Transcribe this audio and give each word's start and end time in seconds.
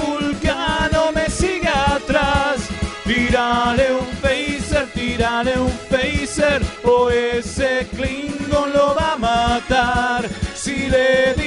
vulcano 0.00 1.12
me 1.12 1.28
sigue 1.28 1.68
atrás. 1.68 2.68
Tírale 3.04 3.92
un 3.92 4.06
phaser, 4.22 4.86
tírale 4.94 5.58
un 5.58 5.72
phaser, 5.90 6.62
o 6.84 7.10
ese 7.10 7.88
Klingon 7.96 8.72
lo 8.72 8.94
va 8.94 9.14
a 9.14 9.18
matar. 9.18 10.28
Si 10.54 10.88
le 10.88 11.39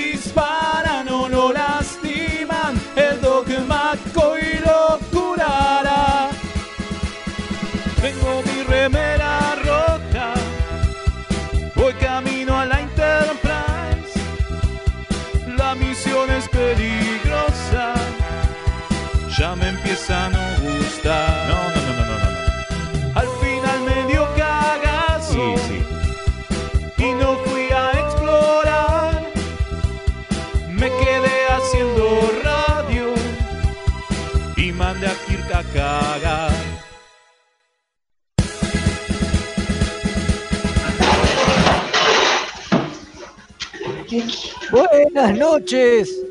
Buenas 44.94 45.36
noches 45.36 46.22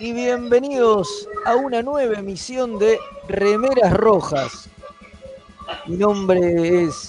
y 0.00 0.12
bienvenidos 0.12 1.28
a 1.46 1.54
una 1.54 1.82
nueva 1.82 2.18
emisión 2.18 2.80
de 2.80 2.98
Remeras 3.28 3.92
Rojas. 3.92 4.68
Mi 5.86 5.96
nombre 5.96 6.82
es 6.82 7.08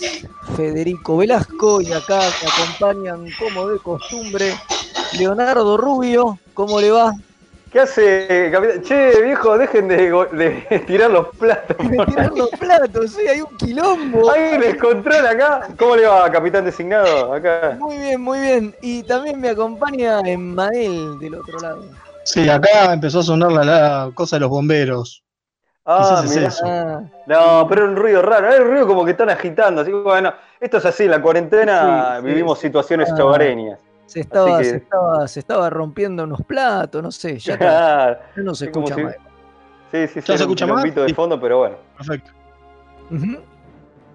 Federico 0.55 1.17
Velasco 1.17 1.81
y 1.81 1.91
acá 1.91 2.19
me 2.19 2.47
acompañan 2.47 3.27
como 3.39 3.67
de 3.69 3.79
costumbre 3.79 4.55
Leonardo 5.17 5.77
Rubio. 5.77 6.37
¿Cómo 6.53 6.79
le 6.79 6.91
va? 6.91 7.11
¿Qué 7.75 7.81
hace, 7.81 8.49
capitán? 8.53 8.81
Che, 8.83 9.21
viejo, 9.21 9.57
dejen 9.57 9.89
de, 9.89 10.09
de 10.31 10.79
tirar 10.87 11.11
los 11.11 11.27
platos. 11.35 11.75
De 11.77 12.05
tirar 12.05 12.31
los 12.33 12.49
platos, 12.51 13.11
sí, 13.11 13.27
hay 13.27 13.41
un 13.41 13.53
quilombo. 13.57 14.31
¿Alguien 14.31 14.61
les 14.61 14.77
controla 14.77 15.31
acá? 15.31 15.67
¿Cómo 15.77 15.97
le 15.97 16.07
va, 16.07 16.31
capitán 16.31 16.63
designado? 16.63 17.33
Acá. 17.33 17.75
Muy 17.77 17.97
bien, 17.97 18.21
muy 18.21 18.39
bien. 18.39 18.73
Y 18.81 19.03
también 19.03 19.41
me 19.41 19.49
acompaña 19.49 20.21
Emmael 20.21 21.19
del 21.19 21.35
otro 21.35 21.59
lado. 21.59 21.83
Sí, 22.23 22.47
acá 22.47 22.93
empezó 22.93 23.19
a 23.19 23.23
sonar 23.23 23.51
la, 23.51 23.65
la 23.65 24.11
cosa 24.13 24.37
de 24.37 24.39
los 24.39 24.49
bomberos. 24.49 25.21
Ah, 25.85 26.21
Quizás 26.23 26.37
es 26.37 26.43
eso. 26.55 26.65
No, 27.27 27.65
pero 27.67 27.81
era 27.81 27.89
un 27.91 27.97
ruido 27.97 28.21
raro. 28.21 28.53
Era 28.53 28.63
un 28.63 28.69
ruido 28.69 28.87
como 28.87 29.03
que 29.03 29.11
están 29.11 29.29
agitando. 29.29 29.81
Así 29.81 29.91
que 29.91 29.97
bueno, 29.97 30.33
esto 30.61 30.77
es 30.77 30.85
así. 30.85 31.03
En 31.03 31.11
la 31.11 31.21
cuarentena 31.21 32.19
Sí, 32.21 32.25
vivimos 32.25 32.57
sí. 32.57 32.67
situaciones 32.67 33.09
Ah. 33.11 33.21
hogareñas. 33.25 33.79
Se, 34.05 34.19
estaba, 34.21 34.59
que- 34.59 34.65
se, 34.65 34.75
estaba, 34.77 35.27
se 35.27 35.39
estaba 35.39 35.69
rompiendo 35.69 36.23
unos 36.23 36.41
platos, 36.43 37.01
no 37.03 37.11
sé, 37.11 37.37
ya, 37.39 37.53
está, 37.55 37.65
Claro. 37.65 38.19
ya 38.37 38.43
no 38.43 38.55
se 38.55 38.65
Es 38.65 38.71
escucha 38.71 38.95
si- 38.95 39.03
más. 39.03 39.15
Sí, 39.91 40.07
sí, 40.07 40.13
sí. 40.13 40.19
¿Ya 40.19 40.25
se 40.25 40.33
un 40.33 40.39
escucha 40.41 40.67
más? 40.67 40.83
de 40.83 41.07
Sí. 41.07 41.13
fondo, 41.13 41.39
pero 41.39 41.59
bueno. 41.59 41.75
Perfecto. 41.97 42.31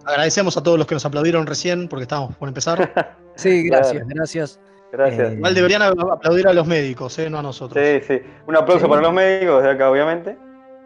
Agradecemos 0.04 0.56
a 0.56 0.62
todos 0.62 0.78
los 0.78 0.86
que 0.86 0.94
nos 0.94 1.04
aplaudieron 1.04 1.46
recién 1.46 1.88
porque 1.88 2.02
estábamos 2.02 2.36
por 2.36 2.48
empezar. 2.48 2.92
Sí, 3.36 3.62
gracias, 3.68 3.92
Claro. 4.02 4.06
gracias. 4.14 4.60
Gracias. 4.92 5.30
Eh, 5.32 5.34
Igual 5.36 5.54
deberían 5.54 5.82
aplaudir 5.82 6.46
a 6.48 6.52
los 6.52 6.66
médicos, 6.66 7.18
¿eh? 7.20 7.30
no 7.30 7.38
a 7.38 7.42
nosotros. 7.42 7.82
Sí, 7.82 8.00
sí. 8.06 8.20
Un 8.46 8.56
aplauso 8.56 8.84
Sí. 8.84 8.90
para 8.90 9.00
los 9.00 9.12
médicos 9.14 9.62
de 9.62 9.70
acá, 9.70 9.88
obviamente. 9.90 10.36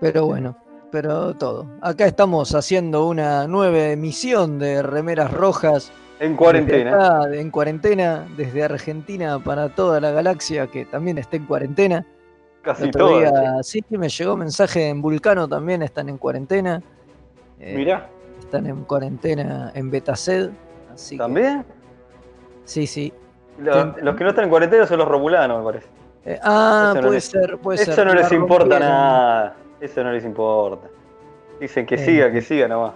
Pero 0.01 0.27
bueno, 0.27 0.57
pero 0.93 1.35
todo. 1.35 1.67
Acá 1.81 2.07
estamos 2.07 2.55
haciendo 2.55 3.07
una 3.07 3.49
nueva 3.49 3.79
emisión 3.89 4.61
de 4.61 4.83
Remeras 4.85 5.33
Rojas. 5.33 5.91
En 6.21 6.37
cuarentena. 6.37 6.95
acá, 7.23 7.35
en 7.35 7.51
cuarentena, 7.51 8.27
desde 8.37 8.63
Argentina 8.63 9.39
para 9.39 9.69
toda 9.69 10.01
la 10.01 10.11
galaxia 10.13 10.67
que 10.69 10.85
también 10.85 11.19
está 11.19 11.37
en 11.37 11.45
cuarentena. 11.47 12.07
Casi 12.63 12.91
todo. 12.91 13.63
sí, 13.63 13.85
me 13.91 14.09
llegó 14.09 14.37
mensaje 14.37 14.89
en 14.89 15.03
Vulcano 15.03 15.47
también 15.49 15.83
están 15.83 16.09
en 16.09 16.17
cuarentena. 16.19 16.83
Eh, 17.61 17.75
Mirá, 17.77 18.09
Están 18.39 18.67
en 18.67 18.85
cuarentena 18.85 19.71
en 19.75 19.91
Betaced. 19.91 20.51
Así 20.93 21.17
que- 21.17 21.19
¿también? 21.19 21.65
sí, 22.65 22.87
sí. 22.87 23.13
Lo- 23.59 23.95
los 24.01 24.17
que 24.17 24.25
no 24.25 24.31
están 24.31 24.45
en 24.45 24.51
cuarentena 24.51 24.87
son 24.87 24.99
los 24.99 25.09
romulanos, 25.09 25.59
me 25.59 25.65
parece. 25.65 25.87
Eh, 26.25 26.39
ah, 26.43 26.87
Eso 26.93 26.95
no 26.95 27.01
puede 27.03 27.15
les- 27.17 27.25
ser, 27.25 27.59
puede 27.59 27.79
ser. 27.79 27.89
Eso 27.91 28.05
no 28.05 28.15
les 28.15 28.33
importa 28.33 28.79
nada. 28.81 29.57
Eso 29.81 30.03
no 30.03 30.13
les 30.13 30.25
importa. 30.25 30.89
Dicen 31.61 31.85
que 31.87 31.97
Eh. 31.97 31.99
siga, 31.99 32.33
que 32.33 32.41
siga 32.41 32.67
nomás. 32.69 32.93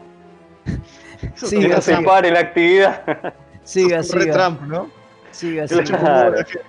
Siga, 1.35 1.81
se 1.81 1.95
siga, 1.97 2.09
pare 2.09 2.31
la 2.31 2.41
actividad. 2.41 3.35
siga, 3.65 3.99
Re 3.99 4.03
siga, 4.05 4.33
Trump, 4.33 4.61
¿no? 4.63 4.91
siga, 5.31 5.67
Claro. 5.67 5.85
siga, 5.85 6.61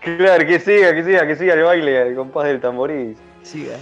claro, 0.00 0.46
que 0.46 0.60
siga, 0.60 0.94
que 0.94 1.04
siga, 1.04 1.26
que 1.26 1.36
siga 1.36 1.54
el 1.54 1.62
baile 1.62 2.02
al 2.02 2.14
compás 2.14 2.46
del 2.46 2.60
tamboril. 2.60 3.16
siga. 3.42 3.76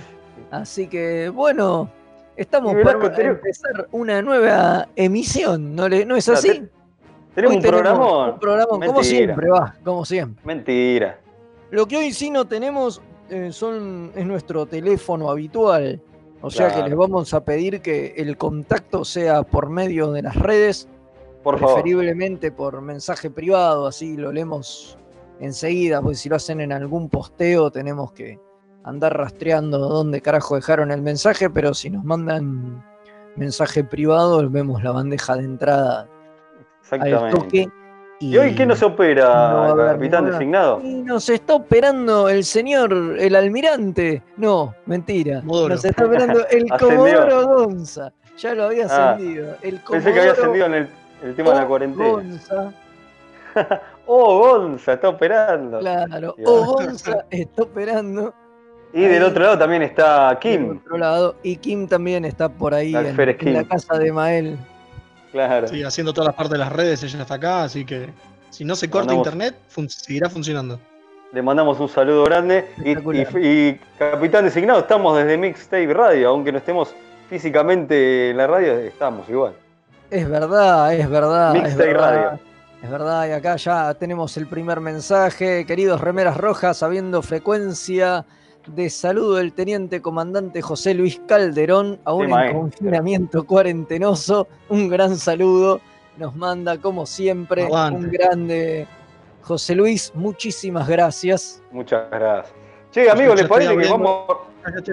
Así 0.50 0.87
que, 0.87 1.28
bueno, 1.28 1.91
estamos 2.37 2.72
tenemos- 2.75 3.37
empezar 3.37 3.88
una 3.93 4.22
nueva 4.22 4.88
emisión, 4.97 5.75
¿no, 5.75 5.88
le, 5.88 6.04
no 6.04 6.16
es 6.16 6.25
Claro, 6.27 6.38
así? 6.38 6.48
te- 6.48 6.69
Tenemos 7.34 7.56
Hoy 7.56 7.56
un 7.56 7.62
programón. 7.71 8.31
Un 8.31 8.38
programón, 8.41 8.81
como 8.87 9.03
siempre, 9.03 9.50
va, 9.50 9.75
como 9.84 10.04
siempre. 10.06 10.43
Mentira. 10.47 11.19
Lo 11.71 11.87
que 11.87 11.97
hoy 11.98 12.12
sí 12.12 12.31
no 12.31 12.47
tenemos 12.47 13.03
eh, 13.28 13.50
son, 13.53 14.12
es 14.15 14.25
nuestro 14.25 14.65
teléfono 14.66 15.28
habitual. 15.31 16.00
O 16.46 16.50
sea 16.50 16.72
que 16.72 16.82
les 16.88 16.96
vamos 16.96 17.34
a 17.34 17.44
pedir 17.44 17.80
que 17.80 18.14
el 18.16 18.36
contacto 18.36 19.04
sea 19.04 19.42
por 19.42 19.68
medio 19.68 20.12
de 20.12 20.22
las 20.22 20.36
redes, 20.36 20.88
Por 21.42 21.58
favor. 21.58 21.74
preferiblemente 21.74 22.52
por 22.52 22.80
mensaje 22.80 23.30
privado, 23.30 23.86
así 23.86 24.16
lo 24.16 24.30
leemos 24.30 24.96
enseguida, 25.40 26.00
porque 26.00 26.16
si 26.16 26.28
lo 26.28 26.36
hacen 26.36 26.60
en 26.60 26.72
algún 26.72 27.08
posteo 27.08 27.70
tenemos 27.70 28.12
que 28.12 28.38
andar 28.84 29.16
rastreando 29.16 29.78
dónde 29.78 30.20
carajo 30.20 30.54
dejaron 30.54 30.92
el 30.92 31.02
mensaje, 31.02 31.50
pero 31.50 31.74
si 31.74 31.90
nos 31.90 32.04
mandan 32.04 32.84
mensaje 33.34 33.82
privado, 33.82 34.48
vemos 34.48 34.84
la 34.84 34.92
bandeja 34.92 35.36
de 35.36 35.42
entrada 35.42 36.03
al 36.03 37.00
Exactamente. 37.00 37.36
toque. 37.36 37.68
¿Y 38.18 38.36
hoy 38.39 38.54
qué 38.54 38.65
nos 38.65 38.83
opera, 38.83 39.27
no 39.51 39.63
haber 39.65 39.86
capitán 39.95 40.24
ninguna- 40.24 40.39
designado? 40.39 40.80
Y 40.83 40.95
nos 41.03 41.28
está 41.28 41.54
operando 41.54 42.28
el 42.30 42.45
señor, 42.45 42.92
el 43.18 43.34
almirante. 43.36 44.22
No, 44.39 44.74
mentira. 44.86 45.41
Comodoro. 45.41 45.74
Nos 45.74 45.84
está 45.84 46.07
operando 46.07 46.47
el. 46.48 46.66
Comodoro 46.80 47.47
Gonza. 47.48 48.13
Ya 48.39 48.54
lo 48.54 48.65
había 48.65 48.86
Ah, 48.91 49.10
ascendido. 49.13 49.54
El 49.63 49.80
Pensé 49.80 50.13
que 50.13 50.21
había 50.21 50.34
Comodoro 50.34 50.42
ascendido 50.42 50.66
en 50.66 50.74
el, 50.74 50.89
el 51.24 51.34
tema 51.34 51.51
de 51.51 51.57
la 51.57 51.65
O 51.65 51.68
cuarentena. 51.68 52.09
Gonza, 52.10 52.72
Oh, 54.07 54.39
Gonza, 54.39 54.92
está 54.95 55.09
operando. 55.09 55.78
claro. 55.80 56.34
Ya. 56.39 56.45
O 56.47 56.65
Gonza 56.65 57.24
está 57.30 57.62
operando 57.62 58.33
Y 58.92 59.01
del 59.03 59.22
otro 59.24 59.42
lado 59.42 59.59
también 59.59 59.83
está 59.83 60.28
del 60.30 60.39
Kim. 60.39 60.78
otro 60.83 60.97
lado. 60.98 61.34
Y 61.42 61.57
Kim 61.57 61.86
también 61.89 62.24
está 62.24 62.48
por 62.48 62.72
ahí 62.72 62.95
en, 62.95 63.53
la 63.54 63.65
casa 63.65 63.98
de 63.98 64.12
Mael. 64.12 64.57
Claro. 65.32 65.68
Sí, 65.68 65.82
haciendo 65.82 66.12
todas 66.12 66.26
las 66.28 66.34
partes 66.34 66.52
de 66.52 66.58
las 66.58 66.72
redes, 66.72 67.02
ella 67.02 67.22
está 67.22 67.34
acá, 67.34 67.64
así 67.64 67.84
que 67.84 68.08
si 68.50 68.64
no 68.64 68.74
se 68.76 68.88
corta 68.88 69.08
Mandamos- 69.12 69.26
internet, 69.26 69.56
fun- 69.68 69.88
seguirá 69.90 70.30
funcionando. 70.30 70.80
Le 71.32 71.42
mandamos 71.42 71.78
un 71.80 71.88
saludo 71.88 72.24
grande. 72.24 72.70
Y, 72.78 72.90
Espectacular. 72.92 73.38
y- 73.44 73.68
y, 73.68 73.80
capitán 73.98 74.44
designado, 74.44 74.78
estamos 74.80 75.16
desde 75.18 75.36
Mixtape 75.36 75.92
Radio, 75.92 76.28
aunque 76.30 76.52
no 76.52 76.58
estemos 76.58 76.94
físicamente 77.28 78.30
en 78.30 78.36
la 78.36 78.46
radio, 78.46 78.72
estamos 78.78 79.28
igual. 79.28 79.52
Es 80.10 80.28
verdad, 80.28 80.94
es 80.94 81.10
verdad. 81.10 81.54
es 81.56 81.62
Mixtape 81.62 81.86
verdad. 81.92 82.14
Radio. 82.14 82.40
Es 82.82 82.90
verdad, 82.90 83.28
y 83.28 83.32
acá 83.32 83.56
ya 83.56 83.94
tenemos 83.94 84.36
el 84.36 84.46
primer 84.46 84.80
mensaje. 84.80 85.66
Queridos 85.66 86.00
remeras 86.00 86.36
rojas, 86.36 86.82
habiendo 86.82 87.20
frecuencia 87.22 88.24
de 88.66 88.91
saludo 88.91 89.36
del 89.36 89.53
teniente 89.53 90.01
comandante 90.03 90.63
José 90.63 90.95
Luis 90.95 91.21
Calderón, 91.27 91.98
aún 92.04 92.27
Sí, 92.27 92.33
en 92.33 92.53
confinamiento 92.53 93.45
cuarentenoso. 93.45 94.48
Un 94.68 94.89
gran 94.89 95.16
saludo. 95.16 95.80
nos 96.16 96.34
manda, 96.34 96.78
como 96.78 97.04
siempre, 97.07 97.65
Aguante. 97.65 98.07
un 98.07 98.10
grande 98.10 98.86
José 99.42 99.74
Luis. 99.74 100.13
Muchísimas 100.15 100.89
gracias. 100.89 101.63
Muchas 101.71 102.10
gracias. 102.10 102.54
Che, 102.91 103.10
amigo, 103.10 103.34
¿les 103.34 103.42
Ya 103.42 103.48
parece 103.48 103.77
que 103.77 103.89
vamos. 103.89 104.24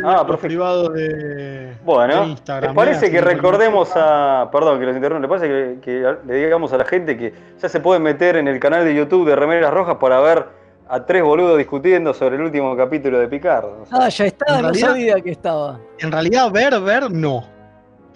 Ah, 0.04 0.28
privados 0.40 0.94
de, 0.94 1.74
Bueno, 1.84 2.26
de 2.26 2.28
Instagram. 2.28 2.70
¿les 2.70 2.76
parece 2.76 3.10
que 3.10 3.22
recordemos 3.22 3.90
a. 3.96 4.50
Perdón 4.52 4.80
que 4.80 4.86
los 4.86 4.96
interrumpa, 4.96 5.28
¿les 5.28 5.30
parece 5.30 5.48
que, 5.48 5.80
que 5.82 6.16
le 6.28 6.36
digamos 6.36 6.72
a 6.74 6.78
la 6.78 6.86
gente 6.86 7.18
que 7.18 7.34
ya 7.60 7.70
se 7.70 7.80
pueden 7.80 8.04
meter 8.04 8.36
en 8.36 8.48
el 8.48 8.60
canal 8.60 8.86
de 8.86 8.94
YouTube 8.94 9.28
de 9.28 9.36
Remeras 9.36 9.74
Rojas 9.74 9.96
para 10.00 10.20
ver 10.20 10.46
a 10.90 11.06
tres 11.06 11.24
boludos 11.24 11.58
discutiendo 11.58 12.14
sobre 12.14 12.36
el 12.36 12.42
último 12.44 12.76
capítulo 12.76 13.20
de 13.20 13.28
Picard? 13.28 13.66
O 13.66 13.86
sea, 13.86 13.98
Ah, 14.06 14.10
ya 14.10 14.26
está, 14.26 14.46
En 14.56 14.62
no 14.62 14.68
realidad- 14.70 14.88
sabía 14.90 15.16
que 15.22 15.32
estaba. 15.32 15.80
En 16.00 16.12
realidad, 16.12 16.52
ver, 16.52 16.80
ver, 16.82 17.12
no. 17.12 17.46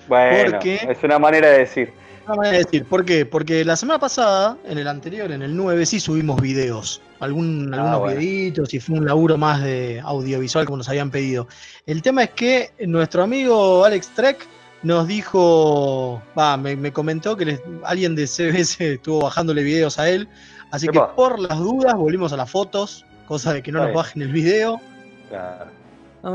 bueno, 0.08 0.52
porque- 0.52 0.76
es 0.90 1.04
una 1.04 1.20
manera 1.20 1.50
de 1.50 1.60
decir. 1.60 1.94
No 2.28 2.34
me 2.36 2.40
voy 2.40 2.48
a 2.48 2.60
decir, 2.60 2.84
¿por 2.84 3.06
qué? 3.06 3.26
Porque 3.26 3.64
la 3.64 3.78
semana 3.78 4.00
pasada, 4.00 4.58
en 4.66 4.78
el 4.78 4.88
anterior, 4.90 5.32
en 5.32 5.42
el 5.42 5.56
9, 5.56 5.86
sí 5.86 6.00
subimos 6.02 6.42
videos. 6.42 7.02
Algún, 7.22 7.72
Ah, 7.74 7.78
algunos 7.78 8.00
bueno. 8.02 8.20
videitos 8.20 8.74
y 8.74 8.80
fue 8.82 8.98
un 9.00 9.06
laburo 9.06 9.38
más 9.38 9.64
de 9.64 10.02
audiovisual 10.04 10.66
como 10.66 10.78
nos 10.78 10.90
habían 10.90 11.10
pedido. 11.10 11.48
El 11.86 12.02
tema 12.02 12.24
es 12.24 12.32
que 12.32 12.72
nuestro 12.86 13.24
amigo 13.24 13.86
Alex 13.86 14.10
Trek 14.10 14.46
nos 14.84 15.08
dijo, 15.08 16.22
va, 16.38 16.58
me, 16.58 16.76
me 16.76 16.92
comentó 16.92 17.38
que 17.38 17.46
les- 17.46 17.62
alguien 17.86 18.14
de 18.16 18.28
CBS 18.28 18.94
estuvo 18.96 19.22
bajándole 19.24 19.64
videos 19.64 19.98
a 19.98 20.10
él. 20.10 20.28
Así 20.72 20.88
que 20.88 21.00
por 21.16 21.40
las 21.40 21.58
dudas 21.60 21.94
volvimos 21.96 22.34
a 22.34 22.38
las 22.38 22.50
fotos, 22.52 23.06
cosa 23.28 23.54
de 23.54 23.64
que 23.64 23.72
no 23.72 23.80
Está 23.80 23.86
nos 23.88 23.94
bien. 23.94 23.96
bajen 24.04 24.22
el 24.24 24.32
video, 24.32 24.82
Claro. 25.30 25.72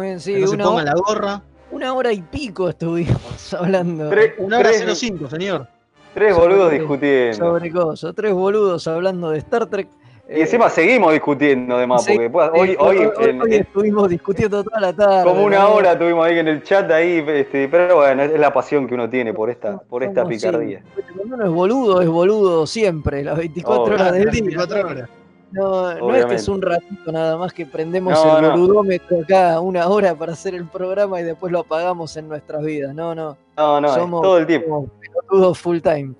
Bien, 0.00 0.20
sí, 0.20 0.34
que 0.34 0.40
no 0.40 0.46
se 0.48 0.56
pongan 0.58 0.84
la 0.86 0.94
gorra. 0.94 1.42
una 1.70 1.92
hora 1.94 2.12
y 2.12 2.22
pico 2.22 2.68
estuvimos 2.68 3.52
hablando. 3.58 4.08
Tres, 4.10 4.32
Una 4.38 4.58
hora 4.58 4.70
tres- 4.70 4.98
05, 4.98 5.28
señor. 5.30 5.66
tres 6.14 6.34
boludos 6.34 6.64
sobre- 6.64 6.78
discutiendo. 6.78 7.36
sobre 7.36 7.70
cosas. 7.70 8.14
Tres 8.14 8.32
boludos 8.32 8.86
hablando 8.86 9.30
de 9.30 9.38
Star 9.38 9.66
Trek. 9.66 9.88
Y 10.28 10.40
encima 10.40 10.70
seguimos 10.70 11.12
discutiendo, 11.12 11.76
además, 11.76 12.04
sí, 12.04 12.12
porque 12.12 12.22
después- 12.24 12.50
hoy, 12.54 12.76
hoy, 12.78 12.96
en- 12.98 13.42
hoy 13.42 13.54
en- 13.54 13.60
estuvimos 13.62 14.08
discutiendo 14.08 14.62
toda 14.64 14.80
la 14.80 14.92
tarde. 14.94 15.24
como 15.24 15.44
una 15.44 15.58
¿no? 15.58 15.74
hora 15.74 15.98
tuvimos 15.98 16.24
ahí 16.26 16.38
en 16.38 16.48
el 16.48 16.62
chat 16.62 16.90
ahí, 16.90 17.22
este, 17.26 17.68
pero 17.68 17.96
bueno, 17.96 18.22
es 18.22 18.38
la 18.40 18.52
pasión 18.52 18.86
que 18.86 18.94
uno 18.94 19.10
tiene 19.10 19.34
por 19.34 19.50
esta, 19.50 19.78
por 19.78 20.02
esta 20.02 20.22
Somos, 20.22 20.34
sí, 20.34 20.46
picardía. 20.46 20.82
Cuando 21.16 21.34
uno 21.34 21.44
es 21.44 21.50
boludo, 21.50 22.00
es 22.00 22.08
boludo 22.08 22.66
siempre, 22.66 23.24
las 23.24 23.36
24 23.36 23.82
Obvio. 23.84 23.94
horas 23.94 24.12
del 24.12 24.30
día. 24.30 24.42
24 24.42 24.80
horas. 24.88 25.08
No, 25.50 25.94
no 25.98 26.14
es 26.14 26.24
que 26.24 26.34
es 26.36 26.48
un 26.48 26.62
ratito 26.62 27.12
nada 27.12 27.36
más 27.36 27.52
que 27.52 27.66
prendemos 27.66 28.14
No, 28.24 28.36
el 28.38 28.42
no. 28.42 28.50
boludómetro 28.52 29.20
acá 29.20 29.60
una 29.60 29.86
hora 29.86 30.14
para 30.14 30.32
hacer 30.32 30.54
el 30.54 30.64
programa 30.66 31.20
y 31.20 31.24
después 31.24 31.52
lo 31.52 31.58
apagamos 31.58 32.16
en 32.16 32.26
nuestras 32.28 32.64
vidas. 32.64 32.94
No, 32.94 33.14
no. 33.14 33.36
No, 33.58 33.78
no, 33.82 33.88
somos, 33.94 34.22
todo 34.22 34.38
el 34.38 34.46
tiempo. 34.46 34.68
somos 34.68 34.90
pelotudos 34.98 35.58
full 35.58 35.80
time. 35.80 36.14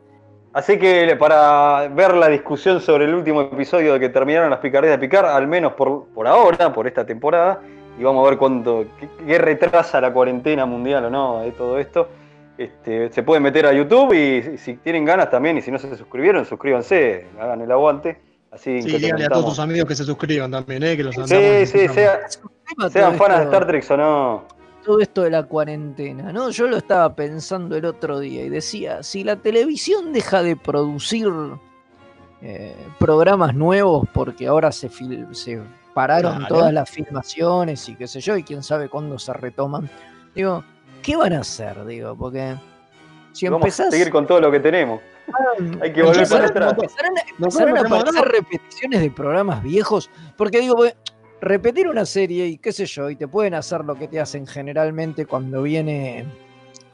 Así 0.55 0.79
que 0.79 1.17
para 1.19 1.89
ver 1.89 2.15
la 2.15 2.29
discusión 2.29 2.81
sobre 2.81 3.07
el 3.07 3.15
último 3.15 3.41
episodio 3.43 3.95
de 3.95 4.01
que 4.01 4.09
terminaron 4.11 4.51
las 4.51 4.59
picardías 4.59 4.93
de 4.93 4.99
picar, 4.99 5.25
al 5.25 5.47
menos 5.49 5.73
por, 5.73 6.07
por 6.09 6.27
ahora, 6.27 6.73
por 6.73 6.87
esta 6.87 7.07
temporada, 7.07 7.61
y 7.99 8.03
vamos 8.03 8.27
a 8.27 8.31
ver 8.31 8.39
cuánto, 8.39 8.85
qué, 9.01 9.09
qué 9.27 9.39
retrasa 9.39 10.01
la 10.01 10.13
cuarentena 10.13 10.67
mundial 10.67 11.07
o 11.07 11.11
no 11.11 11.41
de 11.41 11.53
todo 11.53 11.79
esto. 11.79 12.09
Este, 12.59 13.11
se 13.11 13.23
pueden 13.23 13.43
meter 13.43 13.65
a 13.67 13.73
YouTube 13.73 14.13
y 14.13 14.43
si- 14.43 14.59
si 14.59 14.75
tienen 14.77 15.07
ganas 15.07 15.31
también, 15.31 15.57
y 15.57 15.63
si 15.63 15.71
no 15.71 15.79
se 15.79 15.97
suscribieron, 15.97 16.45
suscríbanse, 16.45 17.27
hagan 17.41 17.63
el 17.63 17.71
aguante. 17.73 18.21
Así 18.51 18.83
Sí, 18.83 18.91
que 18.93 18.99
díganle 18.99 19.25
a 19.25 19.29
todos 19.31 19.47
tus 19.47 19.59
amigos 19.59 19.89
que 19.89 19.95
se 19.95 20.05
suscriban 20.05 20.51
también, 20.51 20.83
¿eh? 20.83 20.95
que 20.99 21.03
los 21.05 21.17
andamos 21.17 21.43
Sí, 21.45 21.67
sí, 21.67 21.89
sea- 21.89 22.21
sean 22.91 23.15
fanas 23.15 23.39
de 23.39 23.45
Star 23.45 23.67
Trek 23.67 23.85
o 23.91 23.97
no. 23.97 24.45
Todo 24.85 25.01
esto 25.01 25.23
de 25.23 25.31
la 25.31 25.45
cuarentena, 25.45 26.33
¿no? 26.33 26.51
Yo 26.51 26.67
lo 26.67 26.77
estaba 26.77 27.15
pensando 27.15 27.77
el 27.77 27.85
otro 27.85 28.19
día 28.21 28.45
y 28.45 28.49
decía, 28.49 29.03
si 29.03 29.25
la 29.25 29.37
televisión 29.37 30.13
deja 30.13 30.43
de 30.43 30.57
producir 30.57 31.29
eh, 32.43 32.75
programas 32.99 33.55
nuevos 33.55 34.09
porque 34.13 34.47
ahora 34.49 34.73
se, 34.73 34.91
se 35.33 35.63
pararon 35.95 36.39
Claro. 36.39 36.55
todas 36.55 36.73
las 36.73 36.91
filmaciones 36.91 37.89
y 37.89 37.95
qué 37.95 38.07
sé 38.09 38.21
yo, 38.21 38.37
y 38.37 38.43
quién 38.43 38.63
sabe 38.63 38.89
cuándo 38.89 39.19
se 39.19 39.33
retoman, 39.33 39.89
digo, 40.35 40.65
¿qué 41.03 41.17
van 41.17 41.35
a 41.35 41.41
hacer? 41.41 41.85
Digo, 41.85 42.17
porque 42.17 42.57
si 43.33 43.47
Vamos 43.47 43.61
empezás... 43.63 43.89
a 43.89 43.91
seguir 43.93 44.11
con 44.11 44.27
todo 44.27 44.41
lo 44.41 44.51
que 44.51 44.61
tenemos. 44.61 45.01
Hay 45.81 45.93
que 45.93 46.03
volver 46.03 46.29
para 46.29 46.47
atrás. 46.47 46.73
empezarán 46.73 47.13
a- 47.17 47.21
empezarán 47.39 47.77
a 47.79 47.83
ganas. 47.83 48.25
repeticiones 48.25 49.01
de 49.01 49.11
programas 49.11 49.63
viejos. 49.63 50.11
Porque 50.37 50.61
digo, 50.61 50.75
porque 50.75 50.97
repetir 51.43 51.89
una 51.89 52.07
serie 52.07 52.47
y 52.47 52.57
qué 52.59 52.73
sé 52.73 52.87
yo, 52.87 53.11
y 53.11 53.17
te 53.17 53.27
pueden 53.29 53.55
hacer 53.55 53.85
lo 53.85 53.97
que 53.97 54.07
te 54.09 54.21
hacen 54.21 54.47
generalmente 54.47 55.27
cuando 55.27 55.63
viene 55.63 56.25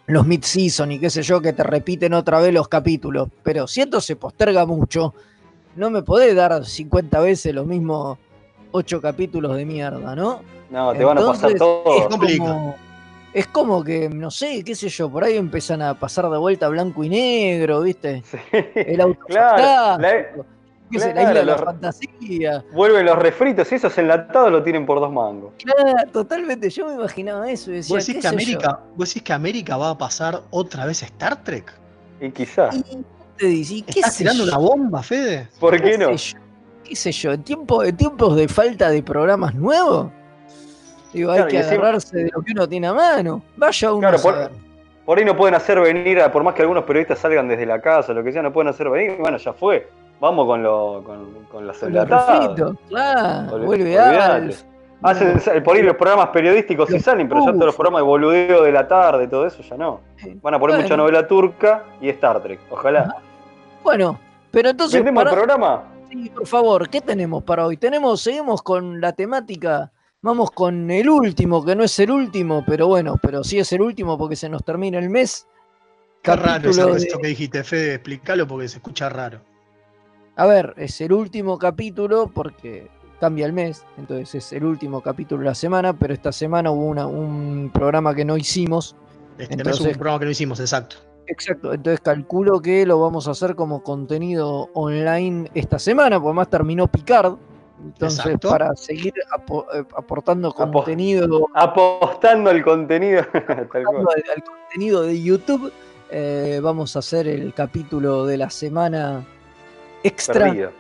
los 0.06 0.26
mid-season 0.26 0.90
y 0.90 0.98
qué 0.98 1.10
sé 1.10 1.22
yo, 1.22 1.40
que 1.42 1.52
te 1.52 1.62
repiten 1.62 2.14
otra 2.14 2.40
vez 2.40 2.52
los 2.52 2.66
capítulos. 2.66 3.28
Pero 3.42 3.66
si 3.66 3.82
esto 3.82 4.00
se 4.00 4.16
posterga 4.16 4.64
mucho, 4.64 5.12
no 5.76 5.90
me 5.90 6.02
podés 6.02 6.34
dar 6.34 6.64
50 6.64 7.20
veces 7.20 7.54
los 7.54 7.66
mismos 7.66 8.16
8 8.72 9.00
capítulos 9.02 9.54
de 9.54 9.66
mierda, 9.66 10.16
¿no? 10.16 10.40
No, 10.70 10.92
te 10.94 11.04
van 11.04 11.18
a 11.18 11.26
pasar 11.26 11.50
Entonces, 11.50 11.58
todo. 11.58 11.98
Es 11.98 12.06
como, 12.38 12.76
es 13.34 13.46
como 13.48 13.84
que, 13.84 14.08
no 14.08 14.30
sé, 14.30 14.64
qué 14.64 14.74
sé 14.74 14.88
yo, 14.88 15.10
por 15.10 15.24
ahí 15.24 15.36
empiezan 15.36 15.82
a 15.82 15.92
pasar 15.98 16.28
de 16.30 16.38
vuelta 16.38 16.68
blanco 16.68 17.04
y 17.04 17.10
negro, 17.10 17.82
¿viste? 17.82 18.22
Sí. 18.24 18.38
El 18.74 19.00
auto 19.02 19.20
Claro, 19.26 20.02
la- 20.02 20.22
qué 20.90 20.99
sé, 21.00 21.06
la 21.08 21.12
claro, 21.14 21.29
isla 21.31 21.40
de 21.40 21.46
la 21.46 21.52
los- 21.52 21.64
fantasía. 21.64 22.64
Vuelven 22.73 23.06
los 23.06 23.19
refritos 23.19 23.70
y 23.73 23.75
esos 23.75 23.96
enlatados 23.99 24.50
lo 24.52 24.62
tienen 24.62 24.87
por 24.87 25.00
dos 25.00 25.12
mangos. 25.12 25.52
Claro, 25.62 26.11
totalmente, 26.12 26.70
yo 26.70 26.87
me 26.87 26.94
imaginaba 26.94 27.50
eso 27.50 27.70
y 27.70 27.75
decía, 27.76 27.96
¿Vos 27.96 28.06
decís, 28.06 28.23
qué 28.23 28.29
que 28.31 28.37
yo. 28.37 28.43
América, 28.58 28.81
¿Vos 28.96 29.08
decís 29.08 29.23
que 29.23 29.32
América 29.32 29.76
va 29.76 29.90
a 29.90 29.99
pasar 29.99 30.43
otra 30.50 30.87
vez 30.87 31.02
a 31.02 31.06
Star 31.06 31.43
Trek? 31.43 31.73
Y 32.20 32.31
quizás. 32.31 32.76
Y 32.76 33.05
te 33.37 33.46
dice, 33.46 33.75
¿y 33.75 33.82
qué 33.82 34.00
¿Estás 34.00 34.17
tirando 34.17 34.44
yo? 34.44 34.49
una 34.50 34.58
bomba, 34.58 35.02
Fede? 35.02 35.49
¿Por 35.61 35.81
qué 35.81 35.96
no? 35.99 36.17
sé? 36.19 36.37
¿Qué 36.85 36.96
sé 36.96 37.12
yo? 37.12 37.32
¿En, 37.32 37.43
tiempo, 37.43 37.85
en 37.85 37.96
tiempos 37.96 38.35
de 38.37 38.49
falta 38.49 38.90
de 38.90 39.02
programas 39.02 39.55
nuevos? 39.55 40.11
Digo, 41.12 41.31
hay 41.31 41.38
Claro, 41.38 41.50
que 41.50 41.58
agarrarse 41.58 42.17
de 42.17 42.31
lo 42.35 42.43
que 42.43 42.52
uno 42.52 42.69
tiene 42.69 42.87
a 42.87 42.94
mano. 42.94 43.43
Vaya 43.56 43.93
uno 43.93 44.00
Claro, 44.00 44.19
a 44.19 44.20
por-. 44.23 44.50
Por 45.06 45.19
ahí 45.19 45.25
no 45.25 45.35
pueden 45.37 45.55
hacer 45.55 45.81
venir, 45.81 46.20
por 46.32 46.43
más 46.43 46.55
que 46.55 46.61
algunos 46.62 46.85
periodistas 46.85 47.19
salgan 47.19 47.49
desde 47.49 47.64
la 47.64 47.80
casa, 47.80 48.12
lo 48.12 48.23
que 48.23 48.30
sea, 48.30 48.42
no 48.42 48.52
pueden 48.52 48.68
hacer 48.68 48.90
venir. 48.90 49.16
Bueno, 49.18 49.38
ya 49.38 49.52
fue. 49.54 49.88
Vamos 50.20 50.46
con, 50.46 50.62
lo, 50.62 51.02
con, 51.04 51.25
con 51.25 51.34
los 51.34 51.48
Con 51.48 51.66
los 51.66 51.82
enlatados. 51.82 52.40
refritos, 52.42 52.76
claro, 52.88 53.54
olvidate. 53.68 54.18
Alf. 54.18 54.62
Hacen, 55.00 55.62
por 55.62 55.76
ahí 55.76 55.82
los 55.84 55.94
programas 55.96 56.30
periodísticos 56.30 56.88
sí 56.88 56.98
salen, 56.98 57.28
pero 57.28 57.40
ya 57.44 57.52
todos 57.52 57.66
los 57.66 57.76
programas 57.76 58.00
de 58.00 58.06
boludeo 58.06 58.64
de 58.64 58.72
la 58.72 58.88
tarde, 58.88 59.28
todo 59.28 59.46
eso 59.46 59.62
ya 59.62 59.76
no. 59.76 60.00
Van 60.42 60.54
a 60.54 60.58
poner 60.58 60.75
Bueno. 60.75 60.82
mucha 60.82 60.96
novela 60.96 61.26
turca 61.28 61.84
y 62.00 62.08
Star 62.08 62.42
Trek. 62.42 62.58
Ojalá. 62.68 63.14
Bueno, 63.84 64.18
pero 64.50 64.70
entonces, 64.70 64.98
¿Vendemos 64.98 65.22
el 65.22 65.28
para- 65.28 65.37
programa? 65.37 65.84
Sí, 66.10 66.30
por 66.30 66.46
favor, 66.48 66.88
¿qué 66.88 67.00
tenemos 67.00 67.44
para 67.44 67.64
hoy? 67.66 67.76
Tenemos, 67.76 68.20
seguimos 68.22 68.60
con 68.62 69.00
la 69.00 69.12
temática, 69.12 69.92
vamos 70.20 70.50
con 70.50 70.90
el 70.90 71.08
último, 71.08 71.64
que 71.64 71.76
no 71.76 71.84
es 71.84 71.96
el 72.00 72.10
último, 72.10 72.64
pero 72.66 72.88
bueno, 72.88 73.14
pero 73.22 73.44
sí 73.44 73.60
es 73.60 73.70
el 73.72 73.82
último 73.82 74.18
porque 74.18 74.34
se 74.34 74.48
nos 74.48 74.64
termina 74.64 74.98
el 74.98 75.10
mes. 75.10 75.46
Qué 76.22 76.34
raro 76.34 76.70
ese 76.70 76.80
Capítulo 76.80 76.94
de- 76.96 77.18
que 77.22 77.28
dijiste, 77.28 77.62
Fede, 77.62 77.94
explícalo 77.94 78.48
porque 78.48 78.66
se 78.66 78.78
escucha 78.78 79.08
raro. 79.08 79.38
A 80.38 80.47
ver, 80.47 80.73
es 80.76 81.00
el 81.00 81.12
último 81.12 81.59
capítulo 81.59 82.30
porque 82.33 82.88
cambia 83.21 83.45
el 83.45 83.52
mes, 83.52 83.85
entonces 83.97 84.37
es 84.37 84.52
el 84.52 84.64
último 84.64 85.00
capítulo 85.00 85.40
de 85.40 85.47
la 85.49 85.54
semana, 85.57 85.92
pero 85.92 86.14
esta 86.14 86.30
semana 86.30 86.71
hubo 86.71 86.85
una- 86.87 87.07
un 87.09 87.71
programa 87.75 88.14
que 88.14 88.25
no 88.25 88.37
hicimos. 88.37 88.95
Este 89.37 89.57
mes 89.57 89.66
Entonces- 89.66 89.80
hubo 89.83 89.88
un 89.90 89.95
programa 89.99 90.18
que 90.21 90.25
no 90.26 90.30
hicimos, 90.30 90.61
exacto. 90.61 90.97
Exacto, 91.26 91.75
entonces 91.75 92.00
calculo 92.00 92.61
que 92.62 92.87
lo 92.87 93.00
vamos 93.00 93.26
a 93.28 93.33
hacer 93.33 93.54
como 93.57 93.83
contenido 93.83 94.71
online 94.75 95.50
esta 95.54 95.78
semana, 95.78 96.21
porque 96.21 96.35
más 96.37 96.49
terminó 96.49 96.87
Picard. 96.87 97.35
Entonces, 97.85 98.18
Exacto. 98.25 98.49
para 98.49 98.75
seguir 98.76 99.12
apo- 99.37 99.66
eh, 99.75 99.85
aportando 99.97 100.49
Apo- 100.49 100.73
contenido 100.73 101.49
Apostando 101.54 102.50
al 102.50 102.64
contenido. 102.64 103.23
Al, 103.75 103.87
al 104.37 104.42
contenido 104.45 105.02
de 105.02 105.21
YouTube, 105.23 105.73
eh, 106.11 106.61
vamos 106.62 106.97
a 106.97 107.00
hacer 107.00 107.28
el 107.28 107.52
capítulo 107.54 108.25
de 108.26 108.37
la 108.38 108.50
semana 108.50 109.25
extra, 110.02 110.47
Perdido. 110.47 110.71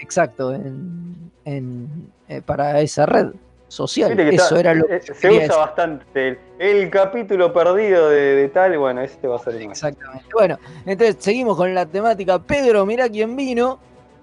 exacto, 0.00 0.52
en, 0.54 1.30
en, 1.44 1.88
eh, 2.28 2.40
para 2.44 2.80
esa 2.80 3.06
red 3.06 3.28
social. 3.68 4.14
Que 4.16 4.28
Eso 4.30 4.44
está- 4.44 4.60
era 4.60 4.74
lo 4.74 4.86
que 4.86 4.96
eh, 4.96 5.00
se 5.02 5.12
quería 5.14 5.30
usa 5.30 5.40
decir. 5.46 5.56
bastante 5.58 6.28
el, 6.28 6.38
el 6.58 6.90
capítulo 6.90 7.52
perdido 7.52 8.08
de, 8.10 8.20
de 8.36 8.48
tal, 8.48 8.78
bueno, 8.78 9.00
este 9.00 9.26
va 9.26 9.36
a 9.36 9.38
ser 9.40 9.54
el 9.56 9.68
más. 9.68 9.78
Exactamente. 9.78 10.24
Bueno, 10.32 10.58
entonces 10.86 11.16
seguimos 11.18 11.56
con 11.56 11.74
la 11.74 11.84
temática. 11.86 12.38
Pedro, 12.38 12.86
mirá 12.86 13.08
quién 13.08 13.34
vino. 13.36 13.78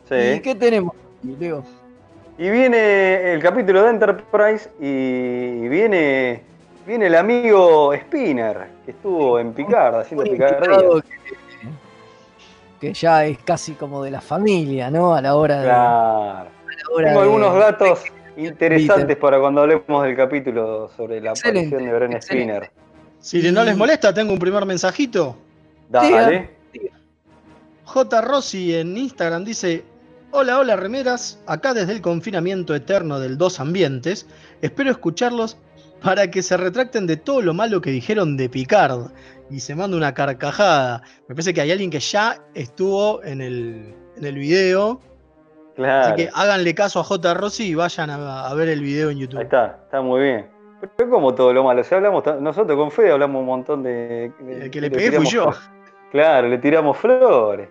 ¿Y 0.10 0.36
Sí. 0.36 0.40
qué 0.42 0.56
tenemos? 0.56 0.94
Leo? 1.40 1.64
Y 2.38 2.50
viene 2.50 3.34
el 3.34 3.42
capítulo 3.42 3.84
de 3.84 3.90
Enterprise 3.92 4.70
y 4.80 5.68
viene, 5.68 6.42
viene 6.88 7.08
el 7.08 7.16
amigo 7.16 7.94
Spinner, 7.94 8.68
que 8.86 8.92
estuvo 8.92 9.38
en 9.40 9.54
Picard 9.54 9.96
haciendo 10.00 10.24
picardía. 10.24 10.80
Que, 12.82 12.94
ya 12.94 13.26
es 13.26 13.38
casi 13.38 13.74
como 13.74 14.04
de 14.04 14.12
la 14.12 14.20
familia, 14.20 14.92
¿no? 14.92 15.14
A 15.16 15.22
la 15.22 15.36
hora 15.36 15.60
de. 15.60 15.64
Claro. 15.66 16.50
la 16.50 16.96
hora 16.96 17.08
Tengo 17.08 17.20
de- 17.22 17.26
algunos 17.26 17.56
datos 17.56 18.04
interesantes 18.36 19.16
para 19.18 19.40
cuando 19.40 19.62
hablemos 19.62 20.04
del 20.04 20.16
capítulo 20.18 20.90
sobre 20.98 21.22
la 21.22 21.30
Excelente, 21.32 21.76
aparición 21.76 21.86
de 21.86 21.94
Bren 21.98 22.14
excelente. 22.14 22.54
Spinner. 22.56 22.72
Si 23.20 23.52
no 23.52 23.64
les 23.64 23.78
molesta, 23.78 24.14
tengo 24.14 24.34
un 24.34 24.40
primer 24.40 24.66
mensajito. 24.66 25.36
Dale. 25.90 26.50
J. 27.86 28.22
Rossi 28.22 28.76
en 28.76 28.98
Instagram 28.98 29.44
dice: 29.46 29.84
Hola, 30.32 30.60
hola, 30.60 30.76
remeras. 30.76 31.40
Acá 31.46 31.74
desde 31.74 31.92
el 31.94 32.02
confinamiento 32.02 32.74
eterno 32.74 33.20
del 33.20 33.38
Dos 33.38 33.60
Ambientes. 33.60 34.26
Espero 34.62 34.90
escucharlos 34.92 35.58
para 36.02 36.32
que 36.32 36.42
se 36.42 36.58
retracten 36.58 37.06
de 37.06 37.18
todo 37.18 37.42
lo 37.42 37.54
malo 37.54 37.82
que 37.82 37.92
dijeron 37.92 38.38
de 38.38 38.50
Picard. 38.50 39.12
Y 39.52 39.60
se 39.60 39.76
manda 39.76 39.98
una 39.98 40.14
carcajada. 40.14 41.02
Me 41.28 41.36
parece 41.36 41.54
que 41.54 41.62
hay 41.62 41.72
alguien 41.72 41.90
que 41.92 42.00
ya 42.00 42.38
estuvo 42.54 43.22
en 43.24 43.42
el, 43.42 43.94
en 44.16 44.26
el 44.26 44.36
video. 44.36 45.02
Claro. 45.76 46.08
Así 46.14 46.16
que 46.16 46.30
háganle 46.34 46.74
caso 46.74 47.00
a 47.00 47.04
J. 47.04 47.34
Rossi 47.34 47.68
y 47.68 47.76
vayan 47.76 48.10
a, 48.10 48.48
a 48.48 48.54
ver 48.54 48.70
el 48.70 48.82
video 48.82 49.10
en 49.10 49.20
YouTube. 49.20 49.38
Ahí 49.40 49.44
está, 49.44 49.80
está 49.84 50.02
muy 50.02 50.22
bien. 50.22 50.50
Pero 50.80 50.94
es 50.98 51.14
como 51.14 51.36
todo 51.36 51.54
lo 51.54 51.64
malo. 51.64 51.84
Si 51.84 51.94
hablamos, 51.94 52.24
nosotros 52.42 52.78
con 52.78 52.92
Fede 52.92 53.12
hablamos 53.12 53.40
un 53.42 53.46
montón 53.46 53.84
de. 53.84 54.32
de- 54.40 54.64
El 54.66 54.72
que 54.72 54.82
le 54.82 54.90
le 54.90 54.96
pegué 54.96 55.18
fui 55.18 55.28
yo. 55.28 55.52
Claro, 56.12 56.48
le 56.48 56.58
tiramos 56.58 56.98
flores. 56.98 57.70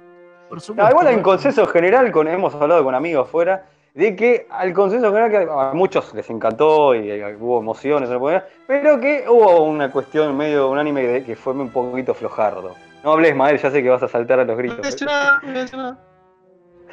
Por 0.48 0.60
supuesto. 0.60 0.86
Ah, 0.86 0.90
igual 0.90 1.06
hay 1.08 1.14
un 1.16 1.22
bueno. 1.22 1.36
consenso 1.38 1.66
general, 1.66 2.10
con, 2.12 2.26
hemos 2.28 2.54
hablado 2.54 2.82
con 2.84 2.94
amigos 2.94 3.26
afuera, 3.28 3.66
de 3.94 4.14
que 4.16 4.46
al 4.50 4.72
consenso 4.72 5.08
general 5.12 5.30
que 5.30 5.48
a 5.50 5.72
muchos 5.74 6.14
les 6.14 6.28
encantó 6.30 6.94
y 6.94 7.10
eh, 7.10 7.36
hubo 7.40 7.58
emociones, 7.60 8.08
pero 8.66 9.00
que 9.00 9.24
hubo 9.28 9.64
una 9.64 9.90
cuestión 9.90 10.36
medio 10.36 10.70
unánime 10.70 11.02
de 11.06 11.24
que 11.24 11.34
fue 11.36 11.52
un 11.54 11.70
poquito 11.70 12.14
flojardo. 12.14 12.74
No 13.02 13.12
hables, 13.12 13.34
Mael, 13.34 13.58
ya 13.58 13.70
sé 13.70 13.82
que 13.82 13.88
vas 13.90 14.02
a 14.02 14.08
saltar 14.08 14.40
a 14.40 14.44
los 14.44 14.56
gritos. 14.56 14.86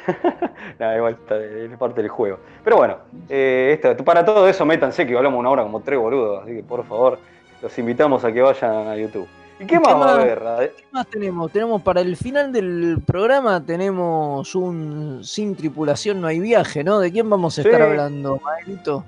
Nah, 0.78 0.96
igual 0.96 1.18
es 1.28 1.76
parte 1.78 2.00
del 2.00 2.08
juego. 2.10 2.38
Pero 2.64 2.76
bueno, 2.76 2.96
eh, 3.28 3.78
esto- 3.82 4.02
para 4.04 4.24
todo 4.24 4.48
eso 4.48 4.64
métanse 4.64 5.06
que 5.06 5.16
hablamos 5.16 5.38
una 5.38 5.50
hora 5.50 5.62
como 5.64 5.80
tres 5.80 5.98
boludos, 5.98 6.42
así 6.44 6.54
que 6.56 6.62
por 6.62 6.84
favor, 6.84 7.18
los 7.60 7.78
invitamos 7.78 8.24
a 8.24 8.32
que 8.32 8.40
vayan 8.40 8.88
a 8.88 8.96
YouTube. 8.96 9.26
¿Y 9.60 9.66
qué 9.66 9.74
¿Y 9.74 9.78
más 9.78 9.94
va 9.94 10.10
a 10.10 10.14
haber? 10.14 10.72
¿Qué 10.76 10.84
más 10.92 11.06
tenemos? 11.08 11.50
Tenemos 11.50 11.82
para 11.82 12.00
el 12.00 12.16
final 12.16 12.52
del 12.52 12.98
programa 13.04 13.64
tenemos 13.64 14.54
un 14.54 15.20
sin 15.24 15.56
tripulación 15.56 16.20
no 16.20 16.26
hay 16.28 16.38
viaje, 16.38 16.84
¿no? 16.84 17.00
¿De 17.00 17.10
quién 17.10 17.28
vamos 17.28 17.58
a 17.58 17.62
Sí. 17.62 17.68
estar 17.68 17.82
hablando, 17.82 18.40
Maelito? 18.44 19.04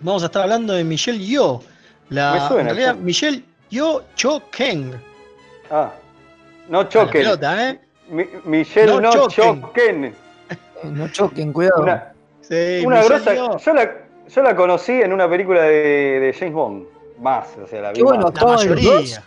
Vamos 0.00 0.22
a 0.22 0.26
estar 0.26 0.42
hablando 0.42 0.74
de 0.74 0.84
Michelle 0.84 1.18
Yeoh. 1.18 1.62
La, 2.10 2.32
Me 2.34 2.40
suena, 2.48 2.60
en 2.60 2.66
realidad, 2.76 2.94
sí. 2.94 3.00
Michelle 3.02 3.44
Yeoh 3.70 4.02
Cho 4.14 4.42
Keng. 4.50 4.92
Ah, 5.70 5.90
no 6.68 6.84
choquen. 6.84 7.22
pelota, 7.22 7.70
¿eh? 7.70 7.80
Mi- 8.10 8.28
Michelle, 8.44 8.86
No 8.92 9.00
no, 9.00 9.10
choquen. 9.12 9.62
choquen. 9.62 10.04
Eh, 10.04 10.14
No 10.84 11.08
choquen, 11.08 11.52
cuidado. 11.52 11.82
Una, 11.82 12.12
Sí, 12.42 12.82
una 12.86 13.02
grosa. 13.02 13.34
Yo 13.34 13.74
la, 13.74 13.90
yo 14.28 14.42
la 14.42 14.54
conocí 14.54 14.92
en 14.92 15.12
una 15.12 15.28
película 15.28 15.62
de, 15.62 16.20
de 16.20 16.32
James 16.38 16.54
Bond. 16.54 16.84
Más, 17.20 17.46
o 17.60 17.66
sea, 17.66 17.80
la 17.80 17.88
vi 17.90 17.96
Qué 17.96 18.02
bueno, 18.04 18.22
más. 18.22 18.34
La 18.34 18.40
¿Actuaban 18.40 18.68
los 18.68 18.76
mayoría. 18.84 19.24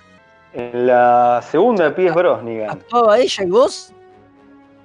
En 0.54 0.88
la 0.88 1.42
segunda 1.50 1.86
de 1.86 1.92
Pies 1.92 2.14
Brosnigan. 2.14 2.70
¿Actuaba 2.72 3.20
ella 3.20 3.44
y 3.44 3.50
vos? 3.50 3.94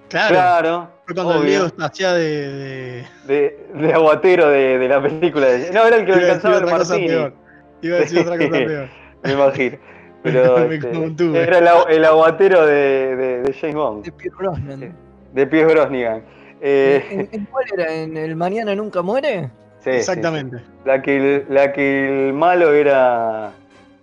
Claro. 0.09 0.35
Claro. 0.35 0.89
Fue 1.07 1.15
cuando 1.15 1.35
el. 1.43 1.47
Leo 1.47 1.71
hacía 1.81 2.13
de. 2.13 2.51
de... 2.51 3.07
de, 3.27 3.67
de 3.75 3.93
aguatero 3.95 4.49
de, 4.49 4.79
de 4.79 4.89
la 4.89 5.03
película. 5.03 5.47
De, 5.47 5.71
no, 5.73 5.85
era 5.87 5.97
el 5.97 6.05
que 6.07 6.13
decir 6.13 6.25
alcanzaba 6.31 6.59
el 6.59 6.65
Martini. 6.67 7.09
peor. 7.09 7.35
Iba 7.83 7.97
a 7.97 8.01
decir 8.01 8.19
otra 8.21 8.37
cosa 8.39 8.51
peor. 8.67 8.89
Me 9.23 9.33
imagino. 9.33 9.77
Pero 10.23 10.59
Me 10.69 10.75
este, 10.77 11.43
era 11.43 11.59
el, 11.59 11.69
el 11.97 12.05
aguatero 12.05 12.67
de, 12.67 13.17
de, 13.17 13.43
de 13.43 13.53
James 13.55 13.75
Bond, 13.77 14.05
De 14.05 14.13
Pierre 14.13 14.37
Brosnan. 14.37 14.97
De 15.33 15.47
Pies 15.47 15.67
Brosnigan. 15.67 16.23
Eh, 16.61 17.05
¿En, 17.11 17.29
en 17.33 17.45
cuál 17.47 17.65
era? 17.77 17.93
¿En 17.93 18.17
el 18.17 18.37
Mañana 18.37 18.75
Nunca 18.75 19.03
Muere? 19.03 19.51
sí, 19.81 19.91
sí, 19.91 19.97
Exactamente. 19.99 20.59
sí. 20.59 20.65
La, 20.87 21.03
que 21.03 21.17
el, 21.17 21.47
la 21.51 21.73
que 21.73 22.29
el 22.29 22.33
malo 22.33 22.73
era 22.73 23.53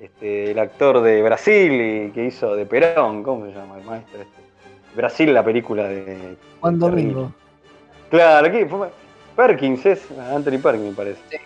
este, 0.01 0.51
el 0.51 0.59
actor 0.59 1.01
de 1.01 1.21
Brasil 1.21 1.71
y 2.09 2.11
que 2.11 2.25
hizo 2.25 2.55
de 2.55 2.65
Perón. 2.65 3.23
¿Cómo 3.23 3.45
se 3.45 3.53
llama 3.53 3.77
el 3.77 3.83
maestro? 3.85 4.21
Este? 4.21 4.41
Brasil, 4.95 5.33
la 5.33 5.43
película 5.43 5.83
de. 5.83 6.35
Juan. 6.59 6.79
Domingo. 6.79 7.31
Claro, 8.09 8.47
aquí 8.47 8.65
fue 8.65 8.89
Perkins 9.35 9.85
es 9.85 10.05
Anthony 10.33 10.59
Perkins, 10.61 10.89
me 10.89 10.91
parece. 10.91 11.21
Sí, 11.29 11.37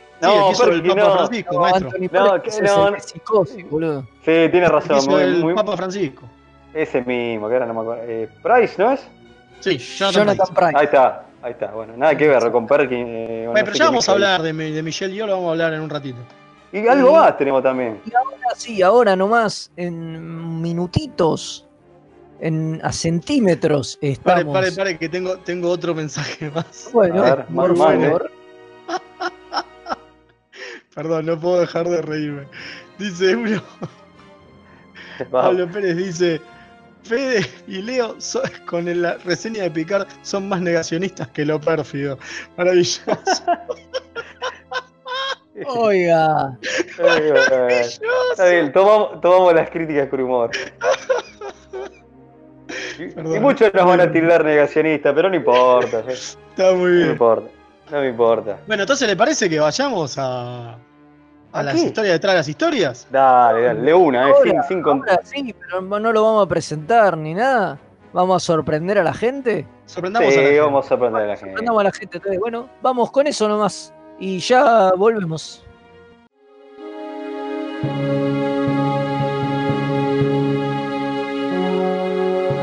el 0.71 0.81
que 0.81 0.89
Papa 0.89 1.01
no. 1.01 1.13
Francisco, 1.17 1.53
No, 1.53 1.59
maestro. 1.59 1.89
Anthony 1.89 2.09
No, 2.12 2.41
que 2.41 2.50
es 2.50 2.62
no, 2.62 2.91
no. 2.91 3.00
psicosis, 3.00 3.69
boludo. 3.69 4.01
Sí, 4.24 4.31
tiene 4.50 4.67
razón. 4.67 4.97
hizo 4.97 5.12
muy- 5.12 5.21
el 5.21 5.39
muy- 5.43 5.53
Papa 5.53 5.77
Francisco. 5.77 6.24
ese 6.74 7.01
mismo, 7.01 7.47
que 7.47 7.53
ahora 7.53 7.65
no 7.67 7.74
me 7.75 7.81
acuerdo. 7.81 8.03
Eh, 8.07 8.29
Price, 8.41 8.75
¿no 8.81 8.91
es? 8.91 9.07
Sí, 9.59 9.77
Jonathan, 9.77 10.21
Jonathan 10.27 10.47
Price. 10.55 10.62
Price. 10.71 10.77
Ahí 10.77 10.85
está, 10.85 11.24
ahí 11.43 11.51
está. 11.51 11.67
Bueno, 11.71 11.93
nada 11.97 12.17
que 12.17 12.27
ver 12.27 12.51
con 12.51 12.65
Perkins. 12.65 13.07
eh, 13.07 13.43
Bueno, 13.45 13.47
no 13.47 13.53
pero 13.65 13.71
sé 13.74 13.79
ya 13.79 13.85
vamos 13.85 14.09
a 14.09 14.12
hablar 14.13 14.41
de, 14.41 14.53
de 14.53 14.81
Michelle 14.83 15.13
Yeoh, 15.13 15.27
lo 15.27 15.33
vamos 15.33 15.47
a 15.50 15.51
hablar 15.51 15.74
en 15.74 15.81
un 15.81 15.89
ratito. 15.89 16.17
Y 16.75 16.88
algo 16.89 17.13
más 17.13 17.38
tenemos 17.38 17.63
también. 17.63 18.01
Ahora 18.13 18.55
sí, 18.58 18.82
ahora 18.82 19.15
nomás, 19.15 19.72
en 19.77 20.62
minutitos, 20.62 21.65
en, 22.41 22.82
a 22.84 22.91
centímetros 22.91 23.96
Pare, 23.96 24.12
estamos. 24.12 24.53
pare, 24.53 24.72
pare, 24.74 24.98
que 24.98 25.08
tengo, 25.08 25.38
tengo 25.38 25.70
otro 25.70 25.96
mensaje 25.96 26.51
más. 26.55 26.89
Bueno, 26.91 27.22
ver, 27.22 27.46
por 27.46 27.77
favor. 27.77 28.32
Perdón, 30.94 31.25
no 31.25 31.39
puedo 31.39 31.62
dejar 31.62 31.88
de 31.88 32.01
reírme. 32.01 32.48
Dice 32.98 33.36
uno. 33.36 33.62
Pablo 35.32 35.70
Pérez 35.72 35.96
dice, 35.96 36.41
Fede 37.03 37.46
y 37.67 37.82
Leo 37.82 38.20
so- 38.20 38.41
con 38.65 39.01
la 39.01 39.13
reseña 39.20 39.63
de 39.63 39.72
Picard 39.72 40.08
son 40.24 40.50
más 40.50 40.60
negacionistas 40.62 41.29
que 41.29 41.46
lo 41.46 41.60
pérfido. 41.62 42.17
Maravilloso. 42.58 43.01
Oiga, 45.67 46.57
Eh, 47.00 47.81
Está 48.31 48.50
bien, 48.50 48.71
tomamos, 48.74 49.21
tomamos 49.21 49.53
las 49.53 49.69
críticas 49.69 50.09
con 50.09 50.19
humor. 50.21 50.51
Y, 53.00 53.03
y 53.03 53.39
muchos 53.39 53.74
nos 53.74 53.85
van 53.85 54.01
a 54.01 54.12
tildar 54.12 54.43
negacionistas, 54.43 55.13
pero 55.13 55.29
no 55.29 55.35
importa. 55.35 56.03
¿sí? 56.07 56.38
Está 56.50 56.74
muy 56.74 56.79
No 56.79 56.85
me 56.85 56.91
bien. 56.97 57.12
importa. 57.12 57.47
No 57.91 58.00
me 58.01 58.07
importa. 58.09 58.57
Bueno, 58.67 58.83
entonces 58.83 59.07
le 59.07 59.15
parece 59.15 59.50
que 59.50 59.59
vayamos 59.59 60.17
a, 60.17 60.71
a 60.74 60.77
¿A 61.53 61.63
las 61.63 61.75
qué? 61.75 61.81
historias 61.81 62.13
detrás 62.15 62.33
de 62.33 62.38
las 62.39 62.47
historias. 62.50 63.07
Dale, 63.12 63.62
dale, 63.62 63.93
una, 63.93 64.29
eh, 64.29 64.33
sin, 64.43 64.51
ahora, 64.57 64.67
sin 64.67 64.83
ahora 64.85 65.19
sí, 65.24 65.55
pero 65.59 65.81
no 65.81 66.12
lo 66.12 66.24
vamos 66.24 66.45
a 66.45 66.50
presentar 66.50 67.17
ni 67.17 67.33
nada. 67.33 67.79
¿Vamos 68.12 68.41
a 68.41 68.45
sorprender 68.45 68.97
a 68.97 69.03
la 69.03 69.13
gente? 69.13 69.67
Sorprendamos 69.85 70.27
a 70.27 70.31
la 70.31 70.35
Sí, 70.38 70.45
gente. 70.45 70.59
vamos 70.62 70.89
a 70.91 70.95
aprender 70.95 71.21
a 71.21 71.25
la 71.27 71.33
gente. 71.35 71.50
Sorprendamos 71.51 71.79
a 71.81 71.83
la 71.83 71.91
gente. 71.91 72.17
entonces, 72.17 72.39
Bueno, 72.39 72.69
vamos 72.81 73.12
con 73.12 73.27
eso 73.27 73.47
nomás. 73.47 73.93
Y 74.19 74.39
ya 74.39 74.91
volvemos. 74.98 75.62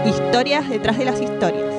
Historias 0.07 0.69
detrás 0.69 0.99
de 0.99 1.05
las 1.05 1.21
historias. 1.21 1.73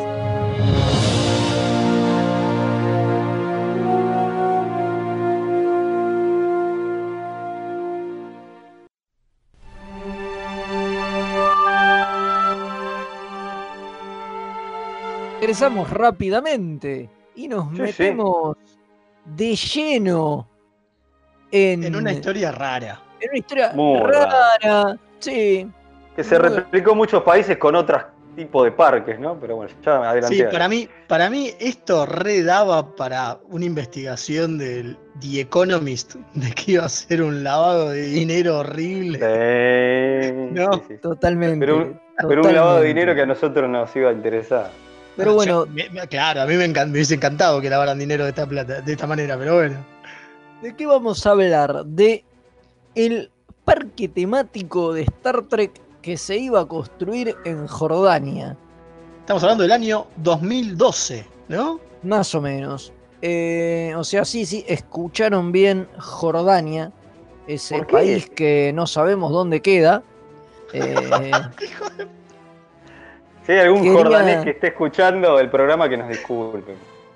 Regresamos 15.44 15.90
rápidamente 15.90 17.10
y 17.36 17.48
nos 17.48 17.76
Sí, 17.78 17.92
sí. 17.92 18.12
De 19.26 19.56
lleno 19.56 20.48
en, 21.52 21.84
En 21.84 21.96
una 21.96 22.12
historia 22.12 22.52
rara. 22.52 23.00
en 23.20 23.30
una 23.30 23.38
historia 23.40 23.72
Muy 23.74 24.00
rara. 24.00 24.98
Sí, 25.20 25.70
Que 26.16 26.24
se 26.24 26.38
replicó 26.38 26.92
en 26.92 26.98
muchos 26.98 27.24
países 27.24 27.58
con 27.58 27.76
otros 27.76 28.04
tipos 28.36 28.66
de 28.66 28.72
parques, 28.72 29.20
¿no? 29.20 29.40
Pero 29.40 29.58
bueno, 29.58 29.72
ya 29.86 30.10
adelante. 30.10 30.36
Sí, 30.36 30.44
para 30.52 30.68
mí, 30.68 30.90
para 31.08 31.30
mí 31.30 31.52
esto 31.60 32.06
redaba 32.08 32.96
para 32.96 33.38
una 33.50 33.66
investigación 33.66 34.58
del 34.58 34.98
The 35.22 35.42
Economist 35.42 36.16
de 36.34 36.52
que 36.52 36.72
iba 36.74 36.86
a 36.86 36.90
ser 36.90 37.22
un 37.22 37.44
lavado 37.44 37.92
de 37.92 38.02
dinero 38.02 38.60
horrible. 38.60 39.20
Sí, 39.20 40.32
No. 40.52 40.74
sí, 40.74 40.82
sí. 40.90 40.94
totalmente. 40.98 41.60
Pero 41.60 41.78
un- 41.78 42.02
Pero 42.28 42.42
un 42.42 42.54
lavado 42.56 42.82
de 42.82 42.88
dinero 42.88 43.14
que 43.16 43.22
a 43.22 43.26
nosotros 43.28 43.70
nos 43.70 43.96
iba 43.96 44.10
a 44.10 44.14
interesar. 44.14 44.70
Pero 45.16 45.34
bueno, 45.36 45.66
Yo- 45.66 45.72
me- 45.72 45.90
me- 45.90 46.08
claro, 46.08 46.42
a 46.42 46.46
mí 46.46 46.56
me, 46.56 46.66
encan- 46.66 46.88
me 46.88 46.94
hubiese 46.94 47.16
encantado 47.16 47.62
que 47.62 47.70
lavaran 47.70 48.00
dinero 48.00 48.24
de 48.24 48.32
esta 48.32 48.48
plata, 48.48 48.82
de 48.82 48.92
esta 48.92 49.06
manera, 49.08 49.38
pero 49.38 49.56
bueno. 49.56 49.86
¿de 50.62 50.76
qué 50.76 50.86
vamos 50.86 51.26
a 51.28 51.32
hablar? 51.32 51.86
De 51.86 52.24
el 52.96 53.30
parque 53.66 54.08
temático 54.08 54.94
de 54.94 55.02
Star 55.04 55.44
Trek 55.44 55.72
que 56.02 56.18
se 56.18 56.38
iba 56.38 56.62
a 56.62 56.66
construir 56.66 57.36
en 57.46 57.68
Jordania. 57.68 58.58
Estamos 59.20 59.44
hablando 59.44 59.64
del 59.64 59.72
año 59.72 60.08
2012, 60.18 61.26
¿no? 61.48 61.80
Más 62.04 62.34
o 62.36 62.42
menos. 62.42 62.92
Eh, 63.22 63.94
o 63.96 64.04
sea, 64.04 64.26
sí, 64.26 64.46
sí, 64.46 64.66
escucharon 64.68 65.52
bien 65.54 65.88
Jordania, 65.98 66.92
ese 67.48 67.84
país 67.84 68.30
que 68.30 68.72
no 68.74 68.86
sabemos 68.88 69.32
dónde 69.32 69.62
queda. 69.62 70.02
Eh, 70.76 71.32
Si 73.46 73.52
hay 73.52 73.60
algún 73.60 73.82
Quería- 73.84 73.98
jordanés 73.98 74.44
que 74.44 74.50
esté 74.52 74.68
escuchando 74.68 75.40
el 75.40 75.50
programa, 75.50 75.90
que 75.90 75.98
nos 75.98 76.08
disculpe. 76.08 76.74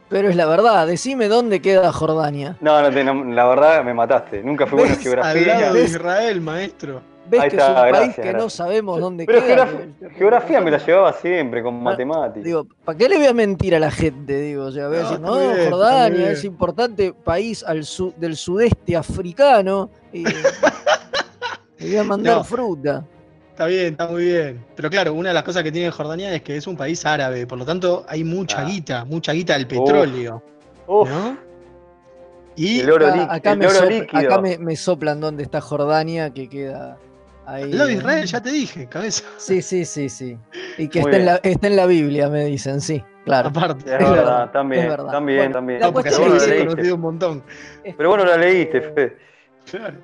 pero 0.10 0.29
es 0.29 0.36
la 0.36 0.46
verdad, 0.46 0.86
decime 0.88 1.27
dónde 1.27 1.62
queda 1.62 1.91
Jordania. 1.91 2.57
No, 2.62 2.81
no, 2.81 2.89
te- 2.91 3.03
no, 3.03 3.24
la 3.25 3.46
verdad 3.48 3.84
me 3.84 3.93
mataste. 3.93 4.41
Nunca 4.43 4.65
fui 4.67 4.79
bueno 4.79 4.93
en. 4.93 4.98
Al 5.00 5.03
geografía. 5.03 5.60
lado 5.62 5.74
de 5.74 5.81
¿ves? 5.81 5.91
Israel, 5.91 6.41
maestro. 6.41 7.01
ves 7.29 7.41
Ahí 7.41 7.50
que 7.50 7.57
es 7.57 7.63
un 7.67 7.74
país 7.75 7.93
gracias, 7.93 8.25
que 8.25 8.34
no 8.34 8.50
sabemos 8.50 9.00
dónde 9.01 9.25
Pero 9.25 9.41
queda. 9.46 9.67
geograf- 9.67 10.12
geografía 10.15 10.62
me 10.62 10.72
la 10.72 10.77
llevaba 10.77 11.12
siempre 11.13 11.62
con 11.62 11.84
matemáticas. 11.84 12.43
Digo, 12.43 12.65
¿para 12.86 12.98
qué 12.98 13.10
le 13.10 13.17
voy 13.17 13.25
a 13.27 13.34
mentir 13.34 13.75
a 13.75 13.79
la 13.79 13.91
gente? 13.91 14.39
Digo, 14.39 14.63
o 14.65 14.72
sea, 14.72 14.88
voy 14.88 14.98
a 14.98 15.01
No, 15.01 15.10
decir, 15.10 15.19
no, 15.22 15.38
bien, 15.55 15.69
Jordania 15.69 16.31
es 16.31 16.43
importante 16.46 17.13
país 17.13 17.63
al 17.65 17.84
su- 17.84 18.13
del 18.17 18.38
sudeste 18.38 18.96
africano 18.96 19.89
y 20.13 20.24
le 21.79 21.88
voy 21.89 21.98
a 21.98 22.03
mandar 22.05 22.38
No. 22.38 22.43
fruta. 22.46 23.03
Está 23.57 23.65
bien, 23.65 23.85
está 23.93 24.07
muy 24.07 24.23
bien. 24.23 24.63
Pero 24.75 24.87
claro, 24.91 25.13
una 25.15 25.29
de 25.29 25.33
las 25.33 25.41
cosas 25.41 25.63
que 25.63 25.71
tiene 25.71 25.89
Jordania 25.89 26.31
es 26.31 26.43
que 26.43 26.57
es 26.57 26.67
un 26.67 26.77
país 26.77 27.03
árabe, 27.07 27.47
por 27.47 27.57
lo 27.57 27.65
tanto 27.65 28.05
hay 28.07 28.23
mucha 28.23 28.59
Ah. 28.61 28.65
guita, 28.65 29.03
mucha 29.05 29.33
guita 29.33 29.53
del 29.53 29.65
petróleo. 29.65 30.43
Uf, 30.85 31.09
¿no? 31.09 31.35
Y 32.55 32.81
el 32.81 32.91
oro, 32.91 33.07
Acá, 33.07 33.15
líquido, 33.15 33.31
acá 33.33 33.51
el 33.53 33.57
me, 33.57 33.65
oro 33.65 33.75
sopla- 33.79 33.89
líquido. 33.99 34.19
acá 34.31 34.41
me- 34.41 34.57
me 34.59 34.75
soplan 34.75 35.19
dónde 35.19 35.41
está 35.41 35.59
Jordania, 35.59 36.29
que 36.31 36.47
queda 36.47 36.99
ahí. 37.47 37.63
al 37.63 37.71
lado 37.77 37.87
de. 37.87 37.93
Israel, 37.95 38.25
ya 38.27 38.41
te 38.43 38.51
dije, 38.51 38.85
cabeza. 38.87 39.23
Sí, 39.37 39.63
sí, 39.63 39.85
sí, 39.85 40.07
sí. 40.07 40.37
Y 40.77 40.87
que 40.87 40.99
está 40.99 41.17
en, 41.17 41.25
la, 41.25 41.35
está 41.37 41.65
en 41.65 41.75
la 41.77 41.87
Biblia, 41.87 42.29
me 42.29 42.45
dicen, 42.45 42.79
sí, 42.79 43.03
claro. 43.25 43.49
Aparte. 43.49 43.85
Es 43.87 43.91
Es 43.93 43.97
verdad, 43.97 44.13
verdad, 44.15 44.51
también, 44.51 44.83
es 44.83 44.89
verdad. 44.91 45.11
también, 45.11 45.37
Bueno, 45.39 45.53
también. 45.53 45.79
la 45.79 45.87
No, 45.87 45.93
porque 45.93 46.09
Pero 46.11 46.21
cuestión 46.21 46.29
bueno, 46.29 46.43
es 46.43 46.47
la 46.47 46.53
que- 46.53 46.59
leíste. 46.59 46.75
conocido 46.75 46.95
un 46.95 47.01
montón. 47.01 47.43
Pero 47.97 48.09
bueno, 48.09 48.23
la 48.23 48.37
leíste, 48.37 48.81
Fede. 48.81 49.17
Claro. 49.71 49.97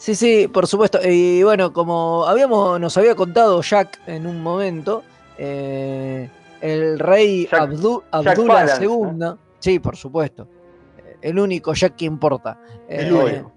Sí, 0.00 0.14
sí, 0.14 0.48
por 0.48 0.66
supuesto. 0.66 0.98
Y 1.06 1.42
bueno, 1.42 1.74
como 1.74 2.24
habíamos, 2.26 2.80
nos 2.80 2.96
había 2.96 3.14
contado 3.14 3.60
Jack 3.60 4.00
en 4.06 4.26
un 4.26 4.42
momento, 4.42 5.02
eh, 5.36 6.30
el 6.62 6.98
rey 6.98 7.46
Jack- 7.50 7.60
Abdu- 7.70 8.02
Jack 8.10 8.28
Abdullah 8.38 8.54
Palance, 8.54 8.84
II, 8.84 9.26
sí, 9.58 9.78
por 9.78 9.96
supuesto, 9.96 10.48
eh, 10.96 11.16
el 11.20 11.38
único 11.38 11.74
Jack 11.74 11.96
que 11.96 12.06
importa. 12.06 12.58
El 12.88 13.08
Eh, 13.08 13.12
único. 13.12 13.52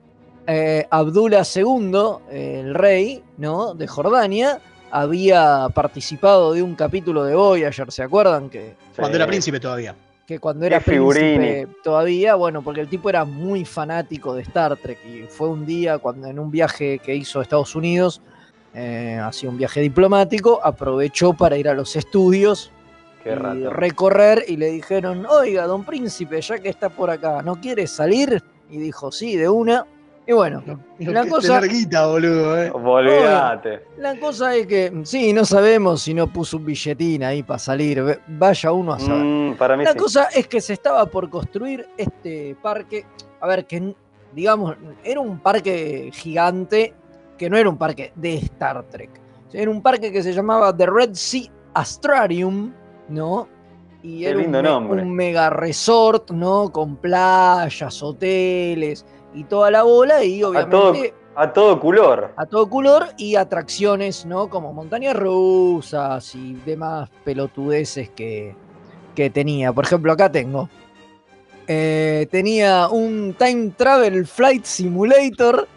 eh, 0.45 0.85
Abdullah 0.89 1.43
II, 1.45 1.93
el 2.29 2.73
rey 2.75 3.23
¿no? 3.37 3.73
de 3.73 3.87
Jordania, 3.87 4.59
había 4.91 5.69
participado 5.73 6.51
de 6.51 6.61
un 6.61 6.75
capítulo 6.75 7.23
de 7.23 7.35
Voyager, 7.35 7.89
¿se 7.89 8.03
acuerdan? 8.03 8.49
Que, 8.49 8.75
Cuando 8.97 9.15
era 9.15 9.25
príncipe 9.27 9.61
todavía. 9.61 9.95
Que 10.25 10.39
cuando 10.39 10.65
era 10.65 10.79
príncipe 10.79 11.67
todavía, 11.83 12.35
bueno, 12.35 12.61
porque 12.61 12.81
el 12.81 12.87
tipo 12.87 13.09
era 13.09 13.25
muy 13.25 13.65
fanático 13.65 14.33
de 14.33 14.43
Star 14.43 14.77
Trek 14.77 14.99
y 15.05 15.23
fue 15.23 15.49
un 15.49 15.65
día 15.65 15.97
cuando 15.97 16.27
en 16.27 16.39
un 16.39 16.49
viaje 16.49 16.99
que 16.99 17.15
hizo 17.15 17.39
a 17.39 17.43
Estados 17.43 17.75
Unidos, 17.75 18.21
eh, 18.73 19.19
hacía 19.21 19.49
un 19.49 19.57
viaje 19.57 19.81
diplomático, 19.81 20.61
aprovechó 20.63 21.33
para 21.33 21.57
ir 21.57 21.67
a 21.67 21.73
los 21.73 21.95
estudios 21.95 22.71
Qué 23.23 23.31
y 23.31 23.35
rato. 23.35 23.69
recorrer 23.69 24.45
y 24.47 24.57
le 24.57 24.71
dijeron, 24.71 25.25
oiga, 25.25 25.67
don 25.67 25.83
príncipe, 25.83 26.41
ya 26.41 26.57
que 26.59 26.69
está 26.69 26.89
por 26.89 27.09
acá, 27.09 27.41
¿no 27.41 27.59
quiere 27.59 27.85
salir? 27.85 28.41
Y 28.69 28.77
dijo, 28.77 29.11
sí, 29.11 29.35
de 29.35 29.49
una. 29.49 29.85
Y 30.25 30.31
bueno, 30.31 30.63
Lo 30.99 31.11
La 31.11 31.27
cosa- 31.27 31.59
boludo, 32.07 32.61
eh. 32.63 32.71
Olvídate. 32.73 33.83
la 33.97 34.17
cosa 34.19 34.55
es 34.55 34.67
que, 34.67 35.01
sí, 35.03 35.33
no 35.33 35.43
sabemos 35.43 36.01
si 36.03 36.13
no 36.13 36.27
puso 36.31 36.57
un 36.57 36.65
billetín 36.65 37.23
ahí 37.23 37.43
para 37.43 37.59
salir, 37.59 38.21
vaya 38.27 38.71
uno 38.71 38.93
a 38.93 38.99
saber. 38.99 39.23
Mm, 39.23 39.57
para 39.57 39.75
mí 39.75 39.83
La 39.83 39.91
sí. 39.91 39.97
cosa 39.97 40.25
es 40.33 40.47
que 40.47 40.61
se 40.61 40.73
estaba 40.73 41.05
por 41.07 41.29
construir 41.29 41.87
este 41.97 42.55
parque, 42.61 43.05
a 43.41 43.47
ver, 43.47 43.65
que 43.65 43.93
digamos, 44.33 44.75
era 45.03 45.19
un 45.19 45.39
parque 45.39 46.09
gigante, 46.13 46.93
que 47.37 47.49
no 47.49 47.57
era 47.57 47.69
un 47.69 47.77
parque 47.77 48.13
de 48.15 48.35
Star 48.35 48.81
Trek. 48.89 49.09
Era 49.51 49.69
un 49.69 49.81
parque 49.81 50.11
que 50.11 50.23
se 50.23 50.31
llamaba 50.33 50.75
The 50.75 50.85
Red 50.85 51.13
Sea 51.15 51.51
Astrarium, 51.73 52.73
¿no? 53.09 53.47
Y 54.01 54.21
Qué 54.21 54.29
era 54.29 54.39
lindo 54.39 54.61
nombre. 54.63 55.01
un 55.01 55.13
mega 55.13 55.49
resort, 55.49 56.31
¿no? 56.31 56.71
Con 56.71 56.95
playas, 56.95 58.01
hoteles 58.01 59.05
y 59.33 59.43
toda 59.45 59.71
la 59.71 59.83
bola, 59.83 60.23
y 60.23 60.41
A 60.53 60.69
todo, 60.69 60.89
obviamente 60.91 61.13
a 61.35 61.51
todo 61.51 61.79
color. 61.79 62.31
a 62.35 62.45
todo 62.45 62.69
color 62.69 63.07
y 63.17 63.35
atracciones, 63.35 64.25
¿no? 64.25 64.49
Como 64.49 64.71
montañas 64.73 65.15
rusas 65.15 66.35
y 66.35 66.53
demás 66.65 67.09
pelotudeces 67.23 68.09
que, 68.11 68.55
que 69.15 69.29
tenía. 69.31 69.73
Por 69.73 69.85
ejemplo, 69.85 70.11
acá 70.11 70.31
tengo. 70.31 70.69
eh, 71.67 72.27
tenía 72.31 72.87
un 72.89 73.35
Time 73.37 73.71
Travel 73.75 74.27
Flight 74.27 74.65
Simulator. 74.65 75.67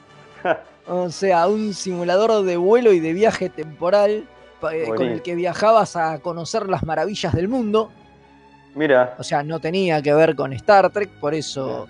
o 0.86 1.08
sea, 1.10 1.46
un 1.46 1.72
simulador 1.74 2.42
de 2.44 2.56
vuelo 2.56 2.92
y 2.92 3.00
de 3.00 3.12
viaje 3.12 3.48
temporal 3.48 4.28
eh, 4.72 4.84
con 4.94 5.06
el 5.06 5.22
que 5.22 5.34
viajabas 5.34 5.96
a 5.96 6.18
conocer 6.18 6.68
las 6.68 6.82
maravillas 6.84 7.32
del 7.34 7.48
mundo. 7.48 7.90
Mira. 8.74 9.14
O 9.18 9.22
sea, 9.22 9.42
no 9.42 9.58
tenía 9.58 10.02
que 10.02 10.12
ver 10.12 10.36
con 10.36 10.52
Star 10.52 10.90
Trek, 10.90 11.08
por 11.18 11.32
eso. 11.34 11.86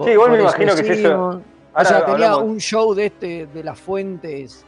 Por- 0.00 0.06
Sí, 0.08 0.12
igual 0.12 0.30
me 0.32 0.40
imagino 0.40 0.74
que 0.74 0.80
es 0.80 0.88
eso. 0.88 0.92
decimos. 1.08 1.36
O 1.72 1.84
sea, 1.84 2.04
tenía 2.04 2.32
hablamos- 2.32 2.42
un 2.42 2.58
show 2.60 2.94
de 2.94 3.06
este, 3.06 3.46
de 3.46 3.64
las 3.64 3.78
fuentes 3.78 4.64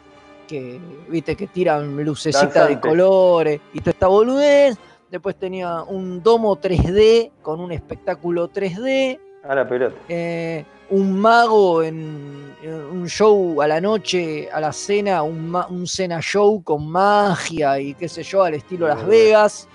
que, 0.47 0.81
viste, 1.09 1.35
que 1.37 1.47
tiran 1.49 1.97
lucecita 2.05 2.67
de 2.67 2.79
colores 2.81 3.61
y 3.73 3.81
toda 3.81 3.91
esta 3.93 4.07
boludez. 4.07 4.77
Después 5.11 5.37
tenía 5.37 5.83
un 5.83 6.23
domo 6.23 6.57
3D 6.57 7.33
con 7.43 7.61
un 7.61 7.73
espectáculo 7.73 8.49
3D. 8.49 9.19
A 9.45 9.55
la 9.55 9.69
pelota. 9.69 9.97
eh, 10.09 10.65
un 10.91 11.19
mago 11.19 11.83
en, 11.83 12.55
en 12.63 12.75
un 12.75 13.09
show 13.09 13.61
a 13.61 13.67
la 13.67 13.81
noche, 13.81 14.49
a 14.53 14.61
la 14.61 14.73
cena, 14.73 15.23
un, 15.23 15.51
ma- 15.51 15.67
un 15.69 15.87
cena 15.87 16.21
show 16.21 16.63
con 16.63 16.87
magia 16.89 17.79
y 17.81 17.95
qué 17.95 18.09
sé 18.09 18.23
yo, 18.23 18.43
al 18.45 18.55
estilo 18.55 18.87
Las 18.87 19.05
Vegas. 19.07 19.69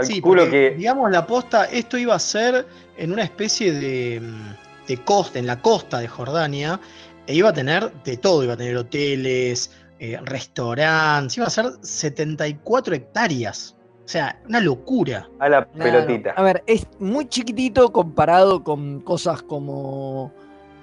Sí, 0.00 0.14
Calculo 0.14 0.42
porque, 0.42 0.70
que. 0.70 0.76
digamos, 0.76 1.10
la 1.10 1.26
posta, 1.26 1.66
esto 1.66 1.98
iba 1.98 2.14
a 2.14 2.18
ser 2.18 2.66
en 2.96 3.12
una 3.12 3.22
especie 3.24 3.72
de, 3.72 4.20
mm, 4.20 4.54
de 4.86 4.96
costa, 5.04 5.38
en 5.38 5.46
la 5.46 5.60
costa 5.60 5.98
de 5.98 6.08
Jordania, 6.08 6.80
e 7.26 7.34
iba 7.34 7.48
a 7.50 7.52
tener 7.52 7.92
de 8.04 8.16
todo, 8.16 8.42
iba 8.44 8.54
a 8.54 8.56
tener 8.56 8.76
hoteles, 8.76 9.70
eh, 9.98 10.18
restaurantes, 10.24 11.36
iba 11.38 11.46
a 11.46 11.50
ser 11.50 11.66
74 11.80 12.94
hectáreas. 12.94 13.76
O 14.04 14.08
sea, 14.08 14.38
una 14.46 14.60
locura. 14.60 15.28
A 15.38 15.48
la 15.48 15.64
Claro. 15.64 16.04
pelotita. 16.06 16.30
A 16.36 16.42
ver, 16.42 16.62
es 16.66 16.86
muy 16.98 17.26
chiquitito 17.26 17.90
comparado 17.90 18.62
con 18.62 19.00
cosas 19.00 19.42
como 19.42 20.30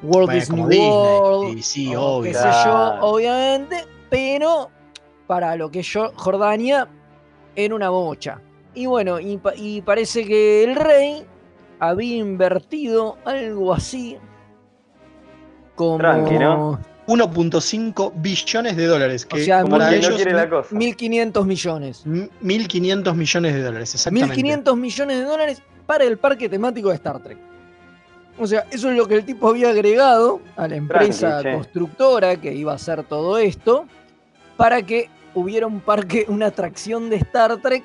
Walt 0.02 0.26
Bueno, 0.26 0.32
Disney 0.40 0.58
como 0.60 0.68
Disney, 0.70 1.20
World. 1.22 1.54
sí, 1.58 1.62
sí, 1.62 1.96
o 1.96 2.02
obvio. 2.02 2.32
qué 2.32 2.34
sé 2.38 2.42
Claro. 2.50 3.00
yo, 3.00 3.08
obviamente, 3.08 3.86
pero 4.10 4.72
para 5.28 5.56
lo 5.56 5.70
que 5.70 5.84
yo, 5.84 6.12
Jordania, 6.16 6.88
era 7.56 7.76
una 7.76 7.90
bocha. 7.90 8.42
Y 8.74 8.88
bueno, 8.88 9.20
y 9.20 9.82
parece 9.82 10.26
que 10.26 10.64
el 10.64 10.76
rey 10.76 11.24
había 11.82 12.18
invertido 12.18 13.18
algo 13.26 13.74
así 13.74 14.18
como 15.76 15.98
Tranqui, 15.98 16.38
¿no? 16.38 16.80
1.5 17.08 18.14
billones 18.16 18.78
de 18.78 18.86
dólares, 18.86 19.26
que 19.26 19.42
O 19.42 19.44
sea, 19.44 19.64
Como 19.64 19.78
para 19.78 19.90
que 19.90 19.96
mil- 19.96 20.02
no 20.02 20.08
ellos 20.10 20.16
quiere 20.22 20.34
la 20.38 20.50
cosa. 20.50 20.76
1.500 20.76 21.46
millones. 21.46 22.04
m- 22.06 22.30
1.500 22.44 23.16
millones 23.16 23.54
de 23.56 23.64
dólares, 23.64 23.96
exactamente. 23.96 24.36
1.500 24.36 24.78
millones 24.78 25.18
de 25.20 25.24
dólares 25.26 25.62
para 25.88 26.04
el 26.06 26.18
parque 26.20 26.48
temático 26.48 26.90
de 26.90 26.96
Star 26.96 27.22
Trek. 27.22 27.38
O 28.38 28.46
sea, 28.48 28.66
eso 28.72 28.90
es 28.92 28.96
lo 28.96 29.08
que 29.08 29.16
el 29.16 29.26
tipo 29.26 29.50
había 29.50 29.70
agregado 29.72 30.40
a 30.56 30.68
la 30.68 30.76
empresa 30.76 31.42
constructora 31.44 32.36
que 32.38 32.54
iba 32.54 32.72
a 32.72 32.76
hacer 32.76 33.04
todo 33.04 33.38
esto 33.40 33.86
para 34.56 34.84
que 34.84 35.10
hubiera 35.34 35.66
un 35.68 35.80
parque, 35.82 36.26
una 36.30 36.46
atracción 36.48 37.10
de 37.10 37.16
Star 37.18 37.58
Trek 37.58 37.84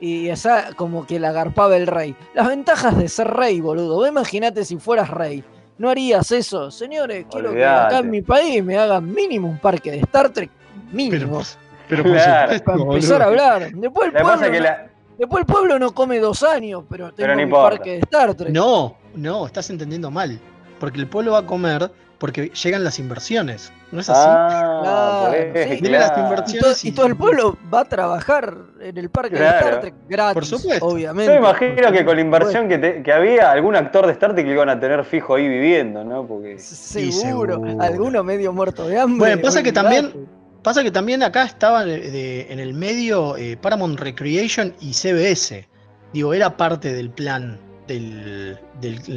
y 0.00 0.28
esa 0.28 0.72
como 0.74 1.06
que 1.06 1.20
la 1.20 1.28
agarpaba 1.28 1.76
el 1.76 1.86
rey. 1.86 2.14
Las 2.34 2.48
ventajas 2.48 2.96
de 2.96 3.08
ser 3.08 3.28
rey, 3.28 3.60
boludo. 3.60 3.96
Vos 3.96 4.08
Imagínate 4.08 4.64
si 4.64 4.78
fueras 4.78 5.10
rey. 5.10 5.44
¿No 5.78 5.88
harías 5.90 6.30
eso? 6.32 6.70
Señores, 6.70 7.26
quiero 7.30 7.52
que 7.52 7.64
acá 7.64 7.98
en 8.00 8.10
mi 8.10 8.22
país 8.22 8.62
me 8.64 8.76
hagan 8.78 9.12
mínimo 9.12 9.48
un 9.48 9.58
parque 9.58 9.90
de 9.90 9.98
Star 10.00 10.28
Trek. 10.30 10.50
Pero, 10.50 10.92
Mínimo. 10.96 11.42
pero 11.88 12.02
Claro. 12.04 12.42
supuesto, 12.42 12.64
para 12.64 12.78
boludo. 12.78 12.94
empezar 12.96 13.22
a 13.22 13.24
hablar. 13.26 13.70
Después 13.72 14.06
el 14.08 14.22
pueblo 14.22 14.50
que 14.50 14.60
la. 14.60 14.86
Después 15.18 15.40
el 15.40 15.46
pueblo 15.46 15.78
no 15.78 15.94
come 15.94 16.18
dos 16.18 16.42
años, 16.42 16.82
pero 16.88 17.06
tengo 17.12 17.16
Pero 17.16 17.34
no 17.36 17.42
importa. 17.42 17.68
parque 17.76 17.90
de 17.92 17.98
Star 17.98 18.34
Trek. 18.34 18.50
No, 18.52 18.96
no, 19.14 19.46
estás 19.46 19.68
entendiendo 19.70 20.10
mal. 20.10 20.38
Porque 20.78 20.98
el 20.98 21.06
pueblo 21.08 21.32
va 21.32 21.38
a 21.40 21.46
comer 21.46 21.90
porque 22.20 22.50
llegan 22.50 22.84
las 22.84 22.98
inversiones. 23.00 23.72
¿No 23.90 24.00
es 24.00 24.08
así? 24.10 24.20
Ah, 24.24 25.32
sí. 25.32 25.80
Las 25.88 26.16
y, 26.16 26.20
inversiones 26.20 26.60
todo, 26.62 26.74
y 26.84 26.92
todo 26.92 27.06
el 27.06 27.16
pueblo 27.16 27.58
va 27.72 27.80
a 27.80 27.84
trabajar 27.86 28.56
en 28.80 28.96
el 28.98 29.08
parque 29.10 29.36
de. 29.36 29.44
Star 29.46 29.80
Trek 29.80 29.94
gratis. 30.08 30.34
Por 30.34 30.44
supuesto. 30.46 30.86
Obviamente. 30.86 31.34
Yo 31.34 31.40
me 31.40 31.48
imagino 31.48 31.90
que 31.90 32.04
con 32.04 32.14
la 32.14 32.20
inversión 32.20 32.68
que, 32.68 32.78
te- 32.78 33.02
que 33.02 33.12
había, 33.12 33.50
algún 33.50 33.74
actor 33.74 34.06
de 34.06 34.12
Star 34.12 34.34
Trek 34.34 34.46
lo 34.46 34.52
iban 34.52 34.68
a 34.68 34.78
tener 34.78 35.02
fijo 35.04 35.34
ahí 35.34 35.48
viviendo, 35.48 36.04
¿no? 36.04 36.26
Porque. 36.26 36.58
Seguro. 36.58 37.56
seguro. 37.56 37.82
Alguno 37.82 38.22
medio 38.22 38.52
muerto 38.52 38.86
de 38.86 39.00
hambre. 39.00 39.18
Bueno, 39.18 39.42
pasa 39.42 39.62
que 39.62 39.72
también- 39.72 40.28
Pasa 40.62 40.82
que 40.82 40.90
también 40.90 41.22
acá 41.22 41.44
estaba 41.44 41.86
de- 41.86 42.10
de- 42.10 42.52
en 42.52 42.60
el 42.60 42.74
medio 42.74 43.34
eh, 43.38 43.56
Paramount 43.56 43.98
Recreation 43.98 44.74
y 44.78 44.92
CBS. 44.92 45.66
Digo, 46.12 46.34
era 46.34 46.54
parte 46.58 46.92
del 46.92 47.08
plan 47.08 47.58
del, 47.98 48.58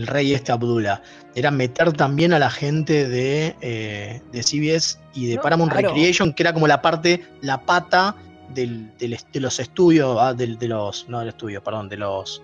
rey 0.08 0.34
este 0.34 0.52
Abdullah. 0.52 1.02
Era 1.36 1.52
meter 1.52 1.94
también 1.94 2.34
a 2.34 2.40
la 2.40 2.50
gente 2.50 3.08
de, 3.08 3.56
eh, 3.62 4.22
de 4.32 4.44
CBS 4.44 5.00
y 5.14 5.28
de 5.28 5.36
No, 5.36 5.42
Paramount 5.42 5.72
claro. 5.72 5.90
Recreation, 5.90 6.34
que 6.34 6.44
era 6.44 6.54
como 6.54 6.68
la 6.68 6.82
parte, 6.82 7.24
la 7.42 7.62
pata 7.62 8.16
del- 8.54 8.92
de 9.00 9.40
los 9.40 9.60
estudios, 9.60 10.18
ah, 10.20 10.34
de, 10.34 10.48
los, 10.68 11.08
no 11.10 11.20
del 11.20 11.30
estudio, 11.30 11.64
perdón, 11.64 11.90
de 11.90 11.98
los 11.98 12.42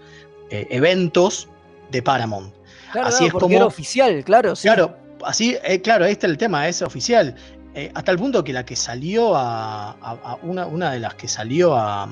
eh, 0.51 0.67
eventos 0.71 1.47
de 1.91 2.01
Paramount. 2.01 2.53
Claro, 2.91 3.07
así 3.07 3.23
no, 3.23 3.27
es 3.27 3.33
como- 3.33 3.55
era 3.55 3.65
oficial, 3.65 4.23
claro. 4.23 4.55
sí. 4.55 4.63
Claro, 4.67 4.95
así, 5.23 5.55
eh, 5.63 5.81
claro, 5.81 6.05
ahí 6.05 6.11
está 6.13 6.25
el 6.27 6.37
tema, 6.37 6.67
es 6.67 6.81
oficial. 6.81 7.35
eh, 7.75 7.91
hasta 7.93 8.11
el 8.11 8.17
punto 8.17 8.43
que 8.43 8.51
la 8.51 8.65
que 8.65 8.75
salió 8.75 9.35
a, 9.35 9.91
a- 9.91 10.17
a 10.23 10.35
una, 10.41 10.65
una 10.65 10.91
de 10.91 10.99
las 10.99 11.13
que 11.13 11.27
salió 11.27 11.75
a, 11.75 12.09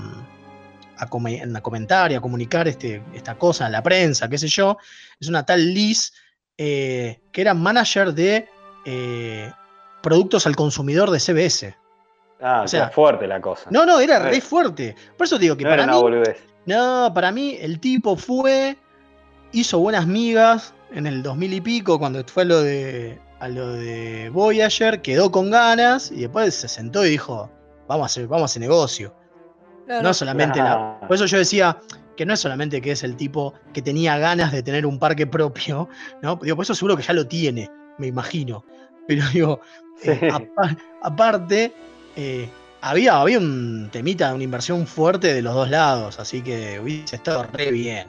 a, 0.98 1.08
come- 1.08 1.42
a 1.56 1.62
comentar 1.62 2.12
y 2.12 2.16
a 2.16 2.22
comunicar 2.22 2.68
este, 2.68 3.04
esta 3.14 3.38
cosa 3.38 3.66
a 3.66 3.70
la 3.70 3.82
prensa, 3.84 4.28
qué 4.30 4.38
sé 4.38 4.48
yo, 4.48 4.78
es 5.20 5.28
una 5.28 5.46
tal 5.46 5.74
Liz 5.74 6.14
eh, 6.58 7.22
que 7.32 7.42
era 7.42 7.54
manager 7.54 8.14
de 8.14 8.48
eh, 8.86 9.52
productos 10.02 10.46
al 10.48 10.56
consumidor 10.56 11.12
de 11.12 11.20
CBS. 11.20 11.76
Ah, 12.42 12.62
O 12.64 12.68
sea, 12.68 12.90
fuerte 12.90 13.28
la 13.28 13.42
cosa. 13.42 13.70
No, 13.72 13.86
no, 13.86 14.00
era 14.00 14.20
No 14.20 14.26
re 14.26 14.38
es- 14.38 14.44
fuerte. 14.44 14.96
Por 15.18 15.26
eso 15.26 15.38
digo 15.40 15.58
que 15.58 15.64
No 15.64 15.70
era 15.70 15.84
para 15.84 15.84
una 15.86 15.96
mí, 15.98 16.02
boludez. 16.02 16.38
no, 16.66 17.12
para 17.14 17.32
mí 17.32 17.58
el 17.60 17.80
tipo 17.80 18.16
fue, 18.16 18.78
hizo 19.52 19.80
buenas 19.80 20.06
migas 20.08 20.74
en 20.92 21.08
el 21.08 21.24
2000 21.24 21.54
y 21.54 21.62
pico 21.62 21.98
cuando 22.00 22.24
fue 22.26 22.44
a 22.44 22.46
lo 22.46 22.62
de 22.62 23.20
a 23.40 23.50
lo 23.50 23.74
de 23.74 24.30
Voyager, 24.32 25.02
quedó 25.04 25.32
con 25.32 25.52
ganas 25.52 26.12
y 26.12 26.22
después 26.22 26.56
se 26.56 26.68
sentó 26.68 27.06
y 27.06 27.12
dijo, 27.12 27.52
vamos 27.88 28.04
a 28.04 28.06
hacer, 28.08 28.28
vamos 28.28 28.44
a 28.44 28.46
hacer 28.46 28.62
negocio. 28.62 29.14
Claro. 29.88 30.04
No 30.04 30.14
solamente 30.14 30.60
la, 30.60 31.00
por 31.08 31.16
eso 31.16 31.26
yo 31.26 31.38
decía 31.40 31.80
que 32.16 32.26
no 32.26 32.34
es 32.34 32.40
solamente 32.40 32.82
que 32.82 32.92
es 32.92 33.04
el 33.04 33.16
tipo 33.16 33.54
que 33.74 33.82
tenía 33.82 34.18
ganas 34.18 34.52
de 34.52 34.62
tener 34.62 34.86
un 34.86 35.00
parque 35.00 35.26
propio, 35.26 35.88
¿no? 36.22 36.36
Digo, 36.36 36.56
por 36.58 36.64
eso 36.64 36.76
seguro 36.76 36.98
que 36.98 37.04
ya 37.04 37.14
lo 37.14 37.26
tiene, 37.26 37.70
me 37.98 38.08
imagino. 38.08 38.64
Pero 39.08 39.24
digo, 39.34 39.62
eh, 40.04 40.20
Sí. 40.22 40.28
aparte, 41.02 41.74
eh, 42.16 42.50
había, 42.82 43.22
había 43.22 43.38
un 43.38 43.90
temita, 43.92 44.34
una 44.34 44.44
inversión 44.44 44.86
fuerte 44.86 45.34
de 45.34 45.42
los 45.42 45.54
dos 45.54 45.70
lados, 45.70 46.20
así 46.20 46.42
que 46.42 46.80
hubiese 46.80 47.16
estado 47.16 47.44
re 47.54 47.72
bien. 47.72 48.08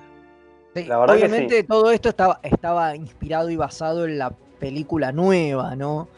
Sí, 0.75 0.85
La 0.85 0.99
verdad 0.99 1.14
que 1.14 1.21
Obviamente 1.21 1.62
todo 1.64 1.91
esto 1.91 2.09
estaba, 2.09 2.41
estaba 2.43 2.97
inspirado 2.97 3.51
y 3.51 3.57
basado 3.57 4.05
en 4.05 4.19
la 4.19 4.31
película 4.59 5.12
nueva, 5.12 5.77
¿no? 5.77 6.09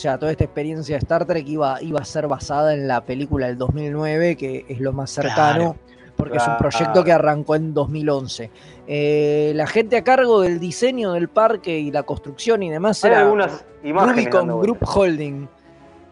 O 0.00 0.02
sea, 0.02 0.18
toda 0.18 0.32
esta 0.32 0.44
experiencia 0.44 0.94
de 0.94 1.00
Star 1.00 1.26
Trek 1.26 1.46
iba, 1.46 1.76
iba 1.82 2.00
a 2.00 2.04
ser 2.06 2.26
basada 2.26 2.72
en 2.72 2.88
la 2.88 3.04
película 3.04 3.48
del 3.48 3.58
2009, 3.58 4.34
que 4.34 4.64
es 4.66 4.80
lo 4.80 4.94
más 4.94 5.10
cercano, 5.10 5.76
porque 6.16 6.38
es 6.38 6.48
un 6.48 6.56
proyecto 6.56 7.04
que 7.04 7.12
arrancó 7.12 7.54
en 7.54 7.74
2011. 7.74 8.50
Eh, 8.86 9.52
la 9.54 9.66
gente 9.66 9.98
a 9.98 10.02
cargo 10.02 10.40
del 10.40 10.58
diseño 10.58 11.12
del 11.12 11.28
parque 11.28 11.78
y 11.78 11.90
la 11.90 12.02
construcción 12.04 12.62
y 12.62 12.70
demás 12.70 13.04
Hay 13.04 13.10
era 13.10 13.20
algunas. 13.20 13.62
Rubicon 13.84 14.62
Group. 14.62 14.78
Holding. 14.86 15.46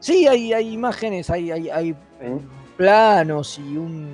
Sí, 0.00 0.26
hay, 0.26 0.52
hay 0.52 0.70
imágenes, 0.70 1.30
hay, 1.30 1.50
hay, 1.50 1.70
hay 1.70 1.96
planos 2.76 3.58
y 3.58 3.78
un, 3.78 4.04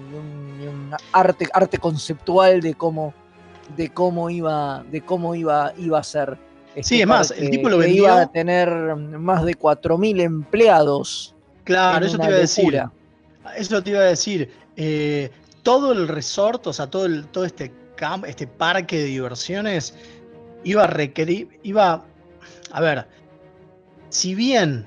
un 0.68 0.96
arte, 1.10 1.48
arte 1.52 1.78
conceptual 1.78 2.60
de 2.60 2.74
cómo, 2.74 3.12
de 3.76 3.88
cómo 3.88 4.30
iba, 4.30 4.84
de 4.88 5.00
cómo 5.00 5.34
iba, 5.34 5.72
iba 5.78 5.98
a 5.98 6.04
ser. 6.04 6.38
Sí, 6.82 7.00
es 7.00 7.06
más, 7.06 7.30
el 7.30 7.50
tipo 7.50 7.68
lo 7.68 7.78
vendió- 7.78 8.04
Iba 8.04 8.22
a 8.22 8.32
tener 8.32 8.68
más 8.96 9.44
de 9.44 9.54
4.000 9.54 10.20
empleados. 10.20 11.34
Claro, 11.64 12.04
eso 12.04 12.18
te 12.18 12.26
iba 12.26 12.34
a 12.34 12.38
decir. 12.38 12.82
Eso 13.56 13.82
te 13.82 13.90
iba 13.90 14.00
a 14.00 14.04
decir. 14.04 14.50
eh, 14.76 15.30
todo 15.62 15.92
el 15.92 16.08
resort, 16.08 16.66
o 16.66 16.72
sea, 16.72 16.88
todo, 16.90 17.06
el, 17.06 17.26
todo 17.28 17.44
este, 17.44 17.72
camp, 17.96 18.24
este 18.26 18.46
parque 18.46 18.98
de 18.98 19.04
diversiones 19.04 19.94
iba 20.64 20.84
a 20.84 20.86
requerir, 20.88 21.58
iba, 21.62 22.04
a 22.72 22.80
ver, 22.82 23.06
si 24.10 24.34
bien 24.34 24.84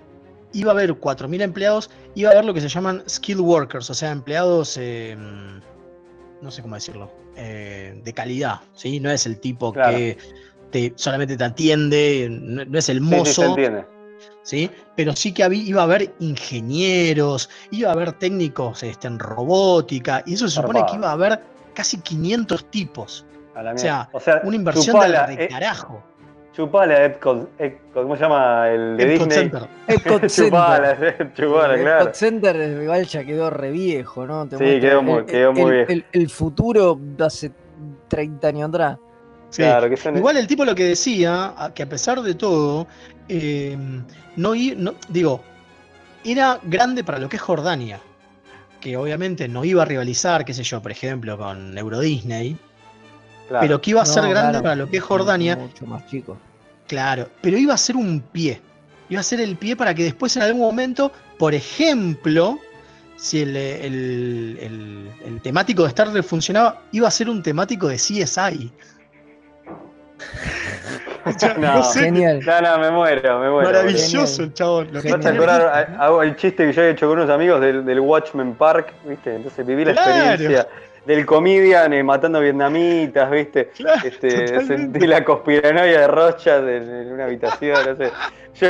iba 0.53 0.71
a 0.71 0.73
haber 0.75 0.93
4.000 0.95 1.41
empleados, 1.41 1.89
iba 2.15 2.29
a 2.29 2.33
haber 2.33 2.45
lo 2.45 2.53
que 2.53 2.61
se 2.61 2.67
llaman 2.69 3.01
skill 3.09 3.39
workers, 3.39 3.89
o 3.89 3.93
sea, 3.93 4.11
empleados, 4.11 4.77
eh, 4.79 5.15
no 6.41 6.51
sé 6.51 6.61
cómo 6.61 6.75
decirlo, 6.75 7.11
eh, 7.35 7.99
de 8.03 8.13
calidad, 8.13 8.59
¿sí? 8.75 8.99
No 8.99 9.09
es 9.09 9.25
el 9.25 9.39
tipo 9.39 9.73
Claro. 9.73 9.97
que 9.97 10.17
te, 10.71 10.93
solamente 10.95 11.37
te 11.37 11.43
atiende, 11.43 12.27
no, 12.29 12.65
no 12.65 12.77
es 12.79 12.89
el 12.89 12.99
Sí, 12.99 13.03
sí, 13.05 13.09
se 13.09 13.17
mozo. 13.17 13.43
entiende. 13.45 13.85
¿sí? 14.43 14.71
Pero 14.95 15.13
sí 15.15 15.33
que 15.33 15.43
había, 15.43 15.61
iba 15.63 15.81
a 15.81 15.83
haber 15.85 16.13
ingenieros, 16.19 17.49
iba 17.71 17.89
a 17.89 17.93
haber 17.93 18.13
técnicos 18.13 18.81
este, 18.83 19.07
en 19.07 19.19
robótica, 19.19 20.23
y 20.25 20.33
eso 20.35 20.47
se 20.47 20.55
supone 20.55 20.85
que 20.89 20.95
iba 20.95 21.09
a 21.09 21.13
haber 21.13 21.39
casi 21.73 21.97
500 21.99 22.65
tipos. 22.71 23.25
A 23.55 23.63
la 23.63 23.73
O 23.73 23.77
sea, 23.77 24.09
o 24.13 24.19
sea, 24.19 24.41
Una 24.43 24.55
inversión 24.55 24.95
chupala, 24.95 25.27
de, 25.27 25.35
de 25.35 25.43
eh, 25.45 25.47
carajo. 25.49 26.03
chupala 26.53 27.03
Epcot, 27.05 27.49
Epcot, 27.59 28.03
¿cómo 28.03 28.15
se 28.15 28.23
llama? 28.23 28.69
El 28.69 28.97
de 28.97 29.15
Epcot 29.15 29.27
Disney. 29.29 29.49
Center. 29.49 29.69
Epcot 29.87 30.27
chupala, 30.27 30.95
Center. 30.95 31.33
chupala, 31.35 31.73
El 31.75 31.81
claro. 31.81 31.99
Epcot 32.01 32.15
Center 32.15 32.81
igual 32.83 33.05
ya 33.05 33.23
quedó 33.25 33.49
re 33.49 33.71
viejo, 33.71 34.25
¿no? 34.27 34.47
Te 34.47 34.57
Sí, 34.57 34.79
quedó 34.79 35.01
muy- 35.01 35.19
el- 35.19 35.25
quedó 35.25 35.53
muy 35.53 35.61
el- 35.63 35.71
viejo. 35.71 35.91
El, 35.91 36.05
el 36.13 36.29
futuro 36.29 36.97
de 36.99 37.25
hace 37.25 37.51
30 38.07 38.47
años 38.47 38.69
atrás. 38.69 38.97
Sí. 39.49 39.61
Claro, 39.61 39.89
que 39.89 39.97
son- 39.97 40.17
Igual 40.17 40.37
el 40.37 40.47
tipo 40.47 40.65
lo 40.65 40.75
que 40.75 40.83
decía, 40.83 41.53
que 41.73 41.83
a 41.83 41.89
pesar 41.89 42.21
de 42.21 42.33
todo, 42.35 42.87
eh, 43.29 43.77
no, 44.35 44.55
i- 44.55 44.75
no- 44.77 44.95
digo, 45.09 45.41
era 46.23 46.59
grande 46.63 47.03
para 47.03 47.17
lo 47.19 47.29
que 47.29 47.37
es 47.37 47.41
Jordania, 47.41 47.99
que 48.81 48.97
obviamente 48.97 49.47
no 49.47 49.63
iba 49.63 49.83
a 49.83 49.85
rivalizar, 49.85 50.43
qué 50.45 50.53
sé 50.53 50.63
yo, 50.63 50.81
por 50.81 50.91
ejemplo, 50.91 51.37
con 51.37 51.77
Euro 51.77 51.99
Disney, 52.01 52.57
claro. 53.47 53.61
pero 53.65 53.81
que 53.81 53.91
iba 53.91 54.01
a 54.01 54.05
ser 54.05 54.23
No, 54.23 54.29
grande 54.31 54.49
claro. 54.51 54.63
para 54.63 54.75
lo 54.75 54.89
que 54.89 54.97
es 54.97 55.03
Jordania, 55.03 55.55
Mucho 55.55 55.85
más 55.85 56.05
chico. 56.07 56.37
Claro, 56.87 57.29
pero 57.41 57.57
iba 57.57 57.73
a 57.73 57.77
ser 57.77 57.95
un 57.95 58.19
pie. 58.21 58.61
Iba 59.09 59.21
a 59.21 59.23
ser 59.23 59.39
el 59.39 59.55
pie 59.55 59.75
para 59.77 59.95
que 59.95 60.03
después 60.03 60.35
en 60.35 60.43
algún 60.43 60.61
momento, 60.61 61.11
por 61.39 61.53
ejemplo, 61.53 62.59
si 63.15 63.39
el, 63.41 63.55
el- 63.55 64.57
el- 64.61 65.09
el 65.25 65.41
temático 65.41 65.83
de 65.83 65.87
Star 65.89 66.11
Trek 66.11 66.23
funcionaba, 66.25 66.81
iba 66.91 67.07
a 67.07 67.11
ser 67.11 67.29
un 67.29 67.41
temático 67.41 67.87
de 67.87 67.97
CSI. 67.97 68.71
No. 71.57 71.75
no 71.75 71.83
sé, 71.83 72.03
Genial. 72.05 72.39
No, 72.45 72.61
no, 72.61 72.77
me 72.79 72.89
muero, 72.91 73.39
me 73.39 73.49
muero. 73.49 73.67
maravilloso 73.67 74.43
el 74.43 74.53
chabón. 74.53 74.87
Lo 74.93 75.01
Genial. 75.01 75.35
acordar, 75.35 75.95
hago 75.99 76.23
el 76.23 76.35
chiste 76.37 76.65
que 76.65 76.71
yo 76.71 76.81
he 76.83 76.91
hecho 76.91 77.07
con 77.09 77.19
unos 77.19 77.29
amigos 77.29 77.59
del, 77.59 77.83
del 77.85 77.99
Watchmen 77.99 78.53
Park, 78.55 78.93
¿viste? 79.03 79.35
Entonces 79.35 79.65
viví 79.65 79.83
la 79.83 79.91
Claro. 79.91 80.09
experiencia 80.31 80.67
del 81.07 81.25
comedian 81.25 81.93
eh, 81.93 82.03
matando 82.03 82.39
vietnamitas, 82.41 83.31
¿viste? 83.31 83.69
Claro, 83.75 84.07
Este, 84.07 84.61
sentí 84.65 85.07
la 85.07 85.23
conspiranoia 85.23 86.01
de 86.01 86.07
Rothschild 86.07 86.67
en, 86.69 86.89
en 86.89 87.11
una 87.13 87.25
habitación, 87.25 87.77
no 87.85 87.95
sé. 87.95 88.11
Yo, 88.59 88.69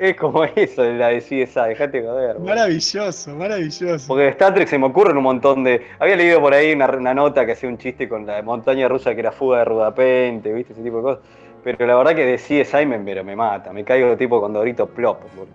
es 0.00 0.16
como 0.16 0.44
eso, 0.44 0.82
la 0.82 1.08
de 1.08 1.18
CSI, 1.18 1.68
dejate 1.68 2.02
joder. 2.02 2.38
Maravilloso, 2.38 3.36
maravilloso. 3.36 4.08
Porque 4.08 4.24
de 4.24 4.28
Star 4.30 4.54
Trek 4.54 4.66
se 4.66 4.78
me 4.78 4.86
ocurren 4.86 5.16
un 5.16 5.22
montón 5.22 5.62
de. 5.62 5.82
Había 5.98 6.16
leído 6.16 6.40
por 6.40 6.54
ahí 6.54 6.72
una, 6.72 6.86
una 6.88 7.12
nota 7.14 7.44
que 7.44 7.52
hacía 7.52 7.68
un 7.68 7.76
chiste 7.76 8.08
con 8.08 8.24
la 8.26 8.40
montaña 8.42 8.88
rusa 8.88 9.14
que 9.14 9.20
era 9.20 9.30
fuga 9.30 9.58
de 9.58 9.64
Rudapente, 9.66 10.52
¿viste? 10.52 10.72
Ese 10.72 10.82
tipo 10.82 10.96
de 10.96 11.02
cosas. 11.02 11.24
Pero 11.62 11.86
la 11.86 11.96
verdad 11.96 12.14
que 12.14 12.24
de 12.24 12.36
CSI 12.36 12.86
me, 12.86 12.98
pero 13.00 13.22
me 13.22 13.36
mata. 13.36 13.72
Me 13.74 13.84
caigo 13.84 14.16
tipo 14.16 14.40
con 14.40 14.54
Dorito 14.54 14.86
Plop. 14.86 15.20
boludo. 15.34 15.52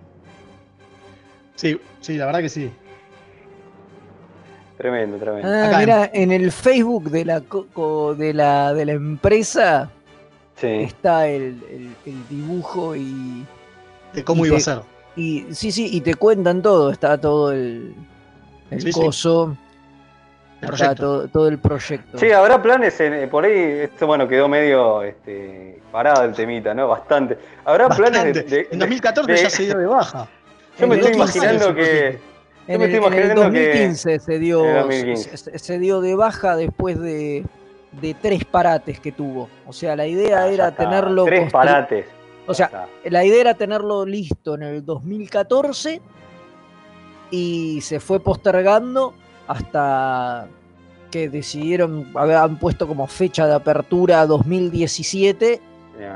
Sí, 1.56 1.80
sí, 2.00 2.16
la 2.16 2.26
verdad 2.26 2.40
que 2.40 2.48
sí. 2.48 2.70
Tremendo, 4.76 5.16
tremendo. 5.16 5.48
Ah, 5.48 5.76
mira, 5.78 6.10
en 6.12 6.32
el 6.32 6.52
Facebook 6.52 7.10
de 7.10 7.24
la, 7.24 7.40
de 7.40 8.34
la, 8.34 8.74
de 8.74 8.84
la 8.84 8.92
empresa 8.92 9.90
Sí. 10.56 10.66
está 10.66 11.26
el, 11.28 11.62
el- 11.70 11.96
el 12.06 12.28
dibujo 12.28 12.94
y, 12.96 13.44
De 14.14 14.24
cómo 14.24 14.44
Y 14.44 14.48
iba 14.48 14.56
a 14.58 14.60
ser. 14.60 14.78
y. 15.16 15.46
Sí, 15.52 15.70
sí, 15.72 15.88
y 15.92 16.00
te 16.00 16.14
cuentan 16.14 16.62
todo. 16.62 16.90
Está 16.90 17.18
todo 17.18 17.52
el, 17.52 17.94
el 18.70 18.80
Sí, 18.80 18.92
sí. 18.92 19.00
coso. 19.00 19.56
El 20.60 20.64
está 20.64 20.66
proyecto. 20.68 21.02
todo, 21.02 21.28
todo 21.28 21.48
el 21.48 21.58
proyecto. 21.58 22.18
Sí, 22.18 22.30
habrá 22.32 22.62
planes 22.62 22.98
en- 23.00 23.12
eh, 23.14 23.26
por 23.28 23.44
ahí, 23.44 23.52
esto 23.52 24.06
bueno, 24.06 24.26
quedó 24.26 24.48
medio 24.48 25.02
este, 25.02 25.80
parado 25.92 26.24
el 26.24 26.32
temita, 26.32 26.72
¿no? 26.72 26.88
Bastante. 26.88 27.36
Habrá 27.64 27.88
planes 27.90 28.32
de, 28.34 28.42
de- 28.42 28.68
en 28.70 28.78
2014 28.78 29.32
de- 29.32 29.38
ya 29.42 29.50
se 29.50 29.64
dio 29.64 29.76
de 29.78 29.86
baja. 29.86 30.26
Yo 30.78 30.86
me 30.86 30.96
estoy 30.96 31.12
el 31.12 31.18
2015 31.18 31.38
imaginando 31.38 31.74
que. 31.74 32.18
En 32.68 32.82
el, 32.82 32.94
estoy 32.94 33.06
en 33.06 33.12
el 33.12 33.24
imaginando 33.30 33.52
que. 33.52 33.66
2015 33.66 34.18
se 34.18 34.38
dio, 34.38 34.64
En 34.64 34.76
el 34.76 34.82
2015. 34.82 35.36
Se, 35.36 35.58
se 35.58 35.78
dio 35.78 36.00
de 36.00 36.14
baja 36.14 36.56
después 36.56 36.98
de, 36.98 37.44
de 38.00 38.14
tres 38.14 38.44
parates 38.44 39.00
que 39.00 39.12
tuvo. 39.12 39.48
O 39.66 39.72
sea, 39.72 39.96
la 39.96 40.06
idea 40.06 40.42
Ah, 40.42 40.48
era 40.48 40.74
tenerlo. 40.74 41.24
Tres 41.24 41.52
parates. 41.52 42.06
O 42.46 42.54
sea, 42.54 42.88
la 43.04 43.24
idea 43.24 43.40
era 43.40 43.54
tenerlo 43.54 44.06
listo 44.06 44.54
en 44.54 44.62
el 44.62 44.84
2014 44.84 46.00
y 47.30 47.80
se 47.80 47.98
fue 47.98 48.20
postergando 48.20 49.14
hasta 49.48 50.46
que 51.10 51.28
decidieron, 51.28 52.08
habían 52.14 52.58
puesto 52.58 52.86
como 52.86 53.06
fecha 53.08 53.46
de 53.46 53.54
apertura 53.54 54.26
2017 54.26 55.60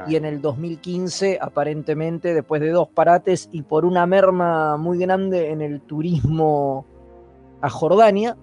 y 0.09 0.17
en 0.17 0.25
el 0.25 0.41
2015 0.41 1.39
aparentemente 1.41 2.35
después 2.35 2.61
de 2.61 2.71
dos 2.71 2.89
parates 2.89 3.49
y 3.53 3.63
por 3.63 3.85
una 3.85 4.07
merma 4.07 4.77
muy 4.77 4.99
grande 4.99 5.51
en 5.51 5.61
el 5.61 5.81
turismo 5.81 6.87
a 7.61 7.69
Jordania, 7.71 8.37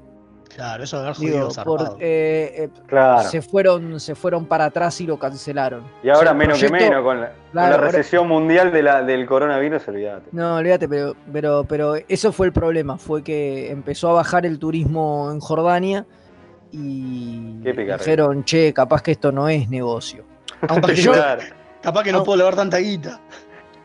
Claro, 0.56 0.86
eso 0.86 1.04
de 1.04 1.14
digo, 1.20 1.50
por- 1.66 1.98
eh, 2.00 2.54
eh, 2.56 2.70
Claro. 2.88 3.28
se 3.30 3.42
fueron 3.42 4.00
se 4.00 4.16
fueron 4.16 4.46
para 4.46 4.66
atrás 4.66 5.00
y 5.02 5.06
lo 5.06 5.20
cancelaron. 5.20 5.84
Y 6.02 6.08
ahora 6.10 6.20
O 6.20 6.22
sea, 6.22 6.32
el 6.32 6.38
menos 6.38 6.60
que 6.60 6.70
menos, 6.70 7.04
con 7.04 7.20
la, 7.22 7.32
con 7.52 7.60
ahora- 7.60 7.78
recesión 7.80 8.28
mundial 8.30 8.72
de 8.72 8.82
la, 8.82 9.04
del 9.04 9.26
coronavirus, 9.28 9.86
olvídate. 9.90 10.30
No, 10.32 10.56
olvídate, 10.56 10.88
pero, 10.88 11.16
pero, 11.34 11.66
pero 11.66 11.96
eso 12.08 12.32
fue 12.32 12.48
el 12.48 12.54
problema, 12.54 12.98
fue 12.98 13.24
que 13.24 13.70
empezó 13.70 14.10
a 14.10 14.14
bajar 14.14 14.46
el 14.46 14.58
turismo 14.58 15.30
en 15.32 15.42
Jordania 15.42 16.06
y 16.72 17.60
dijeron, 17.62 18.44
che, 18.44 18.74
capaz 18.74 19.02
que 19.02 19.12
esto 19.12 19.32
no 19.32 19.50
es 19.50 19.70
negocio. 19.70 20.24
Aunque 20.68 20.96
yo, 20.96 21.14
Claro. 21.14 21.44
capaz 21.82 22.04
que 22.04 22.12
no 22.12 22.20
no. 22.20 22.24
puedo 22.24 22.38
lavar 22.40 22.56
tanta 22.56 22.78
guita. 22.78 23.20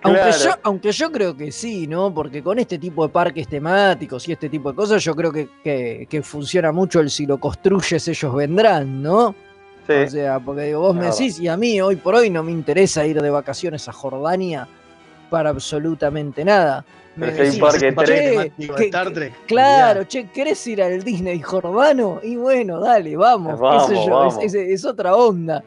Aunque, 0.05 0.21
Claro. 0.21 0.37
yo, 0.45 0.51
aunque 0.65 0.91
yo 0.93 1.13
creo 1.13 1.37
que 1.37 1.53
sí, 1.53 1.87
¿no? 1.87 2.13
Porque 2.13 2.43
con 2.43 2.59
este 2.59 2.77
tipo 2.79 3.07
de 3.07 3.13
parques 3.13 3.47
temáticos 3.47 4.27
y 4.29 4.33
este 4.33 4.49
tipo 4.49 4.71
de 4.71 4.77
cosas, 4.77 5.03
yo 5.05 5.15
creo 5.15 5.31
que, 5.31 5.49
que- 5.63 6.07
que 6.11 6.23
funciona 6.23 6.73
mucho 6.73 6.99
el 7.01 7.09
si 7.09 7.25
lo 7.25 7.39
construyes, 7.39 8.09
ellos 8.09 8.35
vendrán, 8.35 9.01
¿no? 9.01 9.35
Sí. 9.87 9.93
O 9.93 10.09
sea, 10.11 10.41
porque 10.41 10.63
digo, 10.63 10.81
vos 10.81 10.95
me 10.97 11.07
decís, 11.07 11.39
y 11.39 11.47
a 11.49 11.57
mí 11.57 11.81
hoy 11.81 11.97
por 11.97 12.15
hoy 12.17 12.31
no 12.31 12.43
me 12.43 12.51
interesa 12.53 13.07
ir 13.07 13.21
de 13.23 13.31
vacaciones 13.31 13.89
a 13.89 13.93
Jordania 13.93 14.67
para 15.31 15.51
absolutamente 15.51 16.45
nada. 16.45 16.85
Me 17.15 17.29
Pero 17.29 17.37
si 17.37 17.43
hay 17.51 17.55
un 17.57 17.61
parque 17.61 17.89
Un 17.89 17.95
parque 17.95 18.13
"Che, 18.15 18.31
temático 18.31 18.75
de 18.75 18.85
Star 18.87 19.11
Trek. 19.13 19.35
Claro, 19.47 20.05
che, 20.09 20.27
¿querés 20.31 20.67
ir 20.67 20.83
al 20.83 21.03
Disney 21.03 21.41
jordano? 21.43 22.21
Y 22.23 22.37
bueno, 22.37 22.81
dale, 22.81 23.17
vamos, 23.17 23.61
Vamos, 23.61 23.89
qué 23.89 23.95
sé 23.97 24.05
yo, 24.07 24.15
vamos. 24.17 24.39
es, 24.43 24.55
es- 24.55 24.69
es 24.71 24.85
otra 24.85 25.15
onda. 25.15 25.63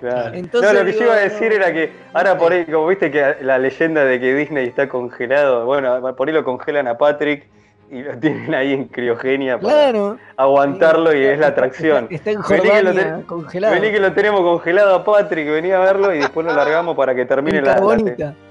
Claro. 0.00 0.34
Entonces 0.34 0.72
no, 0.72 0.78
lo 0.80 0.84
que 0.86 0.92
yo 0.92 1.04
iba 1.04 1.14
a 1.14 1.18
decir 1.20 1.48
no, 1.50 1.54
era 1.56 1.72
que 1.72 1.92
ahora 2.14 2.38
por 2.38 2.52
ahí, 2.52 2.64
como 2.64 2.86
viste 2.86 3.10
que 3.10 3.36
la 3.42 3.58
leyenda 3.58 4.04
de 4.04 4.18
que 4.18 4.34
Disney 4.34 4.66
está 4.66 4.88
congelado, 4.88 5.66
bueno, 5.66 6.14
por 6.16 6.28
ahí 6.28 6.34
lo 6.34 6.42
congelan 6.42 6.88
a 6.88 6.96
Patrick 6.96 7.46
y 7.90 8.02
lo 8.02 8.16
tienen 8.20 8.54
ahí 8.54 8.72
en 8.72 8.84
criogenia 8.86 9.58
para 9.58 9.74
Claro. 9.90 10.18
aguantarlo 10.36 11.14
y 11.14 11.24
es 11.24 11.38
la 11.38 11.48
atracción. 11.48 12.06
Está, 12.10 12.30
está 12.30 12.54
en 12.54 12.62
Vení 12.62 12.70
que 12.70 13.02
lo 13.02 13.26
congelado. 13.26 13.74
Vení 13.74 13.90
que 13.92 14.00
lo 14.00 14.12
tenemos 14.12 14.40
congelado 14.40 14.94
a 14.94 15.04
Patrick, 15.04 15.48
vení 15.50 15.70
a 15.72 15.80
verlo 15.80 16.14
y 16.14 16.18
después 16.18 16.46
lo 16.46 16.54
largamos 16.54 16.96
para 16.96 17.14
que 17.14 17.26
termine 17.26 17.60
la. 17.60 17.76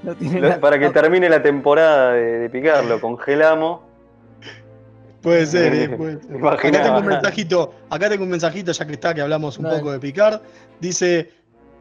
Lo 0.03 0.59
para 0.59 0.77
que 0.77 0.89
termine 0.89 1.29
la 1.29 1.41
temporada 1.41 2.13
de, 2.13 2.39
de 2.39 2.49
picar, 2.49 2.83
lo 2.85 2.99
congelamos. 3.01 3.81
Puede 5.21 5.45
ser, 5.45 5.73
eh, 5.73 5.89
puede 5.89 6.21
ser. 6.21 6.35
Imaginaba. 6.35 6.53
Acá 6.79 6.83
tengo 6.83 6.99
un 6.99 7.05
mensajito, 7.07 7.73
acá 7.89 8.09
tengo 8.09 8.23
un 8.23 8.29
mensajito, 8.29 8.71
ya 8.71 8.85
que 8.87 8.93
está, 8.93 9.13
que 9.13 9.21
hablamos 9.21 9.57
un 9.57 9.65
Dale. 9.65 9.79
poco 9.79 9.91
de 9.91 9.99
Picard. 9.99 10.39
Dice 10.79 11.29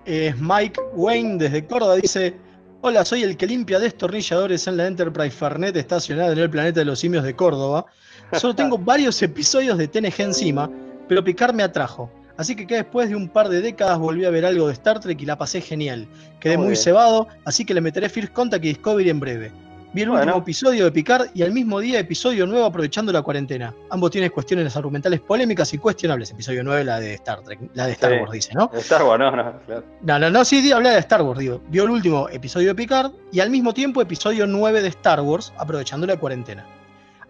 eh, 0.08 0.34
Mike 0.38 0.80
Wayne 0.94 1.36
desde 1.36 1.66
Córdoba, 1.66 1.96
dice. 1.96 2.34
Hola, 2.80 3.04
soy 3.04 3.24
el 3.24 3.36
que 3.36 3.46
limpia 3.46 3.78
destornilladores 3.78 4.66
en 4.66 4.78
la 4.78 4.86
Enterprise 4.86 5.36
Farnet 5.36 5.76
estacionada 5.76 6.32
en 6.32 6.38
el 6.38 6.48
planeta 6.48 6.80
de 6.80 6.86
los 6.86 6.98
simios 6.98 7.24
de 7.24 7.36
Córdoba. 7.36 7.84
Solo 8.32 8.54
tengo 8.54 8.78
varios 8.78 9.20
episodios 9.20 9.76
de 9.76 9.86
TNG 9.86 10.20
encima, 10.20 10.70
pero 11.08 11.22
Picard 11.22 11.54
me 11.54 11.62
atrajo. 11.62 12.10
Así 12.38 12.56
que, 12.56 12.66
que 12.66 12.76
después 12.76 13.10
de 13.10 13.16
un 13.16 13.28
par 13.28 13.50
de 13.50 13.60
décadas 13.60 13.98
volví 13.98 14.24
a 14.24 14.30
ver 14.30 14.46
algo 14.46 14.68
de 14.68 14.72
Star 14.72 14.98
Trek 15.00 15.20
y 15.20 15.26
la 15.26 15.36
pasé 15.36 15.60
genial. 15.60 16.08
Quedé 16.40 16.56
Muy 16.56 16.68
muy 16.68 16.76
cebado, 16.76 17.26
así 17.44 17.66
que 17.66 17.74
le 17.74 17.82
meteré 17.82 18.08
First 18.08 18.32
Contact 18.32 18.64
y 18.64 18.68
Discovery 18.68 19.10
en 19.10 19.20
breve. 19.20 19.52
Vi 19.94 20.02
el 20.02 20.08
Bueno. 20.10 20.22
último 20.22 20.42
episodio 20.42 20.84
de 20.84 20.92
Picard 20.92 21.28
y 21.34 21.42
al 21.42 21.50
mismo 21.52 21.80
día 21.80 21.98
episodio 21.98 22.46
nuevo 22.46 22.66
aprovechando 22.66 23.10
la 23.10 23.22
cuarentena. 23.22 23.74
Ambos 23.90 24.10
tienen 24.10 24.30
cuestiones 24.30 24.76
argumentales 24.76 25.20
polémicas 25.20 25.72
y 25.72 25.78
cuestionables. 25.78 26.30
Episodio 26.30 26.62
9, 26.62 26.84
la 26.84 27.00
de 27.00 27.14
Star 27.14 27.40
Trek, 27.42 27.58
la 27.72 27.86
de 27.86 27.92
Star 27.92 28.12
Sí. 28.12 28.18
Wars, 28.20 28.32
dice, 28.32 28.50
¿no? 28.54 28.70
Star 28.74 29.02
Wars, 29.02 29.18
no, 29.18 29.30
no, 29.34 29.60
claro. 29.64 29.84
No, 30.02 30.18
no, 30.18 30.30
no, 30.30 30.44
sí, 30.44 30.70
habla 30.72 30.90
de 30.90 30.98
Star 30.98 31.22
Wars, 31.22 31.40
digo. 31.40 31.62
Vio 31.68 31.84
el 31.84 31.90
último 31.90 32.28
episodio 32.28 32.68
de 32.68 32.74
Picard 32.74 33.12
y 33.32 33.40
al 33.40 33.48
mismo 33.48 33.72
tiempo 33.72 34.02
episodio 34.02 34.46
9 34.46 34.82
de 34.82 34.88
Star 34.88 35.20
Wars, 35.22 35.54
aprovechando 35.56 36.06
la 36.06 36.16
cuarentena. 36.18 36.66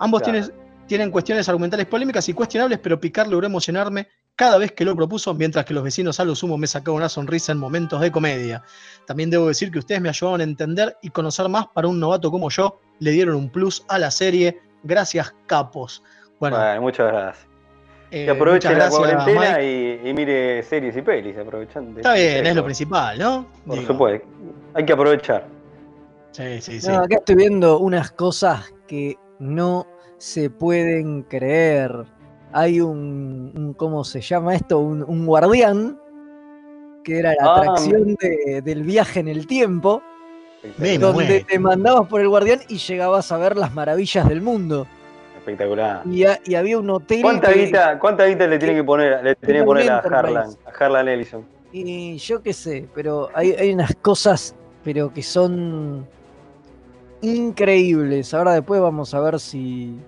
Ambos 0.00 0.22
Claro. 0.22 0.40
tienen, 0.44 0.60
tienen 0.88 1.10
cuestiones 1.12 1.48
argumentales 1.48 1.86
polémicas 1.86 2.28
y 2.28 2.32
cuestionables, 2.32 2.80
pero 2.80 2.98
Picard 2.98 3.28
logró 3.28 3.46
emocionarme 3.46 4.08
cada 4.38 4.56
vez 4.56 4.70
que 4.70 4.84
lo 4.84 4.94
propuso, 4.94 5.34
mientras 5.34 5.64
que 5.64 5.74
los 5.74 5.82
vecinos 5.82 6.20
a 6.20 6.24
lo 6.24 6.36
sumo 6.36 6.56
me 6.56 6.68
sacaban 6.68 6.98
una 6.98 7.08
sonrisa 7.08 7.50
en 7.50 7.58
momentos 7.58 8.00
de 8.00 8.12
comedia. 8.12 8.62
También 9.04 9.30
debo 9.30 9.48
decir 9.48 9.72
que 9.72 9.80
ustedes 9.80 10.00
me 10.00 10.08
ayudaron 10.10 10.40
a 10.40 10.44
entender 10.44 10.96
y 11.02 11.10
conocer 11.10 11.48
más 11.48 11.66
para 11.74 11.88
un 11.88 11.98
novato 11.98 12.30
como 12.30 12.48
yo. 12.48 12.78
Le 13.00 13.10
dieron 13.10 13.34
un 13.34 13.50
plus 13.50 13.84
a 13.88 13.98
la 13.98 14.12
serie. 14.12 14.60
Gracias, 14.84 15.34
capos. 15.46 16.04
Bueno, 16.38 16.56
Bueno, 16.56 16.82
muchas 16.82 17.08
gracias. 17.12 17.48
eh, 18.12 18.26
Que 18.26 18.30
aproveche 18.30 18.68
muchas 18.68 18.92
la 18.92 18.96
cuarentena 18.96 19.60
y, 19.60 20.00
y 20.04 20.14
mire 20.14 20.62
series 20.62 20.96
y 20.96 21.02
pelis, 21.02 21.36
aprovechando. 21.36 21.98
Está 21.98 22.14
bien, 22.14 22.46
es 22.46 22.54
lo 22.54 22.64
principal, 22.64 23.18
¿no? 23.18 23.44
Por 23.66 23.74
Digo, 23.80 23.88
supuesto. 23.92 24.28
Hay 24.74 24.84
que 24.86 24.92
aprovechar. 24.92 25.48
Sí, 26.30 26.60
sí, 26.60 26.80
sí. 26.80 26.86
No, 26.88 26.98
acá 26.98 27.16
estoy 27.16 27.34
viendo 27.34 27.80
unas 27.80 28.12
cosas 28.12 28.72
que 28.86 29.16
no 29.40 29.84
se 30.18 30.48
pueden 30.48 31.22
creer. 31.24 31.90
Hay 32.52 32.80
un, 32.80 33.52
un- 33.54 33.74
¿cómo 33.74 34.04
se 34.04 34.20
llama 34.20 34.54
esto? 34.54 34.78
Un, 34.78 35.02
un 35.02 35.26
guardián, 35.26 35.98
que 37.04 37.18
era 37.18 37.30
la 37.40 37.44
Ah, 37.46 37.56
atracción 37.60 38.14
de- 38.20 38.62
del 38.62 38.82
viaje 38.82 39.20
en 39.20 39.28
el 39.28 39.46
tiempo, 39.46 40.02
Me 40.78 40.98
donde 40.98 41.24
muero. 41.26 41.46
te 41.48 41.58
mandabas 41.58 42.08
por 42.08 42.20
el 42.20 42.28
guardián 42.28 42.60
y 42.68 42.78
llegabas 42.78 43.30
a 43.32 43.36
ver 43.38 43.56
las 43.56 43.74
maravillas 43.74 44.28
del 44.28 44.40
mundo. 44.42 44.86
Espectacular. 45.38 46.02
Y, 46.10 46.24
ha- 46.24 46.40
y 46.44 46.54
había 46.54 46.78
un 46.78 46.90
hotel. 46.90 47.22
¿Cuánta 47.22 47.52
que- 47.52 47.66
guita, 47.66 47.98
cuánta 47.98 48.24
guita 48.26 48.46
le 48.46 48.58
tiene 48.58 48.74
que 48.74 48.84
poner, 48.84 49.22
le 49.22 49.34
tiene 49.36 49.60
que 49.60 49.64
poner 49.64 49.90
a. 49.90 49.98
Harlan, 49.98 50.50
a 50.66 50.84
Harlan 50.84 51.08
Ellison? 51.08 51.44
Y 51.72 52.16
yo 52.16 52.42
qué 52.42 52.52
sé, 52.54 52.88
pero 52.94 53.28
hay, 53.34 53.52
hay 53.52 53.72
unas 53.72 53.94
cosas, 53.96 54.54
pero 54.82 55.12
que 55.12 55.22
son 55.22 56.06
increíbles. 57.20 58.32
Ahora 58.34 58.52
después 58.54 58.80
vamos 58.80 59.12
a 59.14 59.20
ver 59.20 59.38
si, 59.40 59.98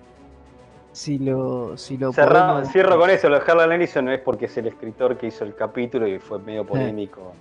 si 0.91 1.19
lo, 1.19 1.77
si 1.77 1.97
lo 1.97 2.11
podemos- 2.11 2.69
cierro 2.71 2.99
con 2.99 3.09
eso, 3.09 3.29
lo 3.29 3.39
de 3.39 3.43
Harlan 3.51 3.71
Ellison 3.73 4.05
no 4.05 4.11
es 4.11 4.19
porque 4.19 4.45
es 4.45 4.57
el 4.57 4.67
escritor 4.67 5.17
que 5.17 5.27
hizo 5.27 5.43
el 5.43 5.55
capítulo 5.55 6.07
y 6.07 6.19
fue 6.19 6.39
medio 6.39 6.65
polémico. 6.65 7.33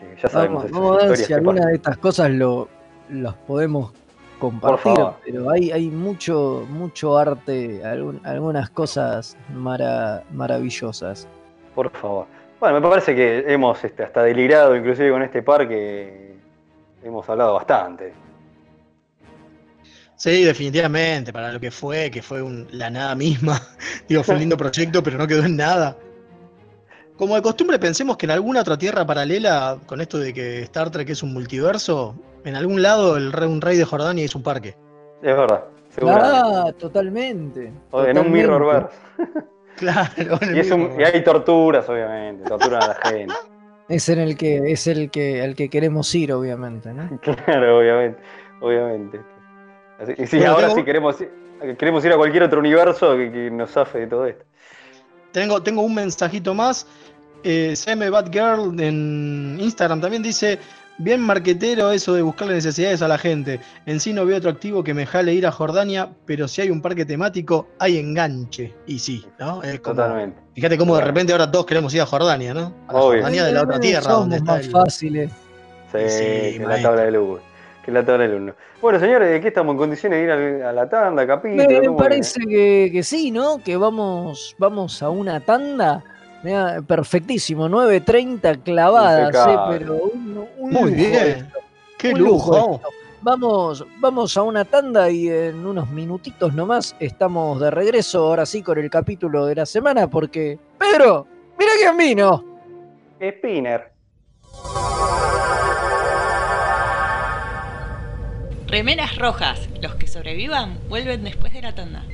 Este, 0.00 0.22
ya 0.22 0.28
sabemos 0.28 0.64
Vamos, 0.70 0.72
vamos 0.72 1.02
a 1.04 1.06
ver 1.08 1.16
si 1.16 1.26
que 1.26 1.34
alguna 1.34 1.66
de 1.66 1.74
estas 1.74 1.98
cosas 1.98 2.30
lo, 2.30 2.68
los 3.10 3.34
podemos 3.34 3.92
compartir, 4.38 4.92
pero 5.24 5.50
hay, 5.50 5.70
hay 5.70 5.88
mucho, 5.88 6.66
mucho 6.70 7.16
arte, 7.18 7.82
algún- 7.84 8.20
algunas 8.24 8.70
cosas 8.70 9.36
mara- 9.54 10.22
maravillosas. 10.32 11.26
Por 11.74 11.90
favor. 11.90 12.26
Bueno, 12.60 12.80
me 12.80 12.88
parece 12.88 13.14
que 13.14 13.44
hemos 13.52 13.82
este, 13.84 14.02
hasta 14.02 14.22
delirado 14.22 14.74
inclusive 14.74 15.10
con 15.10 15.22
este 15.22 15.42
parque. 15.42 16.34
Hemos 17.02 17.28
hablado 17.28 17.54
bastante. 17.54 18.12
Sí, 20.16 20.44
definitivamente, 20.44 21.32
para 21.32 21.52
lo 21.52 21.60
que 21.60 21.70
fue, 21.70 22.10
que 22.10 22.22
fue 22.22 22.40
un- 22.42 22.66
la 22.72 22.88
nada 22.90 23.14
misma. 23.14 23.60
Digo, 24.08 24.22
fue 24.22 24.34
un 24.34 24.40
lindo 24.40 24.56
proyecto, 24.56 25.02
pero 25.02 25.18
no 25.18 25.26
quedó 25.26 25.44
en 25.44 25.56
nada. 25.56 25.96
Como 27.16 27.34
de 27.34 27.42
costumbre, 27.42 27.78
pensemos 27.78 28.16
que 28.16 28.26
en 28.26 28.32
alguna 28.32 28.60
otra 28.60 28.76
tierra 28.76 29.06
paralela, 29.06 29.78
con 29.86 30.00
esto 30.00 30.18
de 30.18 30.32
que 30.34 30.62
Star 30.62 30.90
Trek 30.90 31.08
es 31.10 31.22
un 31.22 31.32
multiverso, 31.32 32.14
en 32.44 32.54
algún 32.56 32.82
lado 32.82 33.16
el 33.16 33.32
rey, 33.32 33.48
un 33.48 33.60
rey 33.60 33.76
de 33.76 33.84
Jordania 33.84 34.24
hizo 34.24 34.38
un 34.38 34.44
parque. 34.44 34.76
Es 35.22 35.36
verdad. 35.36 35.64
seguramente. 35.90 36.36
Ah, 36.42 36.72
totalmente. 36.78 37.72
O 37.90 38.04
en 38.04 38.18
un. 38.18 38.32
Mirrorverse. 38.32 38.96
Claro, 39.76 40.38
en 40.40 40.48
el 40.48 40.56
Y, 40.56 40.60
es 40.60 40.70
un- 40.70 40.98
y 40.98 41.04
hay 41.04 41.22
torturas, 41.22 41.86
obviamente. 41.90 42.44
Torturan 42.48 42.82
a 42.82 42.86
la 42.88 42.94
gente. 42.94 43.34
Es 43.90 44.08
en 44.08 44.20
el 44.20 44.34
que 44.34 44.72
es 44.72 44.86
el 44.86 45.10
que 45.10 45.42
al 45.42 45.54
que 45.54 45.68
queremos 45.68 46.14
ir, 46.14 46.32
obviamente, 46.32 46.94
¿no? 46.94 47.20
Claro, 47.20 47.78
obviamente. 47.78 48.18
Obviamente. 48.62 49.20
Así- 49.98 50.12
y 50.16 50.36
Bueno, 50.38 50.52
ahora 50.52 50.66
tengo- 50.68 50.78
sí 50.80 50.84
queremos, 50.84 51.16
ir- 51.20 51.76
queremos 51.76 52.04
ir 52.04 52.12
a 52.12 52.16
cualquier 52.16 52.42
otro 52.44 52.60
universo 52.60 53.16
que, 53.16 53.30
que 53.32 53.50
nos 53.50 53.70
zafe 53.70 54.00
de 54.00 54.06
todo 54.06 54.26
esto. 54.26 54.44
Tengo, 55.32 55.62
tengo 55.62 55.82
un 55.82 55.94
mensajito 55.94 56.54
más. 56.54 56.86
Eh, 57.44 57.74
CM 57.76 58.08
Batgirl 58.10 58.80
en 58.80 59.56
Instagram 59.60 60.00
también 60.00 60.22
dice: 60.22 60.58
Bien 60.98 61.20
marquetero 61.20 61.90
eso 61.92 62.14
de 62.14 62.22
buscarle 62.22 62.54
necesidades 62.54 63.02
a 63.02 63.08
la 63.08 63.18
gente. 63.18 63.60
En 63.84 64.00
sí 64.00 64.14
no 64.14 64.24
veo 64.24 64.38
otro 64.38 64.48
activo 64.50 64.82
que 64.82 64.94
me 64.94 65.04
jale 65.04 65.34
ir 65.34 65.46
a 65.46 65.52
Jordania, 65.52 66.08
pero 66.24 66.48
si 66.48 66.62
hay 66.62 66.70
un 66.70 66.80
parque 66.80 67.04
temático, 67.04 67.68
hay 67.78 67.98
enganche. 67.98 68.72
Y 68.86 68.98
sí, 68.98 69.24
¿no? 69.38 69.62
Es 69.62 69.78
como- 69.80 69.96
Totalmente. 69.96 70.40
Fíjate 70.54 70.78
cómo 70.78 70.96
de 70.96 71.02
repente 71.04 71.32
ahora 71.32 71.50
todos 71.50 71.66
queremos 71.66 71.92
ir 71.94 72.00
a 72.00 72.06
Jordania, 72.06 72.54
¿no? 72.54 72.72
A 72.88 72.92
la 72.94 72.98
Obvio. 73.00 73.18
Jordania 73.20 73.44
de 73.44 73.52
la 73.52 73.62
otra 73.62 73.78
tierra. 73.78 74.02
somos 74.02 74.20
donde 74.20 74.36
está 74.36 74.52
más 74.52 74.64
el- 74.64 74.70
fáciles. 74.70 75.30
Sí, 75.92 75.98
Sí, 76.08 76.58
que 76.58 76.64
la 76.66 76.82
tabla 76.82 77.02
de 77.02 77.10
luz. 77.12 77.40
Que 77.86 77.92
la 77.92 78.04
tabla 78.04 78.26
de 78.26 78.36
luz. 78.40 78.54
Bueno, 78.82 78.98
señores, 78.98 79.30
¿de 79.30 79.40
qué 79.40 79.46
estamos 79.46 79.74
en 79.74 79.78
condiciones 79.78 80.18
de 80.18 80.24
ir 80.24 80.64
a, 80.64 80.72
la 80.72 80.88
tanda, 80.88 81.24
capítulo? 81.24 81.68
Me 81.68 81.86
¿Cómo 81.86 81.96
parece 81.96 82.40
que, 82.40 82.90
que 82.92 83.04
sí, 83.04 83.30
¿no? 83.30 83.58
Que 83.58 83.76
vamos, 83.76 84.56
vamos 84.58 85.00
a 85.04 85.08
una 85.08 85.38
tanda. 85.38 86.02
Mirá, 86.42 86.82
perfectísimo, 86.82 87.68
9.30 87.68 88.64
clavadas, 88.64 89.34
¿eh? 89.34 89.56
Pero 89.70 89.94
un, 89.94 90.48
un 90.58 90.70
Muy 90.72 90.90
lujo 90.90 90.96
bien. 90.96 91.14
esto, 91.14 91.58
¡Qué 91.96 92.12
un 92.12 92.18
lujo. 92.18 92.80
Vamos, 93.22 93.86
vamos 94.00 94.36
a 94.36 94.42
una 94.42 94.64
tanda 94.64 95.08
y 95.08 95.28
en 95.28 95.64
unos 95.64 95.88
minutitos 95.90 96.54
nomás 96.54 96.96
estamos 96.98 97.60
de 97.60 97.70
regreso, 97.70 98.26
ahora 98.26 98.46
sí, 98.46 98.62
con 98.62 98.78
el 98.78 98.90
capítulo 98.90 99.46
de 99.46 99.54
la 99.54 99.66
semana, 99.66 100.10
porque. 100.10 100.58
Pedro, 100.76 101.24
mira 101.56 101.70
quién 101.78 101.96
vino. 101.96 102.44
Spinner. 103.20 103.95
Remeras 108.68 109.16
rojas. 109.16 109.68
Los 109.80 109.94
que 109.94 110.08
sobrevivan 110.08 110.78
vuelven 110.88 111.22
después 111.22 111.52
de 111.52 111.62
la 111.62 111.74
tanda. 111.74 112.04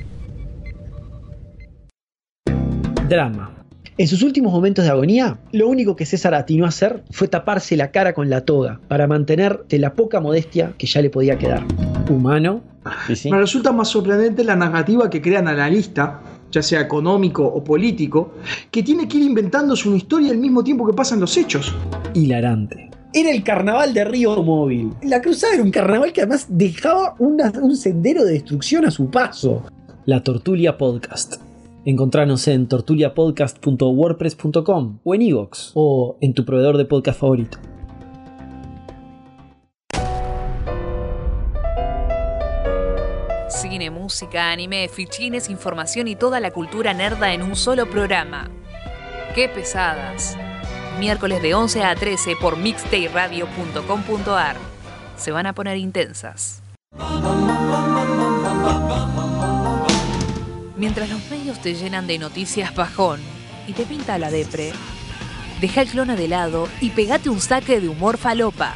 Drama. 3.09 3.51
En 3.97 4.07
sus 4.07 4.21
últimos 4.21 4.53
momentos 4.53 4.85
de 4.85 4.91
agonía, 4.91 5.39
lo 5.51 5.67
único 5.67 5.95
que 5.95 6.05
César 6.05 6.33
atinó 6.35 6.65
a 6.65 6.69
hacer 6.69 7.03
fue 7.11 7.27
taparse 7.27 7.75
la 7.75 7.91
cara 7.91 8.13
con 8.13 8.29
la 8.29 8.41
toga 8.41 8.79
para 8.87 9.07
mantener 9.07 9.65
de 9.67 9.79
la 9.79 9.93
poca 9.93 10.19
modestia 10.19 10.73
que 10.77 10.87
ya 10.87 11.01
le 11.01 11.09
podía 11.09 11.37
quedar. 11.37 11.63
Humano. 12.09 12.61
Sí, 13.07 13.15
sí. 13.15 13.31
Me 13.31 13.37
resulta 13.39 13.71
más 13.71 13.89
sorprendente 13.89 14.43
la 14.43 14.55
narrativa 14.55 15.09
que 15.09 15.21
crea 15.21 15.39
el 15.39 15.47
analista, 15.47 16.21
ya 16.51 16.61
sea 16.61 16.81
económico 16.81 17.45
o 17.45 17.63
político, 17.63 18.35
que 18.69 18.83
tiene 18.83 19.07
que 19.07 19.17
ir 19.17 19.23
inventándose 19.23 19.87
una 19.87 19.97
historia 19.97 20.31
al 20.31 20.37
mismo 20.37 20.63
tiempo 20.63 20.85
que 20.85 20.93
pasan 20.93 21.19
los 21.19 21.35
hechos. 21.37 21.73
Hilarante. 22.13 22.92
Era 23.13 23.31
el 23.31 23.43
carnaval 23.43 23.93
de 23.93 24.03
Río 24.05 24.41
Móvil. 24.43 24.91
La 25.03 25.21
cruzada 25.21 25.53
era 25.53 25.63
un 25.63 25.71
carnaval 25.71 26.11
que 26.13 26.21
además 26.21 26.45
dejaba 26.49 27.15
una- 27.19 27.51
un 27.61 27.75
sendero 27.77 28.23
de 28.25 28.33
destrucción 28.33 28.85
a 28.85 28.91
su 28.91 29.09
paso. 29.09 29.63
La 30.05 30.21
Tortulia 30.23 30.77
Podcast. 30.77 31.35
Encontranos 31.85 32.47
en 32.47 32.67
tortuliapodcast.wordpress.com 32.67 34.99
o 35.03 35.15
en 35.15 35.21
iVoox 35.21 35.71
o 35.75 36.17
en 36.21 36.33
tu 36.33 36.45
proveedor 36.45 36.77
de 36.77 36.85
podcast 36.85 37.19
favorito. 37.19 37.57
Cine, 43.49 43.89
música, 43.91 44.51
anime, 44.51 44.87
fichines, 44.89 45.49
información 45.49 46.07
y 46.07 46.15
toda 46.15 46.39
la 46.39 46.51
cultura 46.51 46.93
nerda 46.93 47.33
en 47.33 47.43
un 47.43 47.55
solo 47.55 47.89
programa. 47.89 48.49
¡Qué 49.35 49.47
pesadas! 49.47 50.35
Miércoles 50.99 51.41
de 51.41 51.53
11 51.53 51.83
a 51.83 51.95
13 51.95 52.35
por 52.39 52.57
mixtayradio.com.ar. 52.57 54.57
Se 55.17 55.31
van 55.31 55.47
a 55.47 55.53
poner 55.53 55.77
intensas. 55.77 56.61
Mientras 60.77 61.09
los 61.09 61.29
medios 61.29 61.61
te 61.61 61.75
llenan 61.75 62.07
de 62.07 62.19
noticias 62.19 62.75
bajón 62.75 63.19
y 63.67 63.73
te 63.73 63.85
pinta 63.85 64.17
la 64.17 64.29
depre, 64.29 64.73
deja 65.61 65.81
el 65.81 65.89
clona 65.89 66.15
de 66.15 66.27
lado 66.27 66.67
y 66.81 66.91
pegate 66.91 67.29
un 67.29 67.39
saque 67.39 67.79
de 67.79 67.89
humor 67.89 68.17
falopa. 68.17 68.75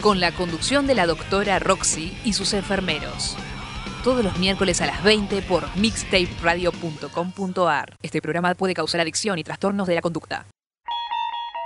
Con 0.00 0.20
la 0.20 0.32
conducción 0.32 0.86
de 0.86 0.94
la 0.94 1.06
doctora 1.06 1.58
Roxy 1.58 2.16
y 2.24 2.32
sus 2.32 2.54
enfermeros 2.54 3.36
todos 4.08 4.24
los 4.24 4.38
miércoles 4.38 4.80
a 4.80 4.86
las 4.86 5.02
20 5.02 5.42
por 5.42 5.64
mixtaperadio.com.ar. 5.76 7.98
Este 8.02 8.22
programa 8.22 8.54
puede 8.54 8.72
causar 8.72 9.02
adicción 9.02 9.38
y 9.38 9.44
trastornos 9.44 9.86
de 9.86 9.96
la 9.96 10.00
conducta. 10.00 10.46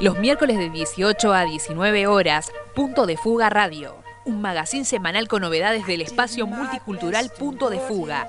Los 0.00 0.18
miércoles 0.18 0.58
de 0.58 0.70
18 0.70 1.32
a 1.32 1.44
19 1.44 2.08
horas, 2.08 2.50
Punto 2.74 3.06
de 3.06 3.16
Fuga 3.16 3.48
Radio. 3.48 3.94
Un 4.24 4.40
magazín 4.40 4.84
semanal 4.84 5.28
con 5.28 5.42
novedades 5.42 5.86
del 5.86 6.00
espacio 6.00 6.46
multicultural 6.46 7.30
Punto 7.38 7.70
de 7.70 7.78
Fuga. 7.78 8.26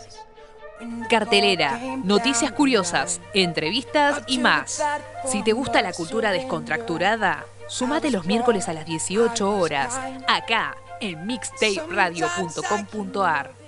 Cartelera, 1.10 1.80
noticias 2.04 2.52
curiosas, 2.52 3.20
entrevistas 3.34 4.22
y 4.28 4.38
más. 4.38 4.84
Si 5.26 5.42
te 5.42 5.54
gusta 5.54 5.82
la 5.82 5.94
cultura 5.94 6.32
descontracturada, 6.32 7.46
sumate 7.68 8.12
los 8.12 8.26
miércoles 8.26 8.70
a 8.70 8.74
las 8.74 8.86
18 8.86 9.58
horas, 9.58 10.00
acá 10.28 10.76
en 11.02 11.26
mixtaperadio.com.ar. 11.26 13.65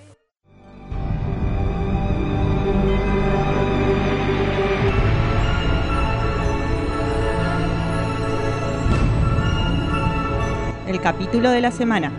El 10.98 11.04
capítulo 11.04 11.52
de 11.52 11.62
la 11.62 11.70
semana. 11.70 12.12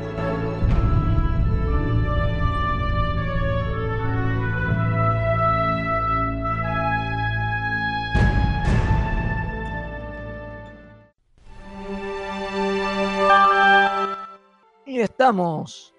Y 14.87 15.01
estamos 15.01 15.93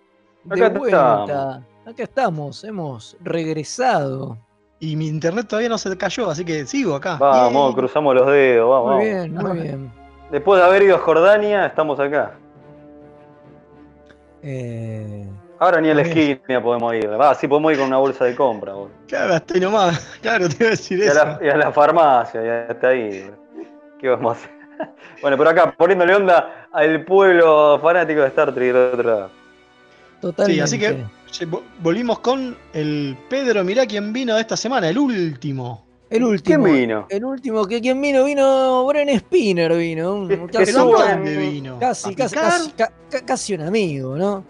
de 0.46 0.65
Acá 0.65 0.78
vuelta. 0.80 1.22
estamos. 1.26 1.63
Acá 1.86 2.04
estamos, 2.04 2.63
hemos 2.63 3.18
regresado. 3.20 4.38
Y 4.80 4.96
mi 4.96 5.08
internet 5.08 5.48
todavía 5.50 5.68
no 5.68 5.78
se 5.78 5.98
cayó, 5.98 6.30
así 6.30 6.46
que 6.46 6.65
sigo 6.65 6.96
acá. 6.96 7.18
Vamos, 7.20 7.72
Yay. 7.72 7.76
cruzamos 7.76 8.15
los 8.15 8.28
dedos, 8.28 8.70
vamos. 8.70 8.96
Muy 8.96 9.06
bien, 9.06 9.34
muy 9.36 9.60
bien. 9.60 9.92
Después 10.32 10.62
de 10.62 10.65
haber 10.65 10.84
ido 10.84 10.96
a 10.96 11.00
Jordania, 11.00 11.65
estamos 11.65 12.00
acá. 12.00 12.38
Eh, 14.43 15.25
Ahora 15.60 15.82
ni 15.82 15.89
a 15.89 15.93
la 15.93 16.04
esquina 16.04 16.63
podemos 16.63 16.93
ir. 16.95 17.10
Va, 17.19 17.36
sí 17.36 17.47
podemos 17.47 17.71
ir 17.73 17.80
con 17.80 17.88
una 17.88 17.97
bolsa 17.97 18.23
de 18.25 18.36
compra. 18.36 18.73
boludo. 18.73 18.91
Claro, 19.08 19.34
hasta 19.34 19.54
ahí 19.54 19.60
nomás. 19.60 20.17
Claro, 20.21 20.47
te 20.47 20.56
iba 20.60 20.67
a 20.67 20.71
decir 20.71 20.99
Y 20.99 21.04
a, 21.04 21.06
eso. 21.08 21.25
la, 21.25 21.39
y 21.41 21.49
a 21.49 21.58
la 21.58 21.71
farmacia, 21.71 22.41
ya 22.43 22.73
está 22.73 22.89
ahí. 22.89 23.30
¿Qué 23.99 24.08
vamos 24.10 24.38
a 24.38 24.39
hacer? 24.39 24.60
Bueno, 25.21 25.36
por 25.36 25.45
acá, 25.49 25.73
poniéndole 25.78 26.15
onda 26.15 26.67
al 26.71 27.04
pueblo 27.04 27.78
fanático 27.82 28.21
de 28.21 28.28
Star 28.28 28.54
Trek 28.54 28.73
del 28.73 28.93
otro 28.93 29.04
lado. 29.04 29.30
totalmente. 30.21 30.54
Sí, 30.54 30.62
así 30.62 30.80
que 30.80 31.47
volvimos 31.82 32.19
con 32.19 32.56
el 32.71 33.17
Pedro, 33.30 33.65
mirá 33.65 33.86
quién 33.86 34.13
vino 34.13 34.38
esta 34.38 34.56
semana, 34.56 34.88
el 34.88 34.97
último. 34.97 35.86
El 36.10 36.24
último. 36.24 36.63
¿Quién 36.65 36.76
vino? 36.80 37.06
El 37.10 37.24
último 37.26 37.67
que 37.67 37.80
quien 37.82 38.02
vino, 38.02 38.24
vino 38.24 38.86
Bren 38.88 39.10
Spinner, 39.19 39.74
vino. 39.78 40.15
un- 40.15 40.28
casi, 40.48 40.48
que 40.48 40.58
¿Pero 40.65 40.72
suba 40.72 41.04
a 41.08 41.12
en- 41.12 41.17
dónde 41.24 41.38
vino? 41.38 41.80
casi, 41.80 42.12
¿A 42.12 42.15
casi, 42.15 42.36
casi, 42.36 42.72
ca- 42.72 42.91
ca- 43.10 43.26
casi 43.26 43.54
un 43.54 43.62
amigo, 43.62 44.15
¿no? 44.17 44.43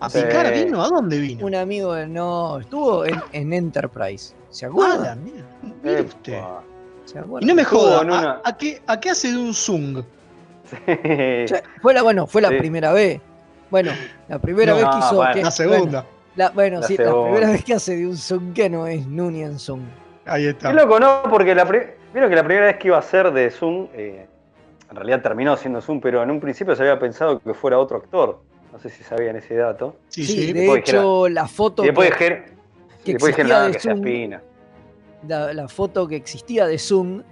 ¿A 0.00 0.10
Sí. 0.10 0.18
picar 0.20 0.52
vino? 0.52 0.82
¿A 0.82 0.88
dónde 0.88 1.18
vino? 1.18 1.46
Un 1.46 1.54
amigo, 1.54 1.94
de- 1.94 2.06
no, 2.08 2.58
estuvo 2.58 3.04
en, 3.06 3.20
en 3.32 3.52
Enterprise. 3.52 4.34
¿Se 4.50 4.66
Ah, 4.66 4.68
acuerdan? 4.68 5.02
la 5.04 5.14
mierda. 5.16 5.46
Mire 5.82 6.00
Epa. 6.00 6.08
usted. 6.08 6.40
¿Se 7.04 7.14
Y 7.14 7.18
acuerdan? 7.20 7.48
no 7.48 7.54
me 7.54 7.64
joda, 7.64 8.00
una- 8.00 8.30
¿a, 8.32 8.40
a 8.44 8.56
qué, 8.56 8.82
¿a 8.86 8.98
qué 9.00 9.10
hace 9.10 9.30
de 9.30 9.38
un 9.38 9.54
Zung? 9.54 10.02
Sí. 10.68 10.76
Ya- 11.48 11.62
Fue 11.80 11.94
la, 11.94 12.02
bueno, 12.02 12.26
fue 12.26 12.42
la 12.42 12.48
Sí. 12.48 12.56
primera 12.56 12.92
vez. 12.92 13.20
Bueno, 13.70 13.92
la 14.28 14.38
primera 14.40 14.72
No, 14.72 14.78
vez 14.78 14.84
que 14.86 14.90
ah, 14.94 14.98
hizo. 15.06 15.16
bueno. 15.16 15.34
que- 15.34 15.42
La 15.42 15.50
segunda. 15.52 15.78
Bueno, 16.00 16.06
la, 16.36 16.50
bueno, 16.50 16.80
La 16.80 16.86
sí, 16.88 16.96
la 16.96 17.04
segunda. 17.04 17.30
primera 17.30 17.52
vez 17.52 17.64
que 17.64 17.74
hace 17.74 17.96
de 17.96 18.06
un 18.06 18.16
Zoom 18.16 18.52
que 18.52 18.68
no 18.68 18.86
es 18.88 19.06
Nunian 19.06 19.58
Zoom. 19.58 19.80
Ahí 20.26 20.46
está. 20.46 20.68
Qué 20.70 20.74
loco, 20.74 20.98
¿no? 21.00 21.22
Porque 21.30 21.54
la 21.54 21.64
vieron 21.64 22.30
que 22.30 22.36
la 22.36 22.44
primera 22.44 22.66
vez 22.66 22.76
que 22.76 22.88
iba 22.88 22.98
a 22.98 23.02
ser 23.02 23.32
de 23.32 23.50
Zoom, 23.50 23.88
eh, 23.94 24.26
en 24.90 24.96
realidad 24.96 25.22
terminó 25.22 25.56
siendo 25.56 25.80
Zoom, 25.80 26.00
pero 26.00 26.22
en 26.22 26.30
un 26.30 26.40
principio 26.40 26.74
se 26.74 26.82
había 26.82 26.98
pensado 26.98 27.38
que 27.40 27.54
fuera 27.54 27.78
otro 27.78 27.98
actor. 27.98 28.40
No 28.72 28.78
sé 28.78 28.90
si 28.90 29.02
sabían 29.04 29.36
ese 29.36 29.54
dato. 29.54 29.96
Sí, 30.08 30.24
Sí, 30.24 30.46
sí. 30.46 30.52
de 30.52 30.74
hecho, 30.74 31.28
la 31.28 31.46
foto. 31.46 31.82
Y 31.82 31.86
después 31.86 32.10
que- 32.16 32.44
que 33.04 33.12
después 33.12 33.30
existía 33.30 33.54
nada, 33.54 33.66
de 33.68 33.72
que 33.72 33.80
sea 33.80 33.92
Zoom. 33.94 34.06
espina. 34.06 34.42
la, 35.28 35.52
la 35.52 35.66
foto 35.68 36.06
que 36.06 36.16
existía 36.16 36.66
de 36.66 36.78
Zoom, 36.78 37.22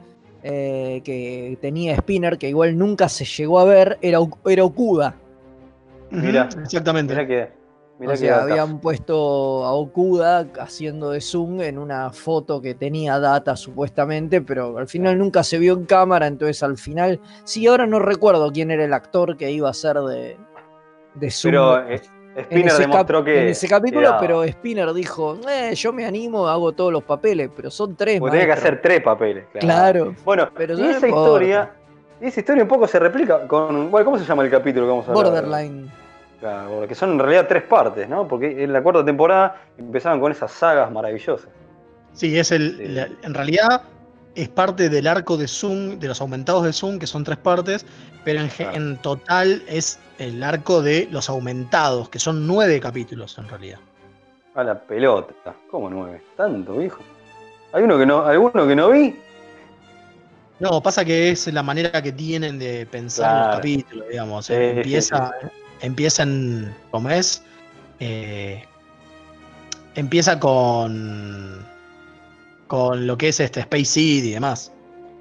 eh, 0.43 1.01
que 1.05 1.59
tenía 1.61 1.95
Spinner, 1.97 2.39
que 2.39 2.49
igual 2.49 2.77
nunca 2.79 3.09
se 3.09 3.25
llegó 3.25 3.59
a 3.61 3.65
ver, 3.65 3.99
era, 4.01 4.19
era 4.47 4.65
Okuda. 4.65 5.15
Mirá. 6.11 6.49
Exactamente. 6.63 7.13
Mirá 7.15 7.27
que. 7.27 7.49
Mirá 7.99 8.15
o 8.15 8.17
sea, 8.17 8.43
habían 8.43 8.81
puesto 8.81 9.65
a 9.65 9.73
Okuda 9.73 10.49
haciendo 10.59 11.11
de 11.11 11.21
Zoom 11.21 11.61
en 11.61 11.79
una 11.79 12.11
foto 12.11 12.61
que 12.61 12.75
tenía 12.75 13.21
data 13.21 13.55
supuestamente, 13.55 14.41
pero 14.41 14.79
al 14.79 14.89
final 14.89 15.17
nunca 15.17 15.45
se 15.45 15.59
vio 15.59 15.75
en 15.75 15.85
cámara, 15.85 16.27
entonces 16.27 16.63
al 16.65 16.77
final, 16.77 17.21
sí, 17.45 17.67
ahora 17.69 17.87
no 17.87 18.01
recuerdo 18.01 18.51
quién 18.51 18.73
era 18.73 18.85
el 18.85 18.93
actor 18.93 19.37
que 19.37 19.53
iba 19.53 19.71
a 19.71 19.75
ser 19.75 19.99
de, 19.99 20.37
de 21.15 21.31
Zoom. 21.31 21.53
Pero 21.53 21.88
eh, 21.88 22.03
en 22.35 22.45
Spinner 22.45 22.67
ese 22.67 22.83
demostró 22.83 23.23
que. 23.23 23.42
en 23.42 23.49
ese 23.49 23.69
capítulo, 23.69 24.17
pero 24.19 24.45
Spinner 24.45 24.92
dijo, 24.92 25.38
eh, 25.49 25.73
yo 25.77 25.92
me 25.92 26.05
animo, 26.05 26.49
hago 26.49 26.73
todos 26.73 26.92
los 26.92 27.05
papeles, 27.05 27.49
pero 27.55 27.71
son 27.71 27.95
tres. 27.95 28.21
Tenía 28.21 28.31
que 28.40 28.47
maestro". 28.49 28.55
hacer 28.55 28.83
tres 28.83 29.03
papeles. 29.03 29.45
Claro. 29.53 29.67
Claro. 29.67 30.15
Bueno, 30.25 30.51
Pero 30.57 30.75
y 30.77 30.83
no 30.83 30.90
esa 30.90 31.09
historia. 31.09 31.73
Y 32.21 32.27
esa 32.27 32.40
historia 32.40 32.63
un 32.65 32.69
poco 32.69 32.88
se 32.88 32.99
replica 32.99 33.47
con. 33.47 33.90
Bueno, 33.90 34.05
¿cómo 34.05 34.19
se 34.19 34.25
llama 34.25 34.42
el 34.42 34.51
capítulo 34.51 34.87
que 34.87 34.90
vamos 34.90 35.09
a 35.09 35.13
hablar? 35.13 35.45
Claro, 36.45 36.71
porque 36.81 36.95
son 36.95 37.13
en 37.13 37.19
realidad 37.21 37.47
tres 37.49 37.63
partes, 37.63 38.07
¿no? 38.07 38.29
Porque 38.29 38.63
en 38.65 38.71
la 38.71 38.83
cuarta 38.83 39.03
temporada 39.03 39.63
empezaban 39.79 40.21
con 40.21 40.31
esas 40.31 40.53
sagas 40.53 40.92
maravillosas. 40.92 41.49
Sí, 42.13 42.38
es 42.38 42.53
el, 42.53 42.77
Sí. 42.77 42.88
la- 42.88 43.09
en 43.23 43.33
realidad 43.33 43.81
es 44.35 44.51
parte 44.51 44.90
del 44.90 45.07
arco 45.07 45.38
de 45.38 45.49
Zoom, 45.49 45.99
de 45.99 46.07
los 46.07 46.21
aumentados 46.21 46.65
de 46.65 46.75
Zoom, 46.75 46.99
que 46.99 47.07
son 47.07 47.25
tres 47.25 47.38
partes, 47.38 47.87
pero 48.25 48.40
en, 48.40 48.51
ge- 48.51 48.65
Claro. 48.65 48.77
en 48.77 48.97
total 48.99 49.63
es 49.67 49.99
el 50.19 50.42
arco 50.42 50.83
de 50.83 51.09
los 51.11 51.31
aumentados, 51.31 52.11
que 52.11 52.19
son 52.19 52.47
nueve 52.47 52.79
capítulos 52.79 53.38
en 53.38 53.49
realidad. 53.49 53.79
A 54.55 54.63
la 54.65 54.79
pelota. 54.79 55.33
¿Cómo 55.71 55.88
nueve? 55.88 56.21
Tanto, 56.37 56.75
viejo. 56.75 57.01
Hay 57.73 57.85
uno 57.85 57.97
que 57.97 58.05
no, 58.05 58.23
alguno 58.23 58.67
que 58.69 58.77
no 58.77 58.90
vi. 58.90 59.19
No, 60.61 60.83
pasa 60.83 61.07
que 61.07 61.31
es 61.31 61.51
la 61.53 61.63
manera 61.63 62.03
que 62.03 62.13
tienen 62.13 62.59
de 62.59 62.85
pensar 62.87 63.31
Claro. 63.31 63.47
los 63.49 63.57
capítulos, 63.57 64.09
digamos. 64.11 64.51
Eh, 64.51 64.71
empieza 64.77 65.33
en. 65.85 66.75
¿Cómo 66.91 67.11
es? 67.11 67.43
Eh, 68.01 68.65
empieza 69.95 70.39
con. 70.41 71.65
con 72.67 73.07
lo 73.07 73.17
que 73.17 73.29
es 73.29 73.41
este 73.41 73.61
Space 73.61 73.85
Seed 73.85 74.25
y 74.25 74.33
demás. 74.33 74.73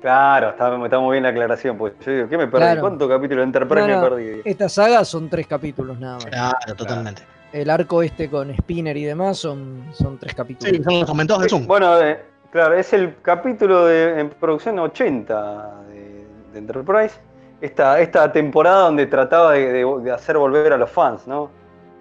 Claro, 0.02 0.50
está, 0.50 0.84
está 0.84 1.00
muy 1.00 1.14
bien 1.14 1.24
la 1.24 1.30
aclaración, 1.30 1.78
pues 1.78 1.94
yo 2.06 2.12
digo, 2.12 2.28
¿qué 2.28 2.38
me 2.38 2.48
perdí? 2.48 2.66
Claro. 2.66 2.82
¿Cuántos 2.82 3.08
capítulos 3.08 3.38
de 3.38 3.44
Enterprise 3.44 3.88
No, 3.88 3.88
no, 3.88 4.02
me 4.02 4.10
perdí? 4.10 4.42
Esta 4.44 4.68
saga 4.68 5.06
son 5.06 5.30
tres 5.30 5.48
capítulos 5.48 5.98
nada 5.98 6.16
más. 6.16 6.26
Claro, 6.26 6.76
totalmente. 6.76 7.22
El 7.54 7.70
arco 7.70 8.04
este 8.04 8.30
con 8.30 8.54
Spinner 8.54 8.98
y 8.98 9.06
demás 9.06 9.38
son, 9.38 9.86
son 9.94 10.18
tres 10.18 10.34
capítulos. 10.36 10.76
Sí, 10.76 10.84
son 10.84 11.00
los 11.00 11.10
comentados 11.10 11.44
de 11.44 11.50
Zoom. 11.50 11.68
Bueno, 11.68 12.02
eh, 12.02 12.20
claro, 12.52 12.74
es 12.74 12.92
el 12.92 13.16
capítulo 13.22 13.86
de, 13.86 14.20
en 14.20 14.30
producción 14.32 14.78
80 14.80 15.84
de, 15.88 16.26
de 16.52 16.60
Enterprise. 16.60 17.16
Esta, 17.64 18.02
esta 18.02 18.30
temporada 18.30 18.82
donde 18.88 19.06
trataba 19.06 19.54
de, 19.54 19.72
de- 19.72 20.02
de 20.04 20.12
hacer 20.12 20.38
volver 20.38 20.74
a 20.74 20.78
los 20.78 20.92
fans, 20.92 21.26
¿no? 21.26 21.50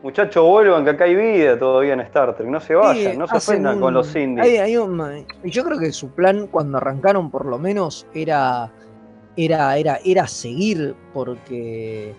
Muchachos, 0.02 0.44
vuelvan, 0.44 0.82
que 0.82 0.90
acá 0.90 1.04
hay 1.04 1.14
vida 1.14 1.56
todavía 1.56 1.92
en 1.92 2.00
Star 2.00 2.34
Trek. 2.34 2.48
No 2.48 2.58
se 2.58 2.74
vayan, 2.74 3.12
Sí, 3.12 3.16
no 3.16 3.28
se 3.28 3.36
ofendan 3.36 3.76
un- 3.76 3.80
con 3.80 3.94
los 3.94 4.16
indies. 4.16 4.44
hay- 4.44 4.56
hay 4.56 4.76
un- 4.76 5.24
y 5.44 5.50
yo 5.50 5.62
creo 5.62 5.78
que 5.78 5.92
su 5.92 6.10
plan 6.10 6.48
cuando 6.48 6.78
arrancaron 6.78 7.30
por 7.30 7.46
lo 7.46 7.58
menos 7.60 8.08
era, 8.12 8.72
era, 9.36 9.76
era, 9.76 10.00
era 10.04 10.26
seguir 10.26 10.96
porque 11.14 12.12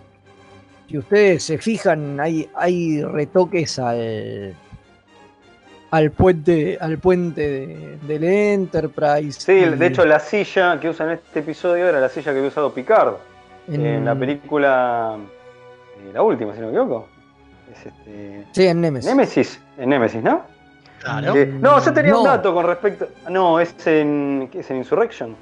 si 0.88 0.98
ustedes 0.98 1.44
se 1.44 1.58
fijan 1.58 2.22
hay, 2.22 2.50
hay 2.56 3.04
retoques 3.04 3.78
al 3.78 4.54
al 5.92 6.10
puente 6.12 6.78
al 6.80 6.98
puente 6.98 7.42
de- 7.42 7.98
del 8.08 8.24
Enterprise. 8.24 9.42
Sí, 9.42 9.52
y 9.52 9.66
de 9.66 9.86
hecho 9.88 10.06
la 10.06 10.20
silla 10.20 10.80
que 10.80 10.88
usan 10.90 11.10
en 11.10 11.14
este 11.16 11.42
episodio 11.42 11.88
era 11.90 12.00
la 12.00 12.08
silla 12.10 12.32
que 12.32 12.38
había 12.38 12.48
usado 12.50 12.74
Picard 12.74 13.16
en, 13.68 13.86
en- 13.86 14.06
la 14.06 14.16
película, 14.16 15.16
eh, 16.00 16.12
la 16.14 16.22
última, 16.22 16.54
si 16.54 16.60
no 16.60 16.68
me 16.68 16.72
equivoco. 16.74 17.08
Es 17.72 17.86
este, 17.86 18.46
Sí, 18.52 18.68
en 18.68 18.82
Nemesis. 18.82 19.10
Nemesis, 19.10 19.62
en 19.78 19.90
Nemesis, 19.90 20.22
¿no? 20.24 20.42
Claro. 21.00 21.36
Eh, 21.36 21.46
no, 21.60 21.84
yo 21.84 21.94
tenía 21.94 22.16
un 22.16 22.24
dato 22.24 22.54
con 22.54 22.66
respecto. 22.66 23.08
No, 23.30 23.60
es 23.60 23.76
en. 23.88 24.48
¿Qué 24.52 24.60
es 24.60 24.70
en 24.72 24.78
Insurrection? 24.78 25.36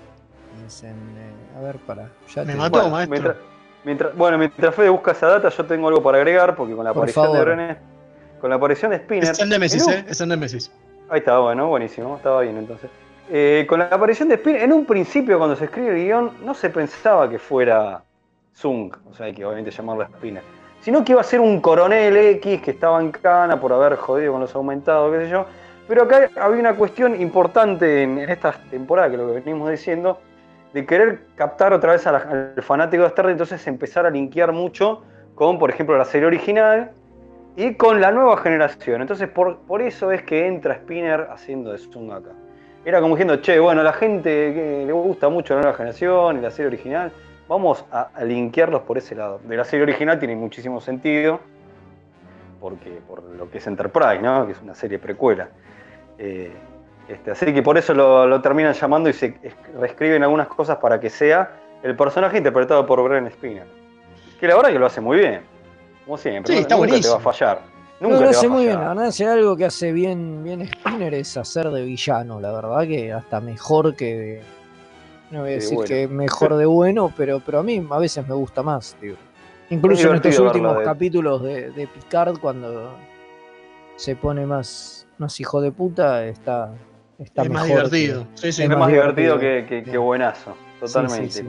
Es 0.65 0.83
en, 0.83 0.89
eh, 0.91 1.57
a 1.57 1.61
ver, 1.61 1.77
para. 1.79 2.09
ya 2.33 2.43
Me 2.43 2.53
te- 2.53 2.57
mató, 2.59 2.79
Bueno, 2.79 2.89
maestro. 2.89 3.11
Mientras, 3.13 3.35
mientras- 3.83 4.15
bueno, 4.15 4.37
mientras 4.37 4.73
Fede 4.75 4.89
busca 4.89 5.11
esa 5.11 5.27
data, 5.27 5.49
yo 5.49 5.65
tengo 5.65 5.87
algo 5.87 6.01
para 6.01 6.17
agregar, 6.17 6.55
porque 6.55 6.75
con 6.75 6.83
la 6.85 6.93
Por 6.93 7.03
aparición 7.03 7.33
de. 7.33 7.41
Brené, 7.43 7.77
con 8.39 8.49
la 8.49 8.55
aparición 8.55 8.91
de 8.91 8.97
Spinner. 8.97 9.31
Es 9.31 9.39
en 9.39 9.49
Nemesis, 9.49 9.83
en 9.87 9.93
un- 9.93 9.99
¿eh? 9.99 10.05
Es 10.07 10.21
en 10.21 10.29
Nemesis. 10.29 10.71
Ahí 11.09 11.19
está, 11.19 11.39
bueno, 11.39 11.67
buenísimo, 11.67 12.15
estaba 12.17 12.41
bien 12.41 12.57
entonces. 12.57 12.89
Eh, 13.29 13.65
con 13.69 13.79
la 13.79 13.85
aparición 13.85 14.29
de 14.29 14.35
Spinner, 14.37 14.61
en 14.63 14.73
un 14.73 14.85
principio 14.85 15.37
cuando 15.37 15.55
se 15.55 15.65
escribe 15.65 15.89
el 15.89 16.05
guion, 16.05 16.31
no 16.45 16.53
se 16.53 16.69
pensaba 16.69 17.29
que 17.29 17.37
fuera 17.37 18.01
Zung, 18.55 18.91
o 19.09 19.13
sea, 19.13 19.27
hay 19.27 19.33
que 19.33 19.45
obviamente 19.45 19.71
llamarlo 19.71 20.05
Spinner, 20.05 20.43
sino 20.81 21.03
que 21.03 21.13
iba 21.13 21.21
a 21.21 21.23
ser 21.23 21.39
un 21.39 21.61
coronel 21.61 22.17
X 22.17 22.61
que 22.61 22.71
estaba 22.71 22.99
en 23.01 23.11
cana 23.11 23.59
por 23.59 23.73
haber 23.73 23.95
jodido 23.95 24.33
con 24.33 24.41
los 24.41 24.53
aumentados, 24.55 25.11
qué 25.13 25.25
sé 25.25 25.29
yo. 25.29 25.45
Pero 25.87 26.03
acá 26.03 26.29
había 26.39 26.59
una 26.59 26.75
cuestión 26.75 27.19
importante 27.19 28.03
en, 28.03 28.17
en 28.17 28.29
esta 28.29 28.53
temporada, 28.69 29.09
que 29.09 29.15
es 29.15 29.21
lo 29.21 29.27
que 29.27 29.41
venimos 29.41 29.69
diciendo, 29.69 30.19
de 30.73 30.85
querer 30.85 31.25
captar 31.35 31.73
otra 31.73 31.93
vez 31.93 32.05
al 32.07 32.53
fanático 32.61 33.03
de 33.03 33.09
Star 33.09 33.29
entonces 33.29 33.65
empezar 33.67 34.05
a 34.05 34.09
linkear 34.09 34.51
mucho 34.51 35.03
con, 35.35 35.59
por 35.59 35.69
ejemplo, 35.69 35.97
la 35.97 36.05
serie 36.05 36.27
original 36.27 36.91
y 37.55 37.73
con 37.73 37.99
la 37.99 38.11
nueva 38.11 38.37
generación. 38.37 39.01
Entonces, 39.01 39.27
por, 39.27 39.81
eso 39.81 40.11
es 40.11 40.23
que 40.23 40.47
entra 40.47 40.75
Spinner 40.75 41.27
haciendo 41.31 41.71
de 41.71 41.77
Zoom 41.77 42.11
acá. 42.11 42.31
Era 42.85 43.01
como 43.01 43.15
diciendo, 43.15 43.37
che, 43.37 43.59
bueno, 43.59 43.83
la 43.83 43.93
gente 43.93 44.29
que 44.29 44.83
le 44.85 44.93
gusta 44.93 45.29
mucho 45.29 45.55
la 45.55 45.61
nueva 45.61 45.77
generación 45.77 46.37
y 46.37 46.41
la 46.41 46.51
serie 46.51 46.67
original, 46.67 47.11
vamos 47.51 47.83
a, 47.91 48.09
a 48.15 48.23
linkearlos 48.23 48.83
por 48.83 48.97
ese 48.97 49.13
lado. 49.13 49.41
De 49.43 49.57
la 49.57 49.65
serie 49.65 49.83
original 49.83 50.17
tiene 50.17 50.37
muchísimo 50.37 50.79
sentido, 50.79 51.41
porque 52.61 53.01
por 53.07 53.21
lo 53.23 53.51
que 53.51 53.57
es 53.57 53.67
Enterprise, 53.67 54.21
¿no? 54.21 54.45
que 54.45 54.53
es 54.53 54.61
una 54.61 54.73
serie 54.73 54.99
precuela. 54.99 55.49
Eh, 56.17 56.49
este, 57.09 57.31
así 57.31 57.53
que 57.53 57.61
por 57.61 57.77
eso 57.77 57.93
lo, 57.93 58.25
lo 58.25 58.41
terminan 58.41 58.73
llamando 58.73 59.09
y 59.09 59.13
se 59.13 59.35
es- 59.43 59.53
reescriben 59.77 60.23
algunas 60.23 60.47
cosas 60.47 60.77
para 60.77 60.97
que 60.97 61.09
sea 61.09 61.51
el 61.83 61.93
personaje 61.97 62.37
interpretado 62.37 62.85
por 62.85 63.03
Bren 63.03 63.29
Spinner. 63.29 63.65
Que 64.39 64.47
la 64.47 64.55
verdad 64.55 64.69
que 64.71 64.79
lo 64.79 64.85
hace 64.85 65.01
muy 65.01 65.17
bien. 65.17 65.41
Como 66.05 66.17
siempre. 66.17 66.53
Sí, 66.55 66.61
nunca 66.69 66.85
está 66.85 67.01
te 67.01 67.09
va 67.09 67.17
a 67.17 67.19
fallar. 67.19 67.59
No, 67.99 68.07
Nunca 68.07 68.15
lo 68.15 68.19
te 68.21 68.25
va 68.25 68.39
hace 68.39 68.47
muy 68.47 68.63
bien, 68.65 68.79
la 68.79 68.87
verdad, 68.89 69.05
hace 69.07 69.27
algo 69.27 69.57
que 69.57 69.65
hace 69.65 69.91
bien, 69.91 70.41
bien 70.43 70.65
Spinner 70.65 71.13
es 71.15 71.35
hacer 71.37 71.69
de 71.69 71.83
villano, 71.83 72.39
la 72.39 72.51
verdad 72.53 72.81
que 72.87 73.11
hasta 73.13 73.41
mejor 73.41 73.95
que 73.95 74.41
no 75.31 75.39
voy 75.39 75.47
a 75.49 75.51
De 75.51 75.55
decir 75.55 75.75
bueno. 75.75 75.87
que 75.87 76.07
mejor 76.07 76.55
de 76.55 76.65
bueno, 76.65 77.13
pero, 77.15 77.39
pero 77.45 77.59
a 77.59 77.63
mí 77.63 77.85
a 77.89 77.97
veces 77.99 78.27
me 78.27 78.35
gusta 78.35 78.61
más, 78.63 78.95
tío. 78.99 79.15
Incluso 79.69 80.09
en 80.09 80.15
estos 80.15 80.37
últimos 80.39 80.77
de- 80.77 80.83
capítulos 80.83 81.41
de, 81.43 81.71
de 81.71 81.87
Picard 81.87 82.37
cuando 82.39 82.93
se 83.95 84.15
pone 84.15 84.45
más, 84.45 85.07
más 85.17 85.39
hijo 85.39 85.61
de 85.61 85.71
puta, 85.71 86.25
está, 86.25 86.73
está 87.17 87.43
es 87.43 87.49
más 87.49 87.67
mejor 87.67 87.89
que- 87.89 87.95
divertido. 87.97 88.27
Sí, 88.35 88.51
sí. 88.51 88.63
es 88.63 88.69
más 88.69 88.77
más 88.79 88.87
divertido 88.89 89.37
divertido. 89.37 89.67
que, 89.83 89.83
que- 89.91 89.97
buenazo. 89.97 90.55
Totalmente. 90.79 91.31
sí. 91.31 91.45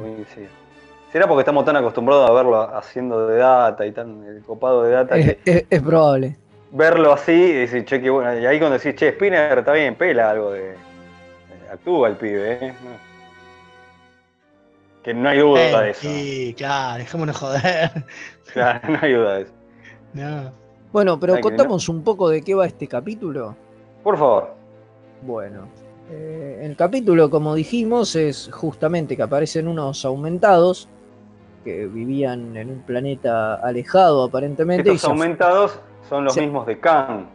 ¿Será 1.11 1.26
porque 1.26 1.41
estamos 1.41 1.64
tan 1.64 1.76
acostumbrados 1.76 2.30
a 2.30 2.33
verlo 2.33 2.61
haciendo 2.76 3.26
de 3.26 3.37
data 3.39 3.85
y 3.85 3.93
tan 3.93 4.24
el 4.24 4.43
copado 4.43 4.83
de 4.85 4.93
data 4.93 5.16
es, 5.18 5.37
que 5.37 5.51
es- 5.51 5.64
es 5.68 5.83
probable. 5.83 6.37
verlo 6.70 7.12
así 7.12 7.33
y 7.33 7.53
decir, 7.53 7.85
che, 7.85 8.01
qué 8.01 8.09
bueno. 8.09 8.39
Y 8.39 8.47
ahí 8.47 8.59
cuando 8.59 8.78
decís, 8.78 8.95
che, 8.95 9.12
Spinner 9.12 9.59
está 9.59 9.72
bien, 9.72 9.95
pela 9.95 10.30
algo 10.30 10.53
de. 10.53 10.70
eh, 10.70 10.76
Actúa 11.72 12.09
el 12.09 12.16
pibe, 12.16 12.53
¿eh? 12.53 12.74
No. 12.85 13.12
Que 15.03 15.13
no 15.15 15.29
hay 15.29 15.39
duda 15.41 15.61
Eh, 15.61 15.85
de 15.85 15.91
eso. 15.91 16.01
Sí, 16.03 16.55
claro, 16.57 16.99
dejémonos 16.99 17.37
joder. 17.37 17.91
Claro, 18.53 18.81
no 18.89 18.99
hay 19.01 19.13
duda 19.15 19.35
de 19.37 19.43
eso. 19.43 19.53
No. 20.13 20.53
Bueno, 20.93 21.19
pero 21.19 21.41
contamos 21.41 21.89
un 21.89 22.03
poco 22.05 22.29
de 22.29 22.43
qué 22.43 22.55
va 22.55 22.67
este 22.67 22.87
capítulo. 22.87 23.57
Por 24.03 24.19
favor. 24.19 24.55
Bueno, 25.23 25.69
eh, 26.11 26.61
el 26.63 26.77
capítulo, 26.77 27.31
como 27.31 27.55
dijimos, 27.55 28.15
es 28.15 28.51
justamente 28.53 29.17
que 29.17 29.23
aparecen 29.23 29.69
unos 29.69 30.05
aumentados 30.05 30.89
que 31.65 31.87
vivían 31.87 32.55
en 32.57 32.69
un 32.71 32.81
planeta 32.83 33.55
alejado 33.55 34.25
aparentemente. 34.25 34.91
af- 34.93 35.05
aumentados 35.09 35.81
son 36.09 36.25
los 36.25 36.35
se- 36.35 36.43
mismos 36.43 36.67
de 36.67 36.79
Khan. 36.79 37.27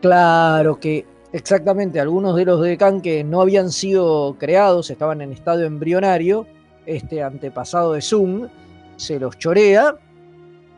Claro 0.00 0.78
que 0.78 1.04
exactamente 1.32 1.98
algunos 2.00 2.36
de 2.36 2.44
los 2.44 2.60
de 2.60 2.76
Khan 2.76 3.00
que 3.00 3.24
no 3.24 3.40
habían 3.40 3.70
sido 3.70 4.36
creados, 4.38 4.90
estaban 4.90 5.20
en 5.22 5.32
estado 5.32 5.64
embrionario, 5.64 6.46
este 6.86 7.22
antepasado 7.22 7.92
de 7.94 8.02
Zoom 8.02 8.48
se 8.96 9.18
los 9.18 9.38
chorea 9.38 9.94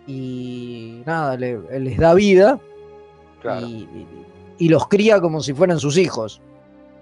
y 0.07 1.03
nada, 1.07 1.37
le- 1.37 1.81
les 1.81 1.97
da 1.99 2.15
vida 2.15 2.59
Claro. 3.41 3.67
y, 3.67 4.69
los 4.69 4.89
cría 4.89 5.21
como 5.21 5.41
si 5.41 5.53
fueran 5.53 5.79
sus 5.79 5.99
hijos. 5.99 6.41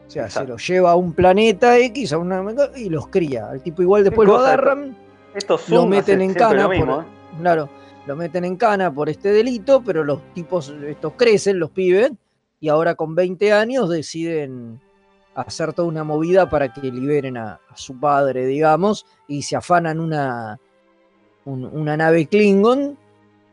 O 0.06 0.10
sea, 0.10 0.24
Exacto. 0.24 0.46
se 0.46 0.52
los 0.52 0.68
lleva 0.68 0.90
a 0.92 0.96
un 0.96 1.12
planeta 1.12 1.78
X 1.78 2.12
a 2.12 2.18
una, 2.18 2.42
y 2.76 2.88
los 2.88 3.08
cría. 3.08 3.48
Al 3.50 3.62
tipo 3.62 3.82
igual 3.82 4.04
después 4.04 4.28
lo 4.28 4.36
agarran, 4.38 4.96
Estos 5.34 5.68
lo 5.68 5.86
meten 5.86 6.20
en 6.20 6.34
cana 6.34 6.64
lo 6.64 6.68
mismo, 6.68 6.94
por, 6.96 7.04
¿eh? 7.04 7.06
claro, 7.40 7.68
lo 8.06 8.16
meten 8.16 8.44
en 8.44 8.56
cana 8.56 8.92
por 8.92 9.08
este 9.08 9.30
delito, 9.32 9.82
pero 9.84 10.04
los 10.04 10.20
tipos, 10.34 10.74
estos 10.86 11.12
crecen, 11.16 11.58
los 11.58 11.70
pibes, 11.70 12.10
y 12.60 12.68
ahora 12.68 12.94
con 12.94 13.14
20 13.14 13.52
años 13.52 13.88
deciden 13.88 14.80
hacer 15.34 15.72
toda 15.72 15.88
una 15.88 16.04
movida 16.04 16.48
para 16.48 16.72
que 16.72 16.80
liberen 16.90 17.36
a, 17.36 17.52
a 17.68 17.76
su 17.76 17.98
padre, 17.98 18.46
digamos, 18.46 19.06
y 19.28 19.42
se 19.42 19.56
afanan 19.56 19.98
una, 20.00 20.58
un- 21.44 21.64
una 21.64 21.96
nave 21.96 22.26
Klingon 22.26 22.98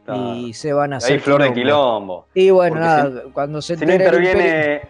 Claro. 0.05 0.33
y 0.35 0.53
se 0.53 0.73
van 0.73 0.93
a 0.93 0.97
hacer 0.97 1.13
Ahí 1.13 1.19
flor 1.19 1.43
de 1.43 1.53
quilombo. 1.53 2.25
Y 2.33 2.49
bueno, 2.49 2.79
nada, 2.79 3.23
cuando 3.31 3.61
se 3.61 3.77
Si 3.77 3.85
no 3.85 3.93
el 3.93 4.01
interviene, 4.01 4.81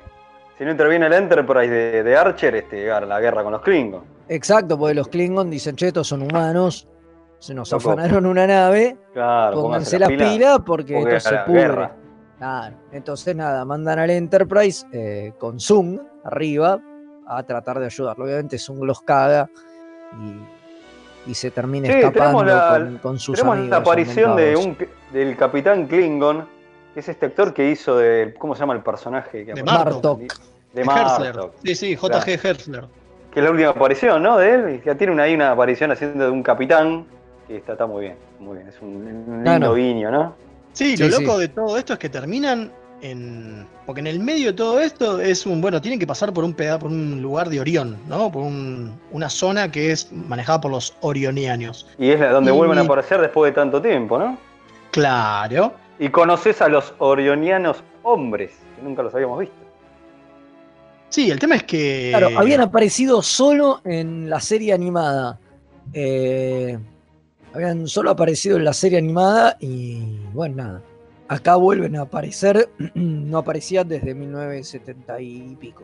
si 0.57 0.63
no 0.63 0.71
interviene 0.71 1.07
el 1.07 1.13
Enterprise 1.13 1.69
de, 1.69 2.03
de 2.03 2.15
Archer, 2.17 2.55
este, 2.55 2.85
la 2.87 3.19
guerra 3.19 3.43
con 3.43 3.51
los 3.51 3.61
Klingons. 3.61 4.05
Exacto, 4.29 4.77
porque 4.77 4.93
los 4.93 5.07
Klingon 5.09 5.49
dicen, 5.49 5.75
che, 5.75 5.87
estos 5.87 6.07
son 6.07 6.21
humanos, 6.21 6.87
se 7.39 7.53
nos 7.53 7.71
Loco. 7.71 7.91
afanaron 7.91 8.25
una 8.25 8.47
nave, 8.47 8.95
Claro, 9.13 9.61
pónganse 9.61 9.99
las 9.99 10.09
las 10.09 10.17
pilas 10.17 10.59
porque, 10.65 10.95
porque 10.97 11.15
esto 11.17 11.29
se 11.31 11.35
pudre. 11.45 11.59
guerra. 11.61 11.95
Claro, 12.39 12.75
entonces 12.91 13.35
nada, 13.35 13.63
mandan 13.65 13.99
al 13.99 14.09
Enterprise 14.09 14.85
eh, 14.91 15.33
con 15.37 15.59
Zoom 15.59 15.99
arriba 16.23 16.79
a 17.27 17.43
tratar 17.43 17.79
de 17.79 17.85
ayudarlo. 17.85 18.25
Obviamente 18.25 18.57
Zoom 18.57 18.81
los 18.85 19.01
caga 19.01 19.49
y, 21.27 21.29
y 21.31 21.33
se 21.35 21.51
termina 21.51 21.87
Sí, 21.87 21.93
escapando 21.99 22.43
la, 22.45 22.69
con, 22.79 22.97
con 22.99 23.19
sus 23.19 23.35
tenemos 23.35 23.55
amigos. 23.57 23.69
la 23.71 23.77
aparición 23.77 24.35
de 24.37 24.55
un, 24.55 24.77
del 25.11 25.35
capitán 25.37 25.85
Klingon, 25.87 26.47
que 26.93 27.01
es 27.01 27.09
este 27.09 27.27
actor 27.27 27.53
que 27.53 27.69
hizo 27.69 27.97
de. 27.97 28.33
¿Cómo 28.39 28.55
se 28.55 28.61
llama 28.61 28.73
el 28.73 28.81
personaje? 28.81 29.45
Que 29.45 29.53
De? 29.53 29.61
Martok. 29.63 30.21
De. 30.73 30.83
Martok. 30.85 31.53
Sí, 31.63 31.75
sí, 31.75 31.95
JG 31.95 32.07
Claro. 32.09 32.25
Herzler. 32.43 32.85
Que 33.31 33.39
es 33.41 33.43
la 33.45 33.51
última 33.51 33.69
aparición, 33.69 34.23
¿no? 34.23 34.37
De 34.37 34.55
él. 34.55 34.81
Ya 34.83 34.95
tiene 34.95 35.13
una, 35.13 35.23
ahí 35.23 35.35
una 35.35 35.51
aparición 35.51 35.91
haciendo 35.91 36.23
de 36.25 36.31
un 36.31 36.41
capitán. 36.41 37.05
Que 37.47 37.57
está, 37.57 37.73
está 37.73 37.85
muy 37.85 38.01
bien, 38.05 38.15
muy 38.39 38.55
bien. 38.57 38.69
Es 38.69 38.81
un, 38.81 38.87
un 38.95 39.05
lindo 39.05 39.43
Claro. 39.43 39.73
guiño, 39.75 40.09
¿no? 40.09 40.35
Sí, 40.80 40.95
Sí, 40.95 41.03
lo 41.09 41.17
sí. 41.17 41.23
loco 41.25 41.38
de 41.38 41.49
todo 41.49 41.77
esto 41.77 41.91
es 41.93 41.99
que 41.99 42.07
terminan 42.07 42.71
en. 43.01 43.67
Porque 43.86 43.99
en 43.99 44.07
el 44.07 44.19
medio 44.21 44.47
de 44.47 44.53
todo 44.53 44.80
esto 44.80 45.19
es 45.19 45.45
un. 45.45 45.59
Bueno, 45.59 45.82
tienen 45.82 45.99
que 45.99 46.07
pasar 46.07 46.32
por 46.34 46.45
un 46.45 46.53
peda- 46.53 46.80
por 46.80 46.89
un 46.89 47.21
lugar 47.21 47.49
de 47.49 47.59
Orión, 47.59 47.97
¿no? 48.07 48.32
Por 48.32 48.43
un- 48.43 48.97
una 49.11 49.30
zona 49.30 49.69
que 49.69 49.91
es 49.91 50.09
manejada 50.13 50.61
por 50.61 50.71
los 50.71 50.95
orionianos. 51.01 51.86
Y 51.97 52.11
es 52.11 52.19
la- 52.21 52.32
donde 52.32 52.51
Y- 52.51 52.55
vuelven 52.55 52.77
a 52.77 52.82
aparecer 52.84 53.19
después 53.19 53.51
de 53.51 53.55
tanto 53.55 53.82
tiempo, 53.82 54.17
¿no? 54.17 54.38
Claro. 54.91 55.73
Y 55.99 56.07
conoces 56.09 56.61
a 56.61 56.69
los 56.69 56.93
orionianos 56.99 57.84
hombres, 58.03 58.51
que 58.77 58.82
nunca 58.82 59.03
los 59.03 59.13
habíamos 59.13 59.39
visto. 59.41 59.55
Sí, 61.09 61.30
el 61.30 61.39
tema 61.39 61.55
es 61.55 61.63
que. 61.63 62.11
Claro, 62.15 62.39
habían 62.39 62.61
aparecido 62.61 63.21
solo 63.21 63.82
en 63.84 64.30
la 64.30 64.39
serie 64.39 64.71
animada. 64.71 65.39
Eh, 65.91 66.77
habían 67.54 67.88
solo 67.88 68.12
aparecido 68.12 68.58
en 68.58 68.66
la 68.66 68.74
serie 68.74 68.97
animada 68.97 69.58
y 69.60 70.18
bueno, 70.34 70.56
nada. 70.64 70.82
Acá 71.28 71.56
vuelven 71.58 71.95
a 71.95 72.02
aparecer, 72.02 72.70
no 72.95 73.38
aparecían 73.38 73.88
desde 73.88 74.14
1970 74.16 75.22
y 75.22 75.56
pico. 75.60 75.84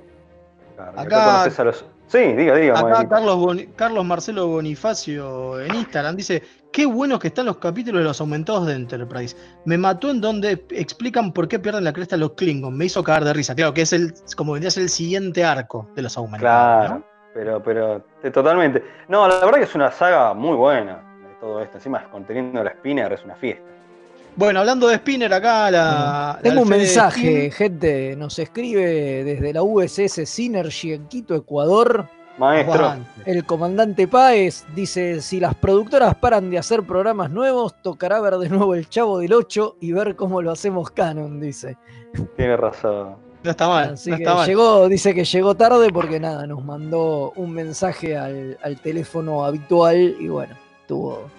Claro, 0.75 0.91
Acá- 0.91 1.01
acá 1.01 1.25
conoces 1.25 1.59
a 1.59 1.63
los- 1.63 1.85
Sí, 2.07 2.19
diga, 2.33 2.55
diga. 2.55 2.77
Acá. 2.79 3.07
Carlos, 3.09 3.37
Boni- 3.37 3.67
Carlos 3.75 4.05
Marcelo 4.05 4.47
Bonifacio 4.47 5.59
en 5.59 5.73
Instagram 5.73 6.15
dice: 6.15 6.43
Qué 6.71 6.85
buenos 6.85 7.19
que 7.19 7.29
están 7.29 7.47
los 7.47 7.57
capítulos 7.57 7.99
de 8.01 8.05
los 8.05 8.21
aumentados 8.21 8.67
de 8.67 8.73
Enterprise. 8.73 9.35
Me 9.65 9.77
mató 9.77 10.11
en 10.11 10.21
donde 10.21 10.65
explican 10.69 11.31
por 11.31 11.47
qué 11.47 11.57
pierden 11.57 11.83
la 11.83 11.93
cresta 11.93 12.15
los 12.17 12.33
Klingon. 12.33 12.77
Me 12.77 12.85
hizo 12.85 13.03
cagar 13.03 13.23
de 13.23 13.33
risa. 13.33 13.55
Claro, 13.55 13.73
que 13.73 13.81
es 13.81 13.93
el, 13.93 14.13
como 14.37 14.51
vendría 14.53 14.67
a 14.67 14.71
ser 14.71 14.83
el 14.83 14.89
siguiente 14.89 15.43
arco 15.43 15.89
de 15.95 16.01
los 16.03 16.15
aumentados. 16.17 16.41
Claro, 16.87 16.95
¿no? 16.99 17.05
pero, 17.33 17.63
pero 17.63 18.05
eh, 18.23 18.29
totalmente. 18.31 18.83
No, 19.07 19.27
la 19.27 19.39
verdad 19.43 19.57
que 19.57 19.63
es 19.63 19.73
una 19.75 19.91
saga 19.91 20.33
muy 20.35 20.55
buena 20.55 21.01
todo 21.45 21.61
esto. 21.61 21.77
Encima, 21.77 22.09
conteniendo 22.09 22.63
la 22.63 22.71
Spinner 22.71 23.11
es 23.13 23.23
una 23.23 23.35
fiesta. 23.35 23.63
Bueno, 24.35 24.59
hablando 24.59 24.87
de 24.87 24.95
Spinner, 24.97 25.31
acá 25.31 25.69
la. 25.71 25.79
la 26.35 26.39
Tengo 26.41 26.63
un 26.63 26.69
mensaje, 26.69 27.51
gente. 27.51 28.15
Nos 28.17 28.37
escribe 28.39 29.23
desde 29.23 29.53
la 29.53 29.61
USS 29.63 30.27
Synergy 30.27 30.93
en 30.93 31.07
Quito, 31.07 31.35
Ecuador. 31.35 32.07
Maestro, 32.37 32.73
Aguante. 32.73 33.31
El 33.31 33.45
comandante 33.45 34.07
Páez 34.07 34.65
dice: 34.75 35.21
Si 35.21 35.39
las 35.39 35.55
productoras 35.55 36.15
paran 36.15 36.49
de 36.49 36.57
hacer 36.57 36.83
programas 36.83 37.29
nuevos, 37.29 37.75
tocará 37.81 38.19
ver 38.19 38.37
de 38.37 38.49
nuevo 38.49 38.75
el 38.75 38.89
Chavo 38.89 39.19
del 39.19 39.31
8 39.31 39.77
y 39.79 39.91
ver 39.93 40.15
cómo 40.15 40.41
lo 40.41 40.51
hacemos 40.51 40.89
canon, 40.91 41.39
dice. 41.39 41.77
tiene 42.35 42.57
razón. 42.57 43.15
No 43.43 43.51
está 43.51 43.67
mal. 43.67 43.93
Así 43.93 44.09
no 44.09 44.17
que 44.17 44.23
está 44.23 44.35
mal. 44.35 44.47
llegó, 44.47 44.89
dice 44.89 45.13
que 45.13 45.23
llegó 45.23 45.55
tarde 45.55 45.93
porque 45.93 46.19
nada, 46.19 46.47
nos 46.47 46.65
mandó 46.65 47.31
un 47.35 47.51
mensaje 47.51 48.17
al, 48.17 48.57
al 48.63 48.81
teléfono 48.81 49.45
habitual 49.45 50.15
y 50.19 50.27
bueno, 50.27 50.55
tuvo 50.87 51.29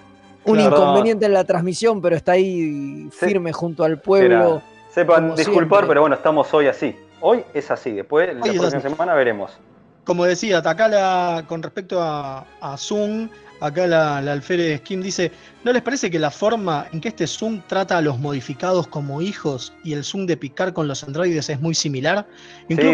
un 0.46 0.56
Claro. 0.56 0.76
inconveniente 0.76 1.26
en 1.26 1.32
la 1.32 1.44
transmisión, 1.44 2.00
pero 2.00 2.16
está 2.16 2.32
ahí 2.32 3.08
Sí. 3.12 3.26
firme 3.26 3.52
junto 3.52 3.84
al 3.84 4.00
pueblo. 4.00 4.62
Sepan 4.90 5.34
disculpar, 5.34 5.80
siempre. 5.80 5.88
pero 5.88 6.00
bueno, 6.02 6.16
estamos 6.16 6.52
hoy 6.54 6.66
así. 6.68 6.96
Hoy 7.20 7.44
es 7.52 7.70
así. 7.70 7.92
Después, 7.92 8.28
la 8.34 8.42
Hoy 8.42 8.50
es 8.50 8.56
próxima 8.58 8.78
así. 8.78 8.88
semana 8.88 9.14
veremos. 9.14 9.52
Como 10.04 10.24
decía, 10.24 10.58
acá 10.58 10.88
la, 10.88 11.44
con 11.48 11.62
respecto 11.62 12.00
a, 12.00 12.46
a 12.60 12.76
Zoom, 12.78 13.28
acá 13.60 13.86
la, 13.88 14.20
la 14.22 14.32
alférez 14.32 14.80
Kim 14.82 15.02
dice, 15.02 15.32
¿no 15.64 15.72
les 15.72 15.82
parece 15.82 16.10
que 16.10 16.18
la 16.18 16.30
forma 16.30 16.86
en 16.92 17.00
que 17.00 17.08
este 17.08 17.26
Zoom 17.26 17.60
trata 17.66 17.98
a 17.98 18.00
los 18.00 18.18
modificados 18.18 18.86
como 18.86 19.20
hijos 19.20 19.72
y 19.82 19.94
el 19.94 20.04
Zoom 20.04 20.26
de 20.26 20.36
picar 20.36 20.72
con 20.72 20.86
los 20.86 21.02
androides 21.02 21.48
es 21.50 21.60
muy 21.60 21.74
similar? 21.74 22.26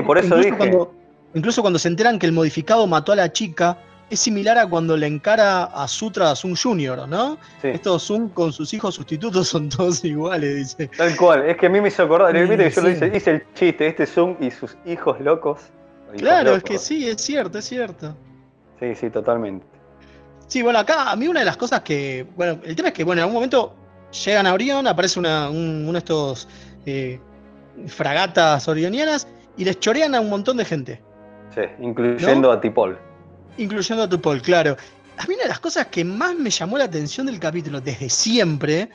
por 0.06 0.18
eso 0.18 0.36
dije. 0.36 0.56
Cuando, 0.56 0.94
incluso 1.34 1.60
cuando 1.60 1.78
se 1.78 1.88
enteran 1.88 2.18
que 2.18 2.26
el 2.26 2.32
modificado 2.32 2.86
mató 2.86 3.12
a 3.12 3.16
la 3.16 3.30
chica, 3.30 3.76
es 4.12 4.20
similar 4.20 4.58
a 4.58 4.66
cuando 4.66 4.96
le 4.96 5.06
encara 5.06 5.64
a 5.64 5.88
Sutra 5.88 6.30
a 6.30 6.36
Zoom 6.36 6.54
Jr., 6.56 7.08
¿no? 7.08 7.38
Sí. 7.60 7.68
Estos 7.68 8.06
Zoom 8.06 8.28
con 8.28 8.52
sus 8.52 8.72
hijos 8.74 8.94
sustitutos 8.94 9.48
son 9.48 9.68
todos 9.68 10.04
iguales, 10.04 10.56
dice. 10.56 10.88
Tal 10.96 11.16
cual. 11.16 11.46
Es 11.48 11.56
que 11.56 11.66
a 11.66 11.70
mí 11.70 11.80
me 11.80 11.88
hizo 11.88 12.02
acordar. 12.02 12.32
Sí, 12.32 12.48
que 12.56 12.70
yo 12.70 12.80
lo 12.82 12.88
sí. 12.88 12.94
hice, 12.94 13.16
hice 13.16 13.30
el 13.30 13.42
chiste, 13.54 13.86
este 13.86 14.06
Zoom 14.06 14.36
y 14.40 14.50
sus 14.50 14.76
hijos 14.84 15.20
locos. 15.20 15.60
Hijos 16.08 16.20
Claro, 16.22 16.54
es 16.56 16.62
que 16.62 16.78
sí, 16.78 17.08
es 17.08 17.20
cierto, 17.22 17.58
es 17.58 17.64
cierto. 17.64 18.14
Sí, 18.78 18.94
sí, 18.94 19.10
totalmente. 19.10 19.64
Sí, 20.46 20.60
bueno, 20.60 20.80
acá 20.80 21.10
a 21.10 21.16
mí 21.16 21.26
una 21.28 21.40
de 21.40 21.46
las 21.46 21.56
cosas 21.56 21.80
que. 21.80 22.26
Bueno, 22.36 22.58
el 22.64 22.76
tema 22.76 22.88
es 22.88 22.94
que, 22.94 23.04
bueno, 23.04 23.20
en 23.20 23.24
algún 23.24 23.34
momento 23.36 23.74
llegan 24.24 24.46
a 24.46 24.52
Orión, 24.52 24.86
aparece 24.86 25.18
una, 25.18 25.48
un- 25.48 25.82
uno 25.84 25.92
de 25.92 25.98
estos 25.98 26.46
eh, 26.84 27.18
fragatas 27.86 28.68
orionianas 28.68 29.26
y 29.56 29.64
les 29.64 29.78
chorean 29.80 30.14
a 30.14 30.20
un 30.20 30.28
montón 30.28 30.56
de 30.58 30.64
gente, 30.66 31.00
Sí, 31.54 31.62
incluyendo 31.80 32.50
a 32.50 32.60
Tipol. 32.60 32.98
Incluyendo 33.58 34.04
a 34.04 34.08
Tupol, 34.08 34.40
claro. 34.42 34.76
A 35.18 35.26
mí 35.26 35.34
una 35.34 35.44
de 35.44 35.48
las 35.50 35.60
cosas 35.60 35.86
que 35.88 36.04
más 36.04 36.34
me 36.34 36.50
llamó 36.50 36.78
la 36.78 36.84
atención 36.84 37.26
del 37.26 37.38
capítulo 37.38 37.80
desde 37.80 38.08
siempre 38.08 38.88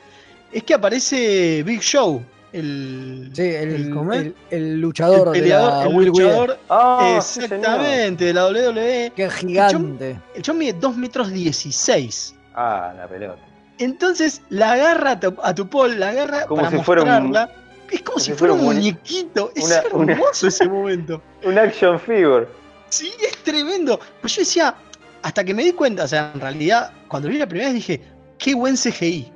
es 0.52 0.62
que 0.64 0.74
aparece 0.74 1.62
Big 1.64 1.80
Show, 1.80 2.22
el. 2.52 3.30
Sí, 3.34 3.42
el, 3.42 3.74
el- 3.74 3.90
¿cómo 3.94 4.12
es? 4.12 4.20
el- 4.22 4.34
el 4.50 4.80
luchador, 4.80 5.28
el 5.28 5.42
peleador, 5.42 5.70
de 5.72 5.78
la 5.78 5.82
el 5.90 5.96
Will 5.96 6.10
Wheeler, 6.10 6.26
luchador 6.32 6.58
Ah, 6.68 7.18
sí, 7.22 7.40
exactamente, 7.44 8.24
de 8.24 8.32
la 8.34 8.46
WWE. 8.48 9.12
que 9.14 9.24
es 9.24 9.34
gigante. 9.34 10.18
El 10.34 10.42
chon 10.42 10.58
mide 10.58 10.72
2 10.74 10.96
metros 10.96 11.30
16. 11.30 12.34
Ah, 12.54 12.92
la 12.96 13.06
pelota. 13.06 13.40
Entonces 13.78 14.42
la 14.50 14.72
agarra 14.72 15.12
a 15.12 15.20
tu, 15.20 15.34
a 15.42 15.54
tu 15.54 15.68
Paul, 15.68 16.00
la 16.00 16.08
agarra 16.08 16.46
Como 16.46 16.62
para 16.62 16.76
si 16.76 16.82
fuera 16.84 17.02
un- 17.02 17.08
mostrarla. 17.30 17.52
Es 17.90 18.02
como 18.02 18.18
si 18.18 18.32
si 18.32 18.36
fuera 18.36 18.52
un 18.54 18.64
muñequito. 18.64 19.52
Es 19.54 19.64
una- 19.64 19.76
hermoso 19.76 20.48
ese 20.48 20.68
momento. 20.68 21.22
Un 21.44 21.56
action 21.58 21.98
figure. 22.00 22.48
Sí, 22.90 23.12
es 23.20 23.36
tremendo. 23.38 23.98
Pues 24.20 24.34
yo 24.36 24.40
decía, 24.42 24.74
hasta 25.22 25.44
que 25.44 25.54
me 25.54 25.64
di 25.64 25.72
cuenta, 25.72 26.04
o 26.04 26.08
sea, 26.08 26.30
en 26.34 26.40
realidad, 26.40 26.92
cuando 27.08 27.28
vi 27.28 27.38
la 27.38 27.46
primera 27.46 27.68
vez 27.68 27.74
dije, 27.74 28.00
qué 28.38 28.54
buen 28.54 28.76
CGI. 28.76 29.32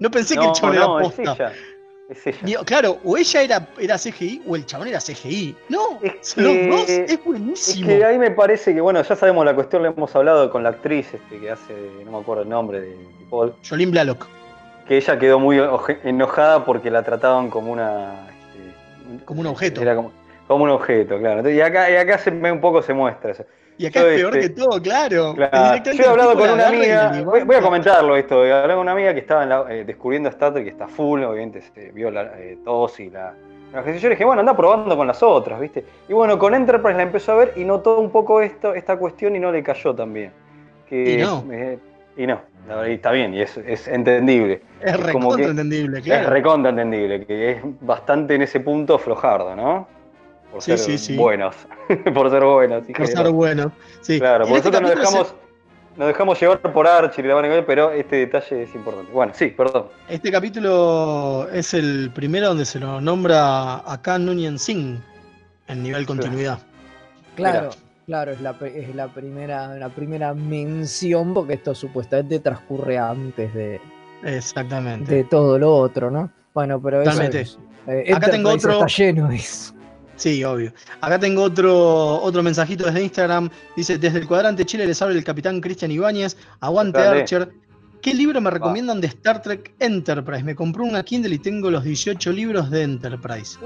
No 0.00 0.10
pensé 0.10 0.36
que 0.36 0.44
el 0.44 0.52
chabón 0.52 0.76
no, 0.76 0.98
era 0.98 1.06
es 1.08 1.14
posta. 1.14 1.32
ella. 1.34 1.52
Es 2.10 2.26
ella. 2.26 2.38
Digo, 2.42 2.64
claro, 2.64 2.98
o 3.02 3.16
ella 3.16 3.42
era, 3.42 3.68
era 3.78 3.96
CGI 3.98 4.42
o 4.46 4.56
el 4.56 4.66
chabón 4.66 4.88
era 4.88 4.98
CGI. 5.00 5.56
No, 5.70 5.98
Es 6.02 6.36
los 6.36 6.54
dos, 6.68 6.88
es 6.88 7.12
Es 7.12 7.24
buenísimo. 7.24 7.88
que 7.88 8.04
ahí 8.04 8.18
me 8.18 8.30
parece 8.30 8.74
que, 8.74 8.80
bueno, 8.80 9.02
ya 9.02 9.16
sabemos 9.16 9.44
la 9.44 9.54
cuestión, 9.54 9.82
le 9.82 9.88
hemos 9.88 10.14
hablado 10.14 10.50
con 10.50 10.62
la 10.62 10.68
actriz 10.70 11.06
este, 11.14 11.38
que 11.40 11.50
hace, 11.50 11.72
no 12.04 12.12
me 12.12 12.18
acuerdo 12.18 12.42
el 12.42 12.48
nombre 12.50 12.80
de 12.80 12.94
Tipol, 13.18 13.54
Jolín 13.66 13.90
Blalock. 13.90 14.26
que 14.86 14.98
ella 14.98 15.18
quedó 15.18 15.38
muy 15.38 15.58
enojada 16.02 16.64
porque 16.66 16.90
la 16.90 17.02
trataban 17.02 17.48
como 17.48 17.72
una. 17.72 18.26
este, 18.28 19.24
Como 19.24 19.40
un 19.40 19.46
objeto. 19.46 19.80
Era 19.80 19.96
como, 19.96 20.12
como 20.46 20.64
un 20.64 20.70
objeto, 20.70 21.18
claro. 21.18 21.38
Entonces, 21.38 21.58
y 21.58 21.60
acá, 21.60 21.90
y 21.90 21.96
acá 21.96 22.18
se, 22.18 22.30
un 22.30 22.60
poco 22.60 22.82
se 22.82 22.92
muestra 22.92 23.30
eso. 23.32 23.44
Y 23.76 23.86
acá 23.86 24.00
Yo, 24.02 24.08
es 24.08 24.16
peor 24.16 24.36
este, 24.36 24.54
que 24.54 24.60
todo, 24.60 24.80
claro. 24.80 25.34
Claro. 25.34 25.82
Yo 25.92 26.04
he 26.04 26.06
hablado 26.06 26.34
con 26.36 26.50
una 26.50 26.68
amiga, 26.68 27.22
voy, 27.24 27.42
voy 27.42 27.56
a 27.56 27.60
comentarlo 27.60 28.16
esto, 28.16 28.40
hablé 28.42 28.74
con 28.74 28.78
una 28.82 28.92
amiga 28.92 29.12
que 29.12 29.20
estaba 29.20 29.42
en 29.42 29.48
la- 29.48 29.66
eh, 29.68 29.84
descubriendo 29.84 30.28
Star 30.28 30.52
Trek, 30.52 30.64
que 30.64 30.70
está 30.70 30.86
full, 30.86 31.22
obviamente 31.24 31.60
se 31.60 31.90
vio 31.90 32.10
la 32.10 32.32
eh, 32.38 32.58
tos 32.64 33.00
y 33.00 33.10
la... 33.10 33.34
Yo 33.74 33.82
le 33.82 34.10
dije, 34.10 34.24
bueno, 34.24 34.38
anda 34.38 34.56
probando 34.56 34.96
con 34.96 35.08
las 35.08 35.20
otras, 35.24 35.58
¿viste? 35.60 35.84
Y 36.08 36.12
bueno, 36.12 36.38
con 36.38 36.54
Enterprise 36.54 36.96
la 36.96 37.02
empezó 37.02 37.32
a 37.32 37.36
ver 37.36 37.52
y 37.56 37.64
notó 37.64 37.98
un 37.98 38.10
poco 38.10 38.40
esto, 38.40 38.72
esta 38.72 38.96
cuestión 38.96 39.34
y 39.34 39.40
no 39.40 39.50
le 39.50 39.64
cayó 39.64 39.92
también. 39.92 40.30
Que, 40.88 41.14
Y 41.14 41.16
no. 41.16 41.44
eh, 41.50 41.76
y 42.16 42.24
no, 42.28 42.40
la 42.68 42.76
verdad, 42.76 42.90
y 42.90 42.94
está 42.94 43.10
bien, 43.10 43.34
y 43.34 43.40
es, 43.40 43.56
es 43.56 43.88
entendible. 43.88 44.62
Es 44.80 44.96
recontra 45.00 45.46
entendible, 45.46 45.98
Es 45.98 46.04
claro. 46.04 46.30
recontra 46.30 46.70
entendible, 46.70 47.26
que 47.26 47.50
es 47.50 47.58
bastante 47.80 48.36
en 48.36 48.42
ese 48.42 48.60
punto 48.60 48.96
flojardo, 49.00 49.56
¿no? 49.56 49.88
Por 50.54 50.62
Sí, 50.62 50.70
ser 50.70 50.78
sí, 50.78 50.98
sí. 50.98 51.16
buenos. 51.16 51.56
por 52.14 52.30
ser 52.30 52.44
buenos. 52.44 52.78
Por 52.84 52.86
ser 52.96 53.06
generosos. 53.08 53.32
bueno. 53.32 53.72
Sí. 54.02 54.18
Claro, 54.20 54.46
por 54.46 54.56
este 54.56 54.70
nosotros 54.70 54.82
nos 54.82 55.00
dejamos, 55.00 55.34
nos 55.96 56.06
dejamos 56.08 56.40
llevar 56.40 56.60
por 56.60 56.86
Archie 56.86 57.24
y 57.24 57.26
la 57.28 57.34
van 57.34 57.64
pero 57.66 57.90
este 57.90 58.16
detalle 58.16 58.62
es 58.62 58.74
importante. 58.74 59.10
Bueno, 59.12 59.32
sí, 59.34 59.48
perdón. 59.48 59.86
se- 60.08 60.14
Este 60.14 60.30
capítulo 60.30 61.48
es 61.52 61.74
el 61.74 62.10
primero 62.14 62.48
donde 62.48 62.64
se 62.64 62.78
lo 62.78 63.00
nombra 63.00 63.74
a 63.76 64.00
Khan 64.00 64.24
Noonien 64.26 64.58
Singh 64.58 64.98
en 65.66 65.82
nivel 65.82 66.06
continuidad. 66.06 66.58
Claro, 67.34 67.70
Mirá. 67.70 67.76
claro, 68.06 68.30
es 68.32 68.40
la, 68.40 68.56
es 68.64 68.94
la 68.94 69.08
primera, 69.08 69.74
la 69.74 69.88
primera 69.88 70.34
mención, 70.34 71.34
porque 71.34 71.54
esto 71.54 71.74
supuestamente 71.74 72.38
transcurre 72.38 72.96
antes 72.96 73.52
de, 73.54 73.80
Exactamente. 74.22 75.12
de 75.12 75.24
todo 75.24 75.58
lo 75.58 75.74
otro, 75.74 76.10
¿no? 76.12 76.30
Bueno, 76.54 76.80
pero 76.80 77.02
eso 77.02 77.22
es, 77.22 77.58
eh, 77.88 78.12
Acá 78.14 78.30
tengo 78.30 78.50
otro- 78.50 78.72
está 78.72 78.86
lleno 78.86 79.26
de 79.28 79.36
eso. 79.36 79.74
Sí, 80.24 80.42
obvio. 80.42 80.72
Acá 81.02 81.18
tengo 81.18 81.42
otro, 81.42 82.22
otro 82.22 82.42
mensajito 82.42 82.86
desde 82.86 83.02
Instagram. 83.02 83.50
Dice, 83.76 83.98
desde 83.98 84.20
el 84.20 84.26
cuadrante 84.26 84.64
Chile 84.64 84.86
les 84.86 85.02
habla 85.02 85.14
el 85.16 85.22
capitán 85.22 85.60
Cristian 85.60 85.90
Ibáñez. 85.90 86.38
Aguante 86.60 86.98
Dale. 86.98 87.20
Archer. 87.20 87.52
¿Qué 88.00 88.14
libro 88.14 88.40
me 88.40 88.48
recomiendan 88.50 89.02
de 89.02 89.08
Star 89.08 89.42
Trek 89.42 89.74
Enterprise? 89.78 90.42
Me 90.42 90.54
compré 90.54 90.82
una 90.82 91.02
Kindle 91.02 91.34
y 91.34 91.38
tengo 91.38 91.70
los 91.70 91.84
18 91.84 92.32
libros 92.32 92.70
de 92.70 92.84
Enterprise. 92.84 93.58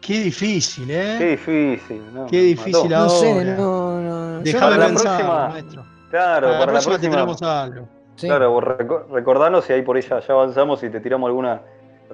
Qué 0.00 0.20
difícil, 0.20 0.90
¿eh? 0.90 1.14
Qué 1.18 1.26
difícil, 1.30 2.02
¿no? 2.12 2.26
Qué 2.26 2.40
difícil 2.42 2.90
mató. 2.90 3.04
No 3.04 3.08
sé, 3.10 3.30
ahora. 3.32 3.56
no, 3.56 4.00
no. 4.00 4.38
yo 4.38 4.40
Déjame 4.42 4.60
para 4.64 4.76
la 4.78 4.86
pensar, 4.86 5.04
próxima- 5.20 5.48
maestro. 5.50 5.86
Claro, 6.10 6.46
Para 6.48 6.52
la 6.54 6.58
para 6.58 6.58
la 6.58 6.72
próxima 6.72 6.94
te 6.98 7.08
próxima. 7.08 7.10
tiramos 7.12 7.42
algo. 7.42 7.88
Sí. 8.16 8.26
Claro, 8.26 8.60
recordanos 9.12 9.70
y 9.70 9.72
ahí 9.74 9.82
por 9.82 9.94
ahí 9.96 10.02
ya, 10.02 10.18
ya 10.26 10.32
avanzamos 10.34 10.82
y 10.82 10.90
te 10.90 10.98
tiramos 10.98 11.28
alguna 11.28 11.62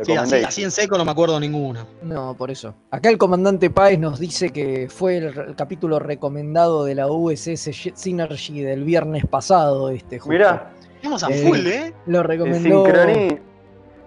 Sí, 0.03 0.13
así, 0.13 0.65
en 0.65 0.71
seco 0.71 0.99
no 0.99 1.05
me 1.05 1.13
acuerdo 1.13 1.39
ninguna. 1.39 1.87
No, 2.03 2.35
por 2.35 2.51
eso. 2.51 2.75
Acá 2.91 3.11
el 3.11 3.19
comandante 3.19 3.71
Páez 3.71 3.99
nos 3.99 4.19
dice 4.19 4.51
que 4.51 4.89
fue 4.89 5.19
el, 5.19 5.25
el 5.25 5.55
capítulo 5.55 6.01
recomendado 6.01 6.85
de 6.85 6.97
la 6.97 7.07
USS 7.07 7.93
Synergy 7.95 8.61
del 8.61 8.83
viernes 8.83 9.25
pasado, 9.27 9.91
este 9.91 10.19
justo. 10.19 10.33
Mirá, 10.33 10.73
Vamos 11.05 11.23
a 11.23 11.29
Eh, 11.29 11.47
full, 11.47 11.67
¿eh? 11.67 11.95
Lo 12.07 12.21
en 12.21 12.25
recomendó 12.25 12.85
sincronía. 12.87 13.29
la 13.29 13.39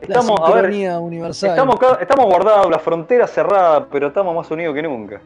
Estamos, 0.01 0.39
a 0.43 0.51
ver, 0.53 0.99
universal. 0.99 1.51
estamos, 1.51 1.75
estamos 1.99 2.25
guardados, 2.25 2.69
la 2.69 2.79
frontera 2.79 3.25
cerrada, 3.27 3.87
pero 3.89 4.07
estamos 4.07 4.35
más 4.35 4.49
unidos 4.51 4.75
que 4.75 4.83
nunca. 4.83 5.21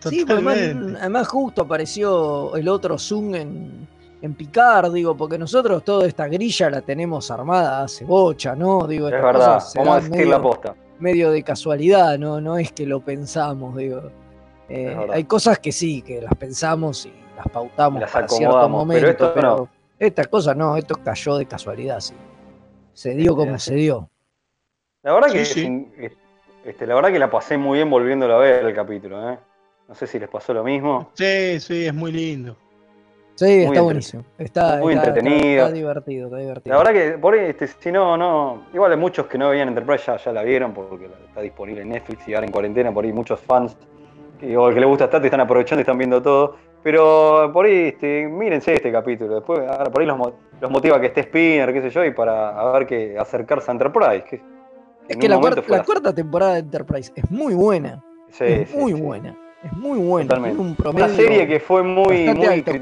Sí, 0.00 0.24
pero 0.26 0.38
además, 0.38 0.58
además 1.00 1.28
justo 1.28 1.62
apareció 1.62 2.54
el 2.56 2.68
otro 2.68 2.98
Zoom 2.98 3.34
en, 3.34 3.88
en 4.22 4.34
Picard, 4.34 4.92
digo, 4.92 5.16
porque 5.16 5.38
nosotros 5.38 5.84
toda 5.84 6.06
esta 6.06 6.26
grilla 6.26 6.70
la 6.70 6.80
tenemos 6.80 7.30
armada 7.30 7.82
hace 7.82 8.04
bocha, 8.04 8.54
¿no? 8.56 8.86
Digo, 8.86 9.08
Es 9.08 9.12
verdad, 9.22 9.62
vamos 9.76 9.96
a 9.96 10.00
decir 10.08 10.26
la 10.26 10.40
posta. 10.42 10.74
medio 10.98 11.30
de 11.30 11.42
casualidad, 11.42 12.18
¿no? 12.18 12.40
No 12.40 12.56
es 12.58 12.72
que 12.72 12.86
lo 12.86 13.00
pensamos, 13.00 13.76
digo. 13.76 14.02
Eh, 14.68 14.96
hay 15.12 15.24
cosas 15.24 15.58
que 15.60 15.70
sí, 15.70 16.02
que 16.02 16.20
las 16.22 16.34
pensamos 16.34 17.06
y 17.06 17.12
las 17.36 17.46
pautamos 17.48 18.00
Las 18.00 18.10
para 18.10 18.26
cierto 18.26 18.68
momento, 18.68 19.00
pero 19.00 19.10
esto 19.12 19.32
pero 19.34 19.56
no. 19.56 19.68
estas 19.98 20.26
cosas 20.28 20.56
no, 20.56 20.76
esto 20.76 20.96
cayó 21.04 21.36
de 21.36 21.46
casualidad, 21.46 22.00
sí. 22.00 22.14
Se 22.92 23.14
dio 23.14 23.36
como 23.36 23.58
se 23.58 23.74
dio. 23.74 24.08
La 25.02 25.12
verdad 25.12 25.28
Sí, 25.28 25.34
que 25.38 25.44
sí. 25.44 25.88
este, 26.64 26.86
la 26.86 26.94
verdad 26.96 27.12
que 27.12 27.18
la 27.20 27.30
pasé 27.30 27.56
muy 27.58 27.78
bien 27.78 27.90
volviéndolo 27.90 28.34
a 28.34 28.38
ver 28.38 28.64
el 28.64 28.74
capítulo, 28.74 29.30
¿eh? 29.30 29.38
No 29.88 29.94
sé 29.94 30.06
si 30.08 30.18
les 30.18 30.28
pasó 30.28 30.52
lo 30.52 30.64
mismo. 30.64 31.10
Sí, 31.14 31.60
sí, 31.60 31.86
es 31.86 31.94
muy 31.94 32.10
lindo. 32.10 32.56
Sí, 33.36 33.44
Muy 33.44 33.64
está 33.64 33.80
buenísimo. 33.82 34.24
Está, 34.38 34.76
muy 34.78 34.94
está- 34.94 35.08
entretenido. 35.08 35.64
Está, 35.66 35.72
divertido, 35.72 36.26
está 36.26 36.38
divertido. 36.38 36.72
La 36.74 36.82
verdad 36.82 36.92
que 36.92 37.18
por 37.18 37.34
este, 37.34 37.66
si 37.66 37.92
no, 37.92 38.16
no. 38.16 38.64
Igual 38.72 38.92
hay 38.92 38.98
muchos 38.98 39.26
que 39.26 39.36
no 39.36 39.50
veían 39.50 39.68
Enterprise 39.68 40.04
ya, 40.06 40.16
ya 40.16 40.32
la 40.32 40.42
vieron 40.42 40.72
porque 40.72 41.08
está 41.28 41.42
disponible 41.42 41.82
en 41.82 41.90
Netflix 41.90 42.26
y 42.26 42.34
ahora 42.34 42.46
en 42.46 42.52
cuarentena, 42.52 42.92
por 42.92 43.04
ahí 43.04 43.12
muchos 43.12 43.38
fans 43.40 43.76
que, 44.40 44.56
o 44.56 44.68
que 44.70 44.80
les 44.80 44.88
gusta 44.88 45.04
Star 45.04 45.20
Trek 45.20 45.26
están 45.26 45.40
aprovechando 45.40 45.80
y 45.80 45.82
están 45.82 45.98
viendo 45.98 46.22
todo. 46.22 46.56
Pero 46.82 47.50
por 47.52 47.66
ahí, 47.66 47.88
este, 47.88 48.26
mírense 48.26 48.74
este 48.74 48.90
capítulo. 48.90 49.34
Después, 49.34 49.60
ahora 49.68 49.90
por 49.90 50.00
ahí 50.00 50.06
los, 50.06 50.18
los 50.60 50.70
motiva 50.70 50.98
que 51.00 51.06
esté 51.08 51.24
Spinner, 51.24 51.72
qué 51.72 51.82
sé 51.82 51.90
yo, 51.90 52.04
y 52.04 52.12
para 52.12 52.58
a 52.58 52.72
ver 52.72 52.86
que 52.86 53.18
acercarse 53.18 53.70
a 53.70 53.72
Enterprise. 53.72 54.24
Que, 54.24 54.40
es 55.08 55.16
que 55.16 55.28
la, 55.28 55.38
cuarta, 55.38 55.62
fue 55.62 55.76
la 55.76 55.84
cuarta 55.84 56.14
temporada 56.14 56.54
de 56.54 56.60
Enterprise 56.60 57.12
es 57.14 57.30
muy 57.30 57.54
buena. 57.54 58.02
Sí, 58.30 58.44
es 58.44 58.70
sí, 58.70 58.76
muy 58.78 58.94
sí. 58.94 59.00
buena. 59.00 59.36
Es 59.62 59.72
muy 59.72 59.98
buena. 59.98 60.28
Totalmente. 60.28 60.60
Un 60.62 60.76
promedio 60.76 61.06
Una 61.06 61.14
serie 61.14 61.46
que 61.46 61.60
fue 61.60 61.82
muy, 61.82 62.28
muy, 62.28 62.46
alto. 62.46 62.72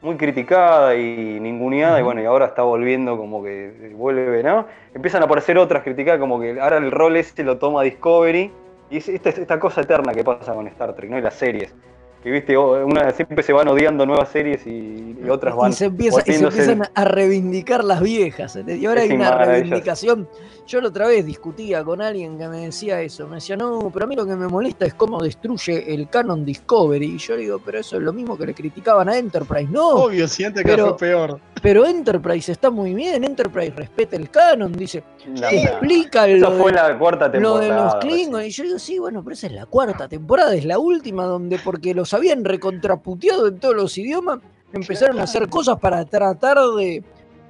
Muy 0.00 0.16
criticada 0.16 0.94
y 0.94 1.40
ninguneada, 1.40 1.98
y 1.98 2.02
bueno, 2.02 2.22
y 2.22 2.24
ahora 2.24 2.46
está 2.46 2.62
volviendo 2.62 3.16
como 3.16 3.42
que 3.42 3.92
vuelve, 3.94 4.42
¿no? 4.42 4.66
Empiezan 4.94 5.22
a 5.22 5.24
aparecer 5.24 5.58
otras 5.58 5.82
criticadas, 5.82 6.20
como 6.20 6.40
que 6.40 6.60
ahora 6.60 6.78
el 6.78 6.90
rol 6.90 7.16
ese 7.16 7.42
lo 7.42 7.58
toma 7.58 7.82
Discovery, 7.82 8.50
y 8.90 8.96
es 8.96 9.08
esta, 9.08 9.30
esta 9.30 9.58
cosa 9.58 9.80
eterna 9.80 10.12
que 10.12 10.24
pasa 10.24 10.54
con 10.54 10.66
Star 10.68 10.94
Trek, 10.94 11.10
¿no? 11.10 11.18
Y 11.18 11.22
las 11.22 11.34
series. 11.34 11.74
Que 12.22 12.30
viste, 12.32 12.58
una, 12.58 13.10
siempre 13.10 13.44
se 13.44 13.52
van 13.52 13.68
odiando 13.68 14.04
nuevas 14.04 14.28
series 14.30 14.66
y, 14.66 15.16
y 15.24 15.28
otras 15.28 15.54
van. 15.54 15.70
y 15.70 15.74
se, 15.74 15.84
empieza, 15.84 16.20
y 16.26 16.32
se 16.32 16.44
empiezan 16.44 16.82
a 16.92 17.04
reivindicar 17.04 17.84
las 17.84 18.00
viejas. 18.00 18.56
¿entendés? 18.56 18.82
Y 18.82 18.86
ahora 18.86 19.04
Es 19.04 19.10
hay 19.10 19.16
una 19.16 19.44
reivindicación. 19.44 20.28
Yo 20.68 20.82
la 20.82 20.88
otra 20.88 21.06
vez 21.08 21.24
discutía 21.24 21.82
con 21.82 22.02
alguien 22.02 22.36
que 22.36 22.46
me 22.46 22.58
decía 22.66 23.00
eso. 23.00 23.26
Me 23.26 23.36
decía, 23.36 23.56
no, 23.56 23.90
pero 23.90 24.04
a 24.04 24.06
mí 24.06 24.14
lo 24.14 24.26
que 24.26 24.36
me 24.36 24.48
molesta 24.48 24.84
es 24.84 24.92
cómo 24.92 25.18
destruye 25.22 25.94
el 25.94 26.10
canon 26.10 26.44
Discovery. 26.44 27.06
Y 27.14 27.16
yo 27.16 27.36
digo, 27.38 27.58
pero 27.64 27.78
eso 27.78 27.96
es 27.96 28.02
lo 28.02 28.12
mismo 28.12 28.36
que 28.36 28.44
le 28.44 28.52
criticaban 28.52 29.08
a 29.08 29.16
Enterprise. 29.16 29.66
No, 29.72 29.88
Obvio, 29.88 30.28
si 30.28 30.44
antes 30.44 30.62
que 30.62 30.70
pero- 30.72 30.88
fue 30.88 31.08
peor. 31.08 31.40
pero 31.62 31.86
Enterprise 31.86 32.52
está 32.52 32.68
muy 32.70 32.92
bien. 32.92 33.24
Enterprise 33.24 33.72
respeta 33.74 34.16
el 34.16 34.28
canon. 34.28 34.70
Dice, 34.72 35.02
No, 35.26 35.48
explica 35.48 36.26
lo 36.26 36.52
fue 36.52 36.68
en 36.70 36.76
de, 36.76 36.82
la 36.82 36.98
cuarta 36.98 37.26
lo 37.28 37.32
temporada. 37.32 37.60
de 37.60 37.68
los. 37.70 37.94
Klingons. 37.96 38.44
Y 38.46 38.50
yo 38.50 38.64
digo, 38.64 38.78
sí, 38.78 38.98
bueno, 38.98 39.24
pero 39.24 39.32
esa 39.32 39.46
es 39.46 39.54
la 39.54 39.64
cuarta 39.64 40.06
temporada. 40.06 40.54
Es 40.54 40.66
la 40.66 40.78
última 40.78 41.24
donde, 41.24 41.58
porque 41.58 41.94
los 41.94 42.12
habían 42.12 42.44
recontraputeado 42.44 43.46
en 43.48 43.58
todos 43.58 43.74
los 43.74 43.96
idiomas, 43.96 44.40
empezaron 44.74 45.18
a 45.18 45.22
hacer 45.22 45.48
cosas 45.48 45.78
para 45.80 46.04
tratar 46.04 46.58
de, 46.76 47.02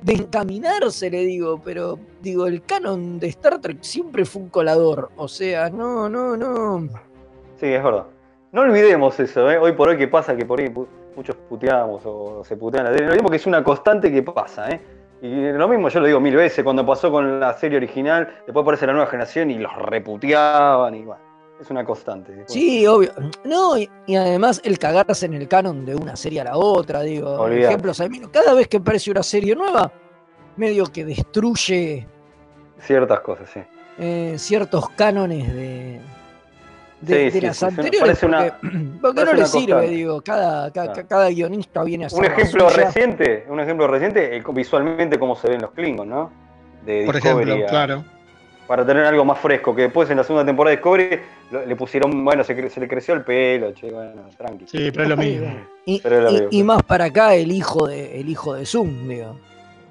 de 0.02 0.14
encaminarse, 0.14 1.10
le 1.10 1.24
digo. 1.24 1.60
Pero, 1.64 1.98
digo, 2.20 2.46
el 2.46 2.62
canon 2.62 3.18
de 3.18 3.28
Star 3.28 3.60
Trek 3.60 3.78
siempre 3.82 4.24
fue 4.24 4.42
un 4.42 4.48
colador. 4.48 5.10
O 5.16 5.28
sea, 5.28 5.70
no, 5.70 6.08
no, 6.08 6.36
no. 6.36 6.88
Sí, 7.56 7.66
es 7.66 7.82
verdad. 7.82 8.06
No 8.52 8.62
olvidemos 8.62 9.18
eso, 9.20 9.50
¿eh? 9.50 9.58
Hoy 9.58 9.72
por 9.72 9.88
hoy 9.88 9.98
que 9.98 10.08
pasa 10.08 10.36
que 10.36 10.46
por 10.46 10.60
ahí 10.60 10.72
muchos 11.14 11.36
puteamos 11.48 12.02
o 12.04 12.42
se 12.44 12.56
putean 12.56 12.84
la 12.84 12.92
tele. 12.92 13.16
No 13.16 13.28
que 13.28 13.36
es 13.36 13.46
una 13.46 13.62
constante 13.62 14.10
que 14.10 14.22
pasa, 14.22 14.70
¿eh? 14.70 14.80
Y 15.20 15.52
lo 15.52 15.66
mismo 15.66 15.88
yo 15.88 16.00
lo 16.00 16.06
digo 16.06 16.20
mil 16.20 16.36
veces, 16.36 16.62
cuando 16.62 16.86
pasó 16.86 17.10
con 17.10 17.40
la 17.40 17.52
serie 17.54 17.76
original, 17.76 18.28
después 18.46 18.62
aparece 18.62 18.86
la 18.86 18.92
nueva 18.92 19.08
generación 19.08 19.50
y 19.50 19.58
los 19.58 19.74
reputeaban 19.74 20.94
y 20.94 21.04
bueno, 21.04 21.20
es 21.60 21.70
una 21.70 21.84
constante. 21.84 22.44
Sí, 22.46 22.86
obvio. 22.86 23.10
No, 23.44 23.76
y, 23.78 23.88
y 24.06 24.16
además 24.16 24.60
el 24.64 24.78
cagarse 24.78 25.26
en 25.26 25.34
el 25.34 25.48
canon 25.48 25.84
de 25.84 25.94
una 25.94 26.14
serie 26.16 26.40
a 26.40 26.44
la 26.44 26.56
otra, 26.56 27.02
digo. 27.02 27.30
Olvidate. 27.32 27.66
Ejemplos, 27.66 28.00
a 28.00 28.08
mí, 28.08 28.20
cada 28.32 28.54
vez 28.54 28.68
que 28.68 28.76
aparece 28.78 29.10
una 29.10 29.22
serie 29.22 29.54
nueva, 29.56 29.90
medio 30.56 30.84
que 30.86 31.04
destruye 31.04 32.06
Ciertas 32.80 33.20
cosas, 33.20 33.50
sí. 33.52 33.60
eh, 33.98 34.34
ciertos 34.38 34.88
cánones 34.90 35.52
de, 35.52 36.00
de, 37.00 37.14
Sí, 37.16 37.24
de 37.24 37.30
sí, 37.32 37.40
las 37.40 37.56
sí, 37.56 37.64
anteriores. 37.64 38.18
porque 38.20 39.24
no 39.24 39.32
le 39.32 39.46
sirve, 39.46 39.72
constante. 39.72 39.88
digo, 39.88 40.20
cada, 40.22 40.70
cada, 40.72 40.92
Claro. 40.92 41.08
cada 41.08 41.28
guionista 41.30 41.82
viene 41.82 42.04
a 42.04 42.06
hacer 42.06 42.20
Un 42.20 42.24
ejemplo 42.26 42.70
suya. 42.70 42.84
reciente, 42.86 43.46
un 43.48 43.58
ejemplo 43.60 43.86
reciente, 43.88 44.36
eh, 44.36 44.42
visualmente 44.52 45.18
cómo 45.18 45.34
se 45.34 45.48
ven 45.48 45.60
los 45.60 45.72
Klingons, 45.72 46.08
¿no? 46.08 46.30
De 46.86 47.04
Por 47.04 47.16
Discovery 47.16 47.50
ejemplo, 47.50 47.66
a- 47.66 47.70
claro. 47.70 48.04
Para 48.68 48.84
tener 48.86 49.04
algo 49.06 49.24
más 49.24 49.38
fresco, 49.40 49.74
que 49.74 49.82
después 49.82 50.08
en 50.10 50.18
la 50.18 50.22
segunda 50.24 50.44
temporada 50.46 50.72
de 50.72 50.76
Discovery 50.76 51.20
lo- 51.50 51.66
le 51.66 51.74
pusieron, 51.74 52.24
bueno, 52.24 52.44
se, 52.44 52.54
cre- 52.56 52.68
se 52.68 52.78
le 52.78 52.86
creció 52.86 53.14
el 53.14 53.22
pelo, 53.22 53.72
che, 53.72 53.90
bueno, 53.90 54.22
tranqui. 54.36 54.66
Sí, 54.68 54.90
pero 54.92 55.02
es 55.04 55.08
lo 55.08 55.16
mismo. 55.16 55.46
Y, 55.86 56.00
Pero 56.00 56.16
era 56.18 56.30
y- 56.30 56.34
medio- 56.34 56.48
y 56.52 56.62
más 56.62 56.82
para 56.82 57.06
acá 57.06 57.34
el 57.34 57.50
hijo 57.50 57.86
de, 57.88 58.20
el 58.20 58.28
hijo 58.28 58.54
de 58.54 58.66
Zoom, 58.66 59.08
digo. 59.08 59.36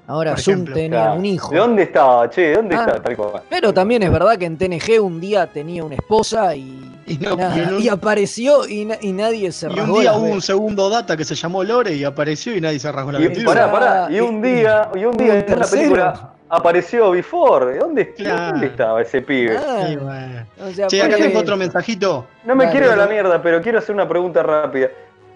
Ahora 0.06 0.30
Por 0.30 0.40
Zoom 0.40 0.54
ejemplo. 0.54 0.74
tenía 0.74 0.88
Claro. 1.02 1.14
un 1.18 1.26
hijo. 1.26 1.50
¿De 1.52 1.58
dónde 1.58 1.82
estaba, 1.82 2.30
che? 2.30 2.40
¿De 2.40 2.54
dónde 2.54 2.76
Ah. 2.76 2.84
está? 2.86 3.02
Tal 3.02 3.16
cual. 3.16 3.42
Pero 3.50 3.74
también 3.74 4.02
es 4.04 4.10
verdad 4.12 4.38
que 4.38 4.46
en 4.46 4.56
TNG 4.56 5.00
un 5.00 5.20
día 5.20 5.46
tenía 5.48 5.84
una 5.84 5.96
esposa 5.96 6.54
y, 6.56 6.80
Y, 7.06 7.16
no, 7.18 7.36
nada, 7.36 7.56
y 7.58 7.60
en 7.62 7.74
un- 7.74 7.82
y 7.82 7.88
apareció 7.88 8.66
y, 8.68 8.84
na- 8.84 8.96
y 9.00 9.12
nadie 9.12 9.50
se 9.52 9.66
y 9.66 9.70
un 9.70 9.76
rasgó 9.76 10.00
día 10.00 10.12
hubo 10.14 10.26
un 10.28 10.40
segundo 10.40 10.88
data 10.88 11.16
que 11.16 11.24
se 11.24 11.34
llamó 11.34 11.64
Lore 11.64 11.94
y 11.94 12.04
apareció 12.04 12.54
y 12.56 12.60
nadie 12.60 12.78
se 12.78 12.90
rasgó 12.92 13.10
la 13.12 13.20
Y, 13.20 13.44
pará, 13.44 13.70
pará, 13.72 14.08
y 14.10 14.20
un 14.20 14.40
día, 14.40 14.88
y 14.94 15.04
un 15.04 15.16
día 15.16 15.32
un 15.32 15.38
en 15.38 15.68
película 15.70 16.30
apareció 16.48 17.10
Before. 17.10 17.78
¿Dónde, 17.78 18.12
Claro. 18.14 18.52
¿Dónde 18.52 18.66
estaba 18.68 19.02
ese 19.02 19.22
pibe? 19.22 19.56
Ah, 19.56 19.84
Sí, 19.88 19.96
bueno. 19.96 20.46
o 20.66 20.70
sea, 20.70 20.86
Che, 20.86 21.02
acá 21.02 21.16
tengo 21.16 21.38
otro 21.40 21.56
mensajito. 21.56 22.26
No 22.44 22.54
me 22.54 22.70
quiero 22.70 22.92
a 22.92 22.96
la 22.96 23.06
mierda, 23.06 23.40
pero 23.42 23.60
quiero 23.60 23.78
hacer 23.78 23.94
una 23.94 24.08
pregunta 24.08 24.42
rápida. 24.42 24.88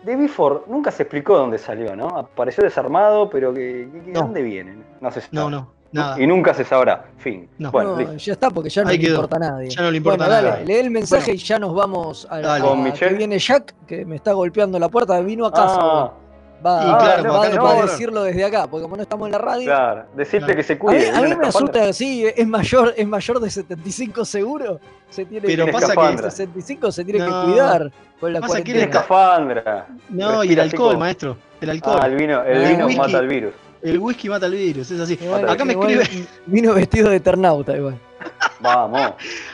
De 0.03 0.17
Before 0.17 0.61
nunca 0.67 0.91
se 0.91 1.05
explicó 1.05 1.37
dónde 1.39 1.59
salió, 1.59 1.95
¿no? 1.95 2.09
Apareció 2.09 2.65
desarmado, 2.65 3.31
pero 3.31 3.55
que, 3.55 3.89
que- 3.93 4.01
que- 4.07 4.11
No. 4.13 4.21
¿dónde 4.23 4.43
viene? 4.43 4.77
No 5.01 5.11
se 5.13 5.21
sabe. 5.21 5.29
No, 5.33 5.49
no, 5.49 5.69
nada. 5.93 6.21
Y 6.21 6.27
nunca 6.27 6.53
se 6.55 6.65
sabrá. 6.65 7.05
Fin. 7.19 7.49
No. 7.59 7.71
Bueno, 7.71 7.91
No, 7.93 7.99
listo. 7.99 8.17
ya 8.17 8.33
está, 8.33 8.51
porque 8.51 8.69
ya 8.69 8.83
no 8.83 8.89
Ahí 8.89 8.99
le 8.99 9.05
quedó. 9.05 9.15
importa 9.17 9.37
a 9.37 9.39
nadie. 9.39 9.71
Ya 9.71 9.83
no 9.83 9.91
le 9.93 9.97
importa 9.99 10.25
bueno, 10.27 10.33
a 10.39 10.43
dale, 10.51 10.65
lee 10.67 10.75
el 10.75 10.91
mensaje 10.91 11.27
Bueno. 11.27 11.35
y 11.35 11.39
ya 11.45 11.59
nos 11.61 11.73
vamos 11.75 12.27
a, 12.29 12.41
Dale. 12.41 12.65
a- 12.65 12.69
¿Con 12.69 12.83
que 12.83 12.91
Michelle? 12.91 13.15
viene 13.17 13.39
Jack, 13.39 13.75
que 13.87 14.05
me 14.05 14.17
está 14.17 14.33
golpeando 14.33 14.77
la 14.81 14.89
puerta, 14.89 15.21
vino 15.21 15.47
a 15.47 15.53
casa. 15.53 15.79
Ah, 15.81 16.13
va, 16.65 16.83
Y 16.83 16.87
claro, 16.87 17.33
va- 17.33 17.47
acá 17.47 17.63
va 17.63 17.73
a 17.73 17.77
no- 17.77 17.83
decirlo 17.83 18.23
desde 18.23 18.45
acá, 18.45 18.67
porque 18.69 18.83
como 18.83 18.97
no 18.97 19.03
estamos 19.03 19.27
en 19.27 19.33
la 19.33 19.39
radio. 19.39 19.65
claro. 19.65 20.05
Decirte 20.15 20.47
Claro. 20.47 20.57
que 20.57 20.63
se 20.63 20.73
A 20.73 20.77
mí, 20.77 20.81
cuide. 20.81 21.09
a 21.11 21.13
mí 21.15 21.21
¿Viene 21.23 21.37
me 21.37 21.47
asusta, 21.49 21.93
sí, 21.93 22.25
es 22.27 22.47
mayor, 22.47 22.95
es 22.97 23.07
mayor 23.07 23.41
de 23.41 23.51
75 23.51 24.25
seguro. 24.25 24.81
Se 25.11 25.25
tiene 25.27 25.47
Pero 25.47 25.67
que, 25.67 25.73
pasa 25.73 25.95
que- 25.95 26.17
de 26.17 26.31
65 26.31 26.93
se 26.93 27.05
tiene 27.05 27.21
No. 27.21 27.27
que 27.27 27.51
cuidar 27.53 27.91
con 28.21 28.33
la 28.33 28.41
Pasa 28.41 28.63
que 28.63 28.83
escafandra. 28.83 29.87
No, 30.09 30.43
y 30.45 30.53
el 30.53 30.61
así 30.61 30.71
alcohol, 30.71 30.89
como- 30.91 31.01
maestro. 31.01 31.37
El 31.61 31.71
alcohol. 31.71 31.99
Ah, 32.03 32.07
el 32.07 32.17
vino, 32.17 32.43
el 32.45 32.69
vino 32.69 32.87
whisky. 32.87 32.99
mata 33.01 33.19
el 33.19 33.29
virus. 33.29 33.55
El 33.83 33.99
whisky 33.99 34.29
mata 34.29 34.47
el 34.47 34.53
virus, 34.55 34.91
es 34.91 35.01
así. 35.01 35.19
Igual- 35.21 35.49
Acá 35.49 35.65
me 35.65 35.73
igual 35.73 35.91
escribe, 35.91 36.27
Vino 36.47 36.73
vestido 36.73 37.11
de 37.11 37.17
Eternauta 37.17 37.77
igual. 37.77 37.99
Vamos. 38.61 39.13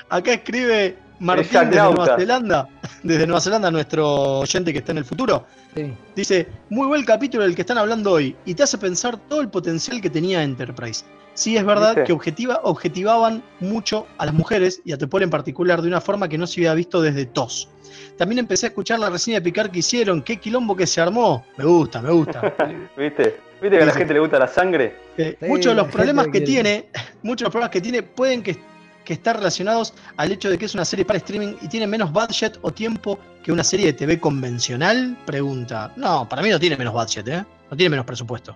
acá 0.09 0.33
escribe 0.35 0.97
Martín 1.19 1.71
Nauta. 1.71 1.91
Nueva 2.05 2.17
Zelanda. 2.19 2.69
Desde 3.03 3.26
Nueva 3.26 3.40
Zelanda, 3.40 3.70
nuestro 3.70 4.40
oyente 4.40 4.72
que 4.72 4.80
está 4.80 4.92
en 4.92 4.99
el 4.99 5.05
futuro. 5.05 5.46
Sí. 5.74 5.92
Dice, 6.16 6.49
muy 6.68 6.86
buen 6.86 7.05
capítulo 7.05 7.44
del 7.44 7.55
que 7.55 7.62
están 7.62 7.78
hablando 7.78 8.12
hoy 8.12 8.34
y 8.44 8.55
te 8.55 8.62
hace 8.64 8.76
pensar 8.78 9.16
todo 9.28 9.40
el 9.40 9.49
potencial 9.49 10.01
que 10.01 10.11
tenía 10.11 10.42
Enterprise. 10.42 11.05
Sí, 11.34 11.57
es 11.57 11.64
verdad 11.64 11.90
¿Viste? 11.90 12.05
que 12.05 12.12
objetiva, 12.12 12.61
objetivaban 12.64 13.44
mucho 13.61 14.07
a 14.18 14.24
las 14.26 14.34
mujeres 14.34 14.80
y 14.84 14.90
a 14.90 14.99
Tepol 14.99 15.22
en 15.22 15.30
particular 15.30 15.80
de 15.80 15.86
una 15.86 16.01
forma 16.01 16.28
que 16.28 16.36
no 16.36 16.49
se 16.49 16.61
había 16.61 16.74
visto 16.74 17.01
desde 17.01 17.26
TOS. 17.26 17.68
También 18.16 18.40
empecé 18.40 18.66
a 18.66 18.68
escuchar 18.70 18.99
la 18.99 19.09
reseña 19.09 19.36
de 19.36 19.42
Picar 19.42 19.70
que 19.70 19.78
hicieron, 19.78 20.20
qué 20.22 20.38
quilombo 20.38 20.74
que 20.74 20.86
se 20.88 21.01
armó. 21.01 21.44
Me 21.57 21.64
gusta, 21.64 22.03
me 22.03 22.11
gusta. 22.11 22.40
¿Viste? 22.96 23.36
¿Viste 23.62 23.76
que 23.76 23.82
a 23.82 23.86
la 23.86 23.92
gente 23.92 24.12
le 24.14 24.18
gusta 24.20 24.40
la 24.40 24.49
sangre? 24.49 24.96
Eh, 25.16 25.36
Sí, 25.40 25.46
muchos 25.46 25.76
de 25.76 25.80
los 25.82 25.88
problemas 25.92 26.26
que 26.26 26.32
quiere- 26.32 26.46
tiene, 26.46 26.88
muchos 27.22 27.38
de 27.40 27.44
los 27.44 27.53
problemas 27.53 27.70
que 27.70 27.80
tiene 27.80 28.03
pueden 28.03 28.42
que, 28.42 28.57
que 29.09 29.15
estar 29.15 29.37
relacionados 29.39 29.95
al 30.19 30.31
hecho 30.33 30.51
de 30.51 30.59
que 30.59 30.67
es 30.67 30.75
una 30.75 30.85
serie 30.85 31.03
para 31.03 31.17
streaming 31.17 31.55
y 31.63 31.69
tiene 31.69 31.87
menos 31.87 32.13
budget 32.13 32.59
o 32.61 32.71
tiempo 32.71 33.19
que 33.43 33.51
una 33.51 33.65
serie 33.65 33.87
de 33.87 33.95
TV 33.95 34.21
convencional. 34.21 35.17
Pregunta. 35.25 35.95
No, 35.97 36.29
para 36.29 36.43
mí 36.43 36.51
no 36.51 36.61
tiene 36.61 36.77
menos 36.77 36.93
budget, 36.93 37.27
¿eh? 37.27 37.43
No 37.71 37.75
tiene 37.77 37.89
menos 37.89 38.05
presupuesto. 38.05 38.55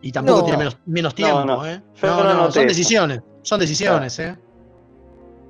Y 0.00 0.10
tampoco 0.10 0.38
No. 0.38 0.44
tiene 0.44 0.56
menos, 0.58 0.78
menos 0.86 1.14
tiempo, 1.14 1.44
no. 1.44 1.66
¿eh? 1.66 1.82
No, 2.02 2.24
no 2.24 2.32
no, 2.34 2.50
son 2.50 2.66
decisiones. 2.66 3.20
Son 3.42 3.60
decisiones, 3.60 4.18
¿eh? 4.20 4.38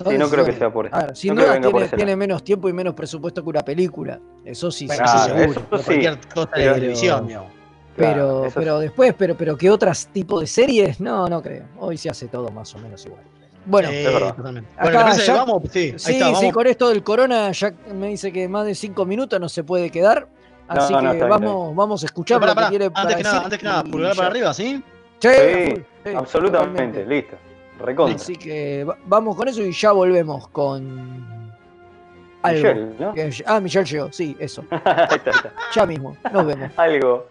Sí, 0.05 0.19
no 0.19 0.29
creo 0.29 0.45
que 0.45 0.53
sea 0.53 0.73
por 0.73 0.87
eso. 0.87 0.97
A 0.97 1.05
ver, 1.05 1.17
sin 1.17 1.37
duda 1.37 1.61
por 1.61 1.87
tiene, 1.91 2.17
menos 2.17 2.43
tiempo 2.43 2.69
y 2.69 2.73
menos 2.73 2.95
presupuesto 2.95 3.41
que 3.45 3.51
una 3.51 3.63
película. 3.63 4.19
Eso 4.45 4.69
sí, 4.73 4.89
Bueno, 4.89 5.07
sí, 5.07 5.15
eso 5.17 5.27
Claro, 5.27 5.39
seguro. 5.43 5.61
eso 5.61 5.79
sí. 5.79 5.85
cualquier 5.85 6.19
cosa 6.35 6.41
de 6.41 6.49
Pero- 6.57 6.75
televisión, 6.75 7.27
digamos. 7.29 7.53
Pero, 7.95 8.09
Claro, 8.15 8.45
eso 8.47 8.55
pero 8.59 8.77
sí. 8.79 8.83
después, 8.83 9.15
pero, 9.17 9.37
pero 9.37 9.57
que 9.57 9.71
otros 9.71 10.07
tipos 10.09 10.41
de 10.41 10.47
series, 10.49 10.99
no, 11.01 11.29
no 11.29 11.41
creo. 11.41 11.67
Hoy 11.79 11.97
se 11.97 12.11
hace 12.11 12.27
todo 12.27 12.49
más 12.51 12.75
o 12.75 12.79
menos 12.81 13.07
igual. 13.07 13.23
Bueno, 13.65 13.89
totalmente. 14.37 14.71
Acá 14.75 14.83
Bueno, 14.83 14.99
¿le 14.99 15.05
parece 15.05 15.21
que 15.21 15.27
ya- 15.27 15.35
vamos? 15.37 15.63
Sí, 15.71 15.79
ahí 15.79 15.99
sí, 15.99 16.13
está, 16.13 16.27
sí, 16.27 16.33
vamos. 16.33 16.53
con 16.53 16.67
esto 16.67 16.89
del 16.89 17.03
corona, 17.05 17.53
Jack 17.53 17.75
me 17.95 18.09
dice 18.09 18.33
que 18.33 18.49
más 18.49 18.67
de 18.67 18.75
cinco 18.75 19.05
minutos 19.05 19.39
no 19.41 19.49
se 19.49 19.63
puede 19.65 19.91
quedar. 19.91 20.27
Así 20.69 20.93
no, 20.93 21.01
que 21.01 21.07
está 21.07 21.27
bien, 21.27 21.29
vamos, 21.29 21.77
vamos 21.77 22.03
a 22.03 22.07
escuchar 22.07 22.41
Pará, 22.41 22.53
lo 22.53 22.55
pará, 22.55 22.67
que 22.67 22.71
quiere 22.71 22.85
Antes 22.87 23.03
para 23.03 23.17
que 23.17 23.23
nada, 23.23 23.41
antes 23.45 23.59
que 23.59 23.65
nada, 23.65 23.85
pulgar 23.85 24.17
para 24.17 24.29
ya. 24.29 24.31
arriba, 24.31 24.55
¿sí? 24.55 24.83
Sí, 25.19 25.29
Absolutamente, 26.15 26.49
totalmente. 27.03 27.07
listo. 27.07 27.37
Recontra. 27.79 28.17
Así 28.17 28.37
que 28.37 28.85
va- 28.85 28.97
vamos 29.07 29.37
con 29.37 29.49
eso 29.49 29.63
y 29.63 29.73
ya 29.73 29.93
volvemos 29.93 30.49
con 30.49 31.53
Algo. 32.43 32.57
Michelle, 32.75 32.95
¿no? 32.99 33.15
Ah, 33.47 33.61
Michelle 33.61 33.85
llegó, 33.85 34.13
sí, 34.13 34.37
eso. 34.39 34.65
ahí 34.71 34.79
está, 34.85 35.31
ahí 35.31 35.37
está. 35.37 35.53
Ya 35.75 35.87
mismo, 35.87 36.17
nos 36.33 36.47
vemos. 36.47 36.71
Algo. 36.77 37.27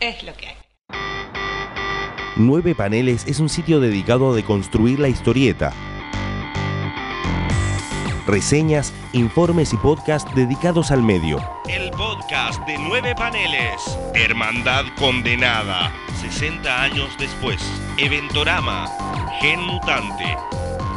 Es 0.00 0.22
lo 0.22 0.32
que 0.34 0.46
hay. 0.46 0.56
Nueve 2.36 2.76
Paneles 2.76 3.26
es 3.26 3.40
un 3.40 3.48
sitio 3.48 3.80
dedicado 3.80 4.30
a 4.30 4.36
deconstruir 4.36 5.00
la 5.00 5.08
historieta. 5.08 5.72
Reseñas, 8.24 8.94
informes 9.12 9.72
y 9.72 9.76
podcast 9.76 10.32
dedicados 10.34 10.92
al 10.92 11.02
medio. 11.02 11.42
El 11.68 11.90
podcast 11.90 12.64
de 12.68 12.78
Nueve 12.78 13.12
Paneles. 13.16 13.98
Hermandad 14.14 14.84
Condenada. 14.96 15.92
60 16.20 16.80
años 16.80 17.08
después. 17.18 17.60
Eventorama. 17.96 18.86
Gen 19.40 19.60
Mutante. 19.62 20.36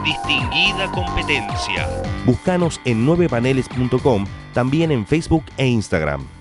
Distinguida 0.05 0.91
competencia. 0.91 1.89
Búscanos 2.23 2.79
en 2.85 3.07
9paneles.com, 3.07 4.27
también 4.53 4.91
en 4.91 5.07
Facebook 5.07 5.45
e 5.57 5.65
Instagram. 5.65 6.40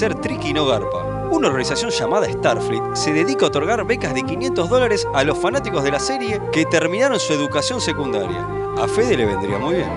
Ser 0.00 0.14
tricky 0.14 0.54
no 0.54 0.64
garpa? 0.64 1.28
Una 1.30 1.48
organización 1.48 1.90
llamada 1.90 2.26
Starfleet 2.26 2.94
se 2.94 3.12
dedica 3.12 3.44
a 3.44 3.48
otorgar 3.48 3.86
becas 3.86 4.14
de 4.14 4.22
500 4.22 4.70
dólares 4.70 5.06
a 5.12 5.24
los 5.24 5.36
fanáticos 5.36 5.84
de 5.84 5.90
la 5.90 6.00
serie 6.00 6.40
que 6.54 6.64
terminaron 6.64 7.20
su 7.20 7.34
educación 7.34 7.82
secundaria. 7.82 8.48
A 8.78 8.88
Fede 8.88 9.18
le 9.18 9.26
vendría 9.26 9.58
muy 9.58 9.74
bien. 9.74 9.90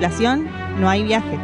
Tripulación 0.00 0.48
no 0.80 0.88
hay 0.88 1.02
viaje. 1.02 1.38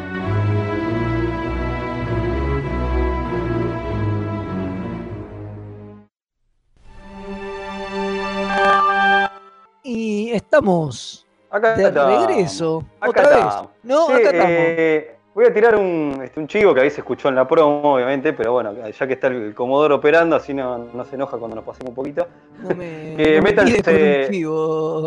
Y 9.82 10.30
estamos 10.32 11.26
Acá 11.50 11.74
de 11.76 11.84
estamos. 11.84 12.26
regreso. 12.26 12.84
Acá 13.00 13.10
Otra 13.10 13.28
vez. 13.30 13.68
No, 13.82 14.06
Sí, 14.06 14.12
acá 14.14 14.30
estamos. 14.30 14.50
eh, 14.50 15.15
voy 15.36 15.44
a 15.44 15.52
tirar 15.52 15.76
un, 15.76 16.18
este, 16.24 16.40
un 16.40 16.46
chivo 16.46 16.72
que 16.72 16.80
ahí 16.80 16.88
se 16.88 17.02
escuchó 17.02 17.28
en 17.28 17.34
la 17.34 17.46
promo, 17.46 17.96
obviamente, 17.96 18.32
pero 18.32 18.52
bueno, 18.52 18.72
ya 18.88 19.06
que 19.06 19.12
está 19.12 19.26
el, 19.26 19.54
Comodoro 19.54 19.96
operando, 19.96 20.34
así 20.34 20.54
no, 20.54 20.78
no 20.78 21.04
se 21.04 21.16
enoja 21.16 21.36
cuando 21.36 21.56
nos 21.56 21.64
pasemos 21.64 21.90
un 21.90 21.94
poquito. 21.94 22.26
No 22.62 22.74
me, 22.74 23.16
no 23.36 23.42
métanse-. 23.42 24.28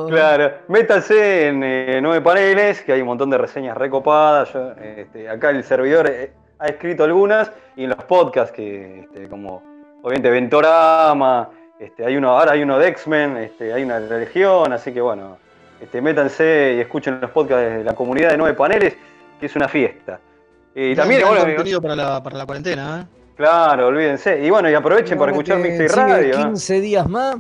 Claro, 0.08 0.52
métanse 0.68 1.48
en 1.48 1.64
eh, 1.64 2.00
nueve 2.00 2.22
paneles, 2.22 2.84
que 2.84 2.94
hay 2.94 3.02
un 3.02 3.08
montón 3.08 3.32
de 3.32 3.40
reseñas 3.40 3.76
recopadas. 3.76 4.54
Yo, 4.54 4.72
este, 4.74 5.28
acá 5.28 5.50
el 5.50 5.64
servidor 5.64 6.08
eh, 6.08 6.32
ha 6.60 6.68
escrito 6.68 7.06
algunas, 7.06 7.52
y 7.76 7.86
en 7.86 7.90
los 7.90 8.04
podcasts, 8.04 8.52
que 8.52 9.00
este, 9.00 9.28
como 9.28 9.64
obviamente 10.04 10.30
Ventorama, 10.30 11.50
este, 11.80 12.06
hay 12.06 12.16
uno, 12.18 12.38
ahora 12.38 12.52
hay 12.52 12.62
uno 12.62 12.78
de 12.78 12.88
X-Men, 12.90 13.36
este, 13.38 13.74
hay 13.74 13.82
una 13.82 14.00
de 14.00 14.20
Legión, 14.20 14.74
así 14.74 14.94
que 14.94 15.02
bueno, 15.02 15.40
este, 15.82 16.02
métanse 16.02 16.76
y 16.78 16.82
escuchen 16.82 17.20
los 17.20 17.32
podcasts 17.32 17.80
de 17.80 17.84
la 17.84 17.96
comunidad 17.96 18.30
de 18.30 18.38
nueve 18.38 18.56
paneles, 18.56 18.96
que 19.40 19.46
es 19.46 19.56
una 19.56 19.68
fiesta. 19.68 20.20
Y 20.76 20.96
también, 20.96 21.22
Gran 21.22 21.32
bueno, 21.34 21.46
contenido 21.46 21.82
para 21.82 21.96
la, 21.96 22.22
para 22.24 22.38
la 22.38 22.46
cuarentena, 22.46 23.02
¿eh? 23.02 23.32
claro, 23.36 23.88
olvídense. 23.88 24.40
Y 24.44 24.50
bueno, 24.50 24.70
y 24.70 24.74
aprovechen 24.74 25.18
para 25.18 25.32
escuchar 25.32 25.62
que 25.62 25.72
sigue 25.72 25.88
Radio. 25.88 26.34
¿eh? 26.40 26.44
15 26.44 26.82
días 26.82 27.10
más. 27.10 27.36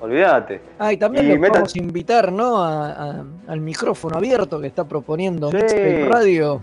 Olvídate. 0.00 0.60
Ah, 0.80 0.92
y 0.92 0.96
también 0.96 1.26
Y 1.30 1.38
los 1.38 1.74
a 1.76 1.78
invitar, 1.78 2.32
¿no? 2.32 2.58
A- 2.62 2.90
a- 2.90 3.24
al 3.48 3.60
micrófono 3.60 4.16
abierto 4.16 4.60
que 4.60 4.66
está 4.66 4.84
proponiendo 4.84 5.50
Sí. 5.50 6.04
Radio. 6.08 6.60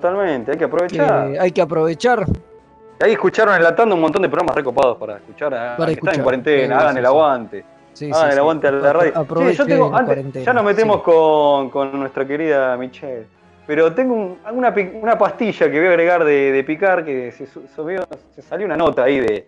Totalmente, 0.00 0.50
hay 0.50 0.56
que 0.56 0.58
que 0.60 0.64
aprovechar. 0.64 1.30
hay 1.40 1.52
que 1.52 1.62
aprovechar. 1.62 2.24
Ahí 3.00 3.12
escucharon 3.12 3.54
enlatando 3.54 3.94
un 3.94 4.00
montón 4.00 4.22
de 4.22 4.28
programas 4.28 4.56
recopados 4.56 4.96
para 4.98 5.16
escuchar 5.16 5.54
a 5.54 5.76
Para 5.76 5.86
que 5.86 5.92
están 5.92 5.92
escuchar. 5.94 6.14
en 6.16 6.22
cuarentena, 6.22 6.78
hagan 6.80 6.96
el 6.96 7.06
aguante. 7.06 7.64
Sí, 7.92 8.10
hagan 8.12 8.26
sí, 8.28 8.32
el 8.32 8.38
aguante 8.38 8.66
a 8.68 8.72
la 8.72 8.92
radio. 8.92 9.52
Yo 9.52 9.66
tengo, 9.66 9.94
antes, 9.96 10.44
ya 10.44 10.52
nos 10.52 10.64
metemos 10.64 11.02
con, 11.02 11.70
con 11.70 11.98
nuestra 11.98 12.26
querida 12.26 12.76
Michelle. 12.76 13.26
Pero 13.70 13.94
tengo 13.94 14.14
un- 14.16 14.38
una, 14.52 14.74
una 15.00 15.16
pastilla 15.16 15.70
que 15.70 15.78
voy 15.78 15.86
a 15.86 15.90
agregar 15.90 16.24
de, 16.24 16.50
de 16.50 16.64
picar, 16.64 17.04
que 17.04 17.30
se, 17.30 17.46
salió 18.42 18.66
una 18.66 18.76
nota 18.76 19.04
ahí 19.04 19.20
de, 19.20 19.46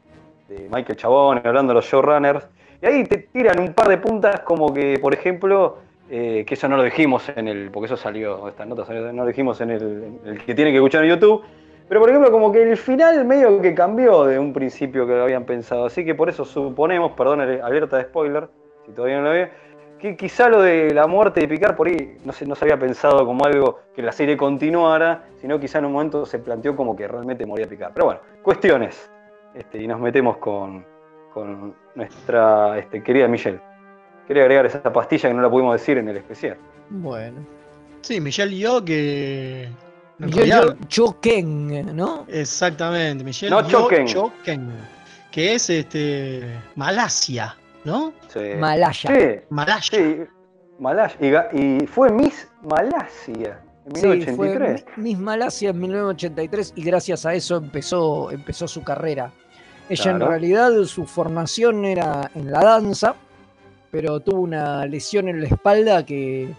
Michael 0.71 0.97
Chabón 0.97 1.41
hablando 1.45 1.73
de 1.73 1.75
los 1.75 1.87
showrunners. 1.87 2.47
Y 2.81 2.87
ahí 2.87 3.03
te 3.03 3.19
tiran 3.19 3.59
un 3.59 3.73
par 3.73 3.89
de 3.89 3.99
puntas 3.99 4.39
como 4.43 4.73
que, 4.73 4.97
por 5.03 5.13
ejemplo, 5.13 5.79
eh, 6.09 6.45
que 6.47 6.55
eso 6.55 6.69
no 6.69 6.77
lo 6.77 6.85
dijimos 6.85 7.33
en 7.35 7.49
el, 7.49 7.73
porque 7.73 7.87
eso 7.87 7.97
salió, 7.97 8.47
esta 8.47 8.65
nota 8.65 8.85
salió, 8.85 9.13
no 9.13 9.23
lo 9.23 9.27
dijimos 9.27 9.61
en 9.61 9.71
el, 9.71 10.21
el 10.25 10.45
que 10.45 10.55
tiene 10.55 10.71
que 10.71 10.77
escuchar 10.77 11.03
en 11.03 11.11
YouTube. 11.11 11.43
Pero 11.89 12.01
por 12.01 12.09
ejemplo, 12.09 12.31
como 12.31 12.53
que 12.53 12.63
el 12.63 12.77
final 12.77 13.25
medio 13.25 13.61
que 13.61 13.75
cambió 13.75 14.23
de 14.27 14.39
un 14.39 14.53
principio 14.53 15.05
que 15.05 15.15
lo 15.15 15.25
habían 15.25 15.43
pensado. 15.43 15.87
Así 15.87 16.05
que 16.05 16.15
por 16.15 16.29
eso 16.29 16.45
suponemos, 16.45 17.11
perdón, 17.17 17.41
alerta 17.41 17.97
de 17.97 18.05
spoiler, 18.05 18.47
si 18.87 18.93
todavía 18.93 19.17
no 19.19 19.25
lo 19.25 19.31
ve, 19.31 19.51
que 20.03 20.17
quizá 20.17 20.49
lo 20.49 20.61
de 20.61 20.93
la 20.93 21.07
muerte 21.07 21.41
de 21.41 21.47
Picard 21.49 21.77
por 21.77 21.87
ahí 21.87 22.19
no 22.25 22.33
se, 22.33 22.45
no 22.45 22.57
se 22.57 22.65
había 22.65 22.77
pensado 22.77 23.25
como 23.25 23.45
algo 23.45 23.79
que 23.95 24.03
la 24.03 24.11
serie 24.11 24.37
continuara, 24.37 25.27
sino 25.41 25.61
quizá 25.61 25.79
en 25.79 25.85
un 25.85 25.93
momento 25.93 26.27
se 26.27 26.41
planteó 26.41 26.75
como 26.75 26.97
que 26.97 27.07
realmente 27.07 27.47
moría 27.47 27.69
Picard. 27.69 27.93
Pero 27.95 28.07
bueno, 28.07 28.21
cuestiones. 28.43 29.09
Este, 29.55 29.81
y 29.81 29.87
nos 29.87 30.01
metemos 30.01 30.39
con, 30.39 30.85
con 31.33 31.77
nuestra 31.95 32.79
este, 32.79 33.01
querida 33.01 33.29
Michelle. 33.29 33.61
Quería 34.27 34.43
agregar 34.43 34.67
esa 34.67 34.93
pastilla 34.93 35.29
que 35.29 35.35
no 35.35 35.43
la 35.43 35.49
pudimos 35.49 35.75
decir 35.75 35.99
en 35.99 36.09
el 36.09 36.17
especial. 36.17 36.57
Bueno. 36.91 37.47
Sí, 38.01 38.21
Michelle 38.21 38.57
y 38.57 38.59
yo 38.59 38.85
que. 38.85 39.69
en 40.19 40.29
Yo, 40.31 40.45
yo, 40.45 40.75
Choken, 40.89 41.95
¿no? 41.95 42.25
Exactamente, 42.27 43.23
Michelle 43.23 43.51
No 43.51 43.63
choquen. 43.69 44.07
Choquen, 44.07 44.73
que 45.31 45.55
es 45.55 45.71
este 45.71 46.43
Malasia. 46.75 47.57
¿No? 47.85 48.13
Sí. 48.29 48.41
Malaya. 48.59 48.93
Sí, 48.93 49.41
Malaya. 49.51 49.81
sí, 49.83 50.17
Malaya. 50.79 51.49
Y, 51.53 51.87
fue 51.87 52.11
Miss 52.11 52.49
Malasia 52.63 53.61
en 53.87 53.97
Sí, 53.97 54.07
1983. 54.07 54.85
fue 54.95 55.03
Miss 55.03 55.19
Malasia 55.19 55.71
en 55.71 55.81
1983 55.81 56.73
y 56.77 56.83
gracias 56.85 57.27
a 57.27 57.35
eso 57.35 57.57
empezó, 57.57 58.31
empezó 58.31 58.67
su 58.69 58.83
carrera. 58.83 59.33
Ella 59.89 60.11
en 60.13 60.21
realidad 60.21 60.71
su 60.85 61.05
formación 61.07 61.85
era 61.85 62.31
en 62.35 62.51
la 62.51 62.61
danza, 62.61 63.15
pero 63.91 64.21
tuvo 64.21 64.41
una 64.41 64.87
lesión 64.87 65.29
en 65.29 65.41
la 65.43 65.49
espalda 65.49 66.07
que, 66.07 66.55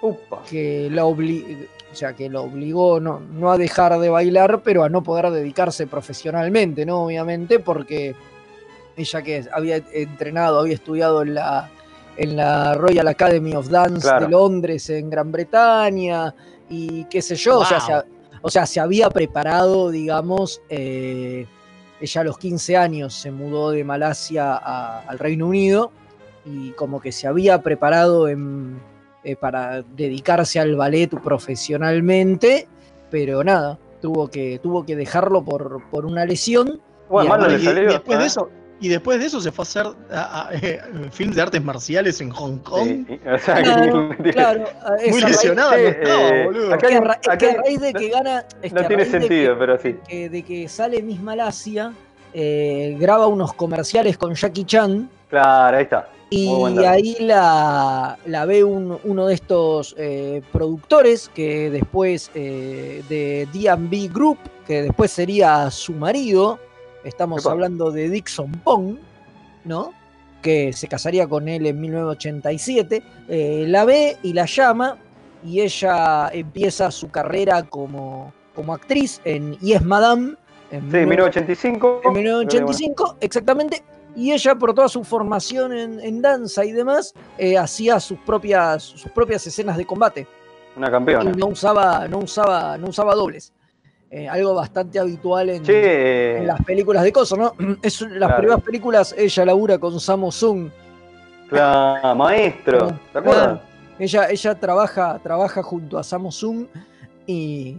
Upa. 0.00 0.42
que 0.48 0.88
la 0.90 1.04
obli- 1.04 1.66
o 1.92 1.94
sea, 1.94 2.14
que 2.14 2.30
lo 2.30 2.44
obligó 2.44 3.00
no, 3.00 3.18
no 3.20 3.50
a 3.50 3.58
dejar 3.58 3.98
de 3.98 4.08
bailar, 4.08 4.62
pero 4.62 4.84
a 4.84 4.88
no 4.88 5.02
poder 5.02 5.30
dedicarse 5.30 5.88
profesionalmente, 5.88 6.86
¿no? 6.86 7.04
Obviamente, 7.04 7.58
porque 7.58 8.14
ella 8.96 9.22
que 9.22 9.44
había 9.52 9.76
entrenado, 9.92 10.60
había 10.60 10.74
estudiado 10.74 11.22
en 11.22 11.34
la, 11.34 11.70
en 12.16 12.36
la 12.36 12.74
Royal 12.74 13.08
Academy 13.08 13.54
of 13.54 13.68
Dance 13.68 14.02
Claro. 14.02 14.26
de 14.26 14.30
Londres, 14.32 14.90
en 14.90 15.08
Gran 15.10 15.30
Bretaña, 15.32 16.34
y 16.68 17.04
qué 17.04 17.22
sé 17.22 17.34
yo, 17.36 17.60
o, 17.60 17.64
sea, 17.64 17.80
se, 17.80 17.92
o 18.42 18.50
sea, 18.50 18.66
se 18.66 18.80
había 18.80 19.10
preparado, 19.10 19.90
digamos, 19.90 20.60
eh, 20.68 21.46
ella 22.00 22.20
a 22.20 22.24
los 22.24 22.38
15 22.38 22.76
años 22.76 23.14
se 23.14 23.30
mudó 23.30 23.70
de 23.70 23.84
Malasia 23.84 24.52
a- 24.54 25.00
al 25.00 25.18
Reino 25.18 25.46
Unido 25.46 25.90
y 26.44 26.70
como 26.72 27.00
que 27.00 27.12
se 27.12 27.26
había 27.26 27.60
preparado 27.62 28.28
en, 28.28 28.80
eh, 29.24 29.36
para 29.36 29.82
dedicarse 29.82 30.58
al 30.60 30.76
ballet 30.76 31.10
profesionalmente, 31.74 32.66
pero 33.10 33.42
nada, 33.44 33.78
tuvo 34.00 34.28
que, 34.28 34.58
tuvo 34.62 34.84
que 34.86 34.96
dejarlo 34.96 35.44
por, 35.44 35.82
por 35.90 36.06
una 36.06 36.24
lesión. 36.24 36.80
Bueno, 37.08 37.26
y 37.26 37.28
mal 37.30 37.40
no 37.40 37.44
además- 37.46 37.52
le 37.52 37.58
y, 37.62 37.74
salió, 37.74 37.90
y 37.90 37.92
después 37.92 38.16
¿eh? 38.18 38.20
de 38.20 38.26
eso, 38.26 38.50
y 38.80 38.88
después 38.88 39.20
de 39.20 39.26
eso 39.26 39.40
se 39.40 39.52
fue 39.52 39.62
a 39.62 39.64
hacer 39.64 39.86
a- 40.10 40.48
a- 40.48 40.50
eh, 40.54 40.80
films 41.12 41.36
de 41.36 41.42
artes 41.42 41.62
marciales 41.62 42.20
en 42.20 42.30
Hong 42.30 42.58
Kong. 42.58 43.04
Sí, 43.06 43.20
o 43.32 43.38
sea, 43.38 43.56
que- 43.62 44.32
Claro, 44.32 44.64
Muy 45.10 45.20
Sí, 45.34 45.48
no 45.54 45.72
estaba, 45.72 45.78
eh, 45.78 46.44
boludo. 46.46 46.74
acá 46.74 46.88
que 46.88 46.94
es 46.94 47.00
acá 47.00 47.38
que 47.38 47.50
a 47.50 47.56
raíz 47.62 47.80
de 47.80 47.92
que 47.92 48.08
gana. 48.08 48.44
es 48.62 48.72
no 48.72 48.80
que 48.82 48.86
tiene 48.88 49.04
sentido, 49.04 49.54
que- 49.54 49.58
pero 49.58 49.78
sí. 49.78 49.96
que- 50.08 50.28
de 50.28 50.42
que 50.42 50.68
sale 50.68 51.02
Miss 51.02 51.20
Malasia, 51.20 51.92
eh, 52.32 52.96
graba 52.98 53.26
unos 53.26 53.52
comerciales 53.54 54.16
con 54.16 54.34
Jackie 54.34 54.64
Chan. 54.64 55.08
Claro, 55.28 55.76
ahí 55.76 55.82
está. 55.84 56.08
Y 56.32 56.78
ahí 56.86 57.16
la, 57.18 58.16
la 58.24 58.44
ve 58.44 58.62
un- 58.62 58.98
uno 59.02 59.26
de 59.26 59.34
estos 59.34 59.96
eh, 59.98 60.42
productores 60.52 61.28
que 61.34 61.70
después 61.70 62.30
eh, 62.36 63.02
de 63.08 63.48
DB 63.52 64.08
Group, 64.12 64.38
que 64.64 64.82
después 64.82 65.10
sería 65.10 65.68
su 65.72 65.92
marido, 65.92 66.60
estamos 67.04 67.42
Epa. 67.42 67.52
hablando 67.52 67.90
de 67.90 68.08
Dixon 68.08 68.52
Pong, 68.52 68.96
¿no? 69.64 69.92
Que 70.42 70.72
se 70.72 70.88
casaría 70.88 71.26
con 71.28 71.48
él 71.48 71.66
en 71.66 71.80
1987, 71.80 73.02
eh, 73.28 73.64
la 73.68 73.84
ve 73.84 74.16
y 74.22 74.32
la 74.32 74.46
llama 74.46 74.96
y 75.44 75.60
ella 75.60 76.28
empieza 76.32 76.90
su 76.90 77.10
carrera 77.10 77.62
como, 77.62 78.32
como 78.54 78.74
actriz 78.74 79.20
en 79.24 79.56
Yes 79.58 79.82
Madame. 79.82 80.34
En 80.70 80.80
Sí, 80.90 80.96
1985. 80.98 82.00
en 82.04 82.12
1985, 82.12 83.16
exactamente. 83.20 83.82
Y 84.16 84.32
ella, 84.32 84.54
por 84.56 84.74
toda 84.74 84.88
su 84.88 85.04
formación 85.04 85.72
en, 85.72 86.00
en 86.00 86.20
danza 86.20 86.64
y 86.64 86.72
demás, 86.72 87.14
eh, 87.38 87.56
hacía 87.56 88.00
sus 88.00 88.18
propias, 88.20 88.82
sus 88.82 89.10
propias 89.12 89.46
escenas 89.46 89.76
de 89.76 89.86
combate. 89.86 90.26
Una 90.76 90.90
campeona. 90.90 91.30
Y 91.30 91.34
no 91.34 91.46
usaba, 91.46 92.08
no 92.08 92.18
usaba, 92.18 92.76
no 92.78 92.88
usaba 92.88 93.14
dobles. 93.14 93.52
Eh, 94.12 94.28
algo 94.28 94.54
bastante 94.54 94.98
habitual 94.98 95.50
en, 95.50 96.44
las 96.46 96.60
películas 96.64 97.04
de 97.04 97.12
cosas, 97.12 97.38
¿no? 97.38 97.52
Es, 97.82 98.00
las 98.00 98.10
Claro. 98.18 98.36
primeras 98.38 98.62
películas, 98.62 99.14
ella 99.16 99.44
labura 99.44 99.78
con 99.78 100.00
Samo 100.00 100.32
Sung. 100.32 100.68
claro, 101.48 102.14
maestro. 102.16 102.98
¿Te 103.12 103.18
acuerdas? 103.18 103.60
Ella, 104.00 104.28
ella 104.30 104.54
trabaja, 104.58 105.20
trabaja 105.22 105.62
junto 105.62 105.96
a 105.98 106.02
Samo 106.02 106.32
Sung 106.32 106.66
y, 107.26 107.76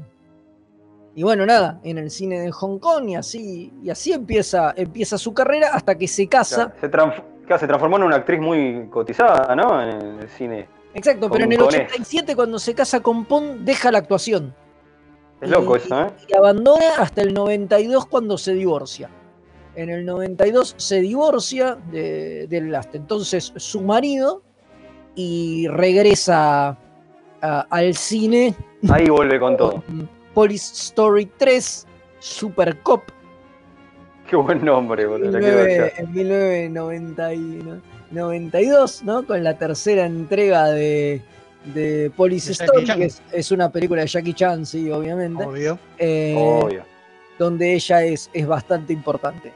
y 1.15 1.23
bueno, 1.23 1.45
nada, 1.45 1.79
en 1.83 1.97
el 1.97 2.09
cine 2.09 2.39
de 2.39 2.51
Hong 2.51 2.79
Kong 2.79 3.09
y 3.09 3.15
así, 3.15 3.73
y 3.83 3.89
así 3.89 4.13
empieza, 4.13 4.73
empieza 4.77 5.17
su 5.17 5.33
carrera 5.33 5.71
hasta 5.73 5.95
que 5.97 6.07
se 6.07 6.27
casa. 6.27 6.71
Se, 6.79 6.89
transf- 6.89 7.23
se 7.59 7.67
transformó 7.67 7.97
en 7.97 8.03
una 8.03 8.15
actriz 8.17 8.39
muy 8.39 8.87
cotizada, 8.89 9.53
¿no? 9.55 9.81
En 9.81 10.19
el 10.19 10.29
cine. 10.29 10.69
Exacto, 10.93 11.29
pero 11.29 11.43
en 11.43 11.51
el 11.51 11.59
Hongkonés. 11.61 11.87
87 11.89 12.35
cuando 12.37 12.57
se 12.59 12.73
casa 12.73 13.01
con 13.01 13.25
Pon 13.25 13.65
deja 13.65 13.91
la 13.91 13.97
actuación 13.97 14.53
Es 15.41 15.49
loco 15.49 15.75
eso, 15.75 15.99
¿eh? 16.03 16.07
y 16.27 16.35
abandona 16.35 16.97
hasta 16.99 17.21
el 17.23 17.33
92 17.33 18.05
cuando 18.05 18.37
se 18.37 18.53
divorcia. 18.53 19.09
En 19.75 19.89
el 19.89 20.05
92 20.05 20.75
se 20.77 21.01
divorcia 21.01 21.77
de- 21.91 22.45
del 22.47 22.73
hasta 22.75 22.97
entonces 22.97 23.51
su 23.55 23.81
marido 23.81 24.43
y 25.15 25.67
regresa 25.69 26.77
a- 27.41 27.61
al 27.69 27.95
cine 27.95 28.53
Ahí 28.89 29.09
vuelve 29.09 29.39
con 29.39 29.57
todo. 29.57 29.83
Police 30.33 30.73
Story 30.73 31.25
3 31.37 31.87
Super 32.19 32.77
Cop 32.81 33.03
Qué 34.29 34.35
buen 34.35 34.63
nombre, 34.63 35.07
boludo. 35.07 35.31
la 35.31 35.39
quiero 35.39 35.65
19 35.65 35.79
ver 35.79 35.93
en 35.97 36.11
1992, 36.13 39.03
¿no? 39.03 39.25
Con 39.25 39.43
la 39.43 39.57
tercera 39.57 40.05
entrega 40.05 40.67
de, 40.69 41.21
de 41.65 42.11
Police 42.15 42.51
De 42.63 42.85
Chan. 42.85 42.97
que 42.99 43.05
es, 43.05 43.21
es 43.31 43.51
una 43.51 43.71
película 43.71 44.01
de 44.01 44.07
Jackie 44.07 44.33
Chan, 44.33 44.65
sí, 44.65 44.89
obviamente. 44.91 45.43
Obvio. 45.43 45.77
eh. 45.97 46.35
Obvio. 46.37 46.83
donde 47.37 47.73
ella 47.73 48.03
es, 48.03 48.29
es 48.33 48.47
bastante 48.47 48.93
importante. 48.93 49.51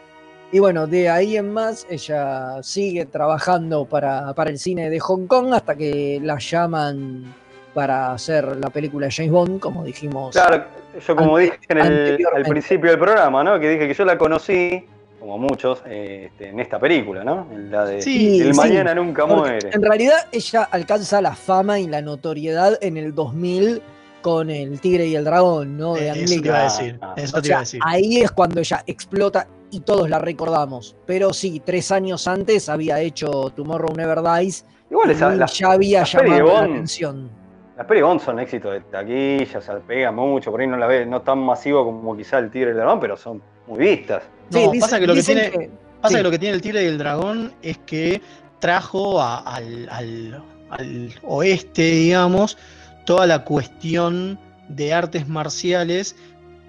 Y 0.51 0.60
bueno, 0.60 0.88
de 0.88 1.10
ahí 1.10 1.36
en 1.38 1.51
más, 1.51 1.86
ella 1.89 2.62
sigue 2.64 3.06
trabajando 3.06 3.86
para, 3.86 4.34
para 4.34 4.49
el 4.51 4.60
cine 4.60 4.89
de 4.89 4.99
Hong 4.99 5.28
Kong 5.28 5.53
hasta 5.53 5.76
que 5.76 6.20
la 6.24 6.38
llaman 6.38 7.34
para 7.74 8.14
hacer 8.14 8.56
la 8.58 8.70
película 8.70 9.10
James 9.12 9.32
Bond, 9.32 9.60
como 9.60 9.84
dijimos. 9.84 10.34
Claro, 10.34 10.64
yo 11.06 11.16
como 11.16 11.38
dije 11.38 11.60
en 11.68 11.78
el, 11.80 12.18
al 12.34 12.43
principio 12.43 12.89
del 12.89 12.99
programa, 12.99 13.43
¿no? 13.43 13.60
Que 13.60 13.70
dije 13.72 13.88
que 13.88 13.93
yo 13.93 14.06
la 14.06 14.18
conocí, 14.18 14.86
como 15.26 15.39
muchos, 15.39 15.82
eh, 15.88 16.26
este, 16.32 16.49
en 16.49 16.59
esta 16.59 16.78
película, 16.80 17.23
¿no? 17.23 17.47
En 17.51 17.71
la 17.71 17.86
de 17.86 18.01
Sí, 18.01 18.39
El 18.41 18.53
sí, 18.53 18.59
Mañana 18.59 18.93
Nunca 18.93 19.26
Muere. 19.26 19.69
En 19.73 19.82
realidad, 19.82 20.28
ella 20.32 20.63
alcanza 20.71 21.19
la 21.21 21.36
fama 21.36 21.80
y 21.80 21.88
la 21.88 22.01
notoriedad 22.01 22.78
en 22.82 22.97
el 22.97 23.15
2000 23.15 23.82
con 24.21 24.49
El 24.51 24.80
Tigre 24.80 25.07
y 25.07 25.15
el 25.15 25.23
Dragón, 25.23 25.78
¿no? 25.78 25.95
De 25.95 26.09
Eh, 26.09 26.23
Eso 26.23 26.41
te 26.41 26.47
iba 26.47 26.59
a 26.59 26.63
decir. 26.63 26.99
Ah, 27.01 27.13
Eso 27.17 27.38
O 27.38 27.41
te 27.41 27.47
iba 27.47 27.57
a 27.59 27.65
sea, 27.65 27.80
decir. 27.80 27.80
ahí 27.86 28.17
es 28.17 28.32
cuando 28.32 28.59
ella 28.59 28.84
explota 28.86 29.47
y 29.71 29.80
todos 29.80 30.09
la 30.09 30.19
recordamos. 30.19 30.95
Pero 31.07 31.34
sí, 31.34 31.59
tres 31.65 31.91
años 31.91 32.28
antes 32.28 32.69
había 32.69 32.99
hecho 32.99 33.49
Tomorrow 33.55 33.93
Never 33.95 34.19
Dies 34.21 34.65
Igual 34.91 35.09
esa, 35.09 35.34
y 35.34 35.38
la, 35.38 35.47
ya 35.47 35.71
había 35.71 36.03
llamado 36.03 36.53
la 36.53 36.59
atención. 36.61 37.30
las 37.76 37.88
Bond 37.88 38.21
son 38.21 38.39
éxitos 38.39 38.71
de 38.73 38.82
taquilla, 38.82 39.59
se 39.59 39.73
pega 39.88 40.11
mucho, 40.11 40.51
por 40.51 40.61
ahí 40.61 40.67
no 40.67 40.78
la 40.78 40.86
ve, 40.86 41.05
no 41.07 41.21
tan 41.23 41.39
masivo 41.39 41.84
como 41.84 42.15
quizá 42.15 42.38
el 42.38 42.51
Tigre 42.51 42.69
y 42.69 42.71
el 42.71 42.78
Dragón, 42.78 42.99
pero 42.99 43.17
son 43.17 43.41
muy 43.68 43.80
vistas. 43.80 44.24
Sí, 44.51 44.59
dicen- 44.59 44.80
pasa 44.80 44.99
que 44.99 45.07
lo 45.07 45.13
que 45.16 45.24
tiene, 45.24 45.51
que- 45.51 45.70
pasa 46.01 46.09
sí. 46.11 46.16
que 46.18 46.24
lo 46.24 46.32
que 46.32 46.39
tiene 46.39 46.55
el 46.55 46.61
Tigre 46.61 46.84
y 46.84 46.88
el 46.88 46.97
Dragón 46.97 47.53
es 47.61 47.78
que 47.80 48.22
trajo 48.59 49.22
a- 49.22 49.39
al, 49.39 49.88
al- 49.89 50.43
al 50.70 51.11
oeste, 51.24 51.82
digamos, 51.84 52.57
toda 53.05 53.26
la 53.28 53.43
cuestión 53.43 54.39
de 54.70 54.93
artes 54.93 55.28
marciales 55.28 56.16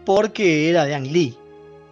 porque 0.05 0.69
era 0.71 0.85
de 0.85 0.95
Ang 0.95 1.07
Lee, 1.07 1.37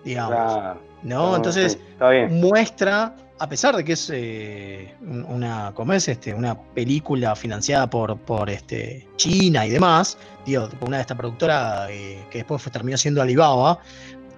digamos. 0.04 0.52
Claro. 0.54 0.80
¿no? 1.02 1.36
Entonces 1.36 1.72
sí, 1.72 1.78
está 1.92 2.10
bien. 2.10 2.40
muestra, 2.40 3.14
a 3.38 3.48
pesar 3.48 3.74
de 3.76 3.84
que 3.84 3.92
es 3.92 4.10
eh, 4.12 4.94
un- 5.02 5.24
una, 5.24 5.72
¿cómo 5.74 5.92
es? 5.92 6.08
Este, 6.08 6.32
una 6.32 6.58
película 6.74 7.34
financiada 7.36 7.88
por, 7.90 8.16
por 8.18 8.48
este, 8.48 9.06
China 9.16 9.66
y 9.66 9.70
demás, 9.70 10.16
digo, 10.46 10.68
por 10.78 10.88
una 10.88 10.98
de 10.98 11.02
esta 11.02 11.14
productora 11.14 11.88
eh, 11.90 12.24
que 12.30 12.38
después 12.38 12.62
fue, 12.62 12.70
terminó 12.72 12.96
siendo 12.96 13.20
Alibaba, 13.20 13.78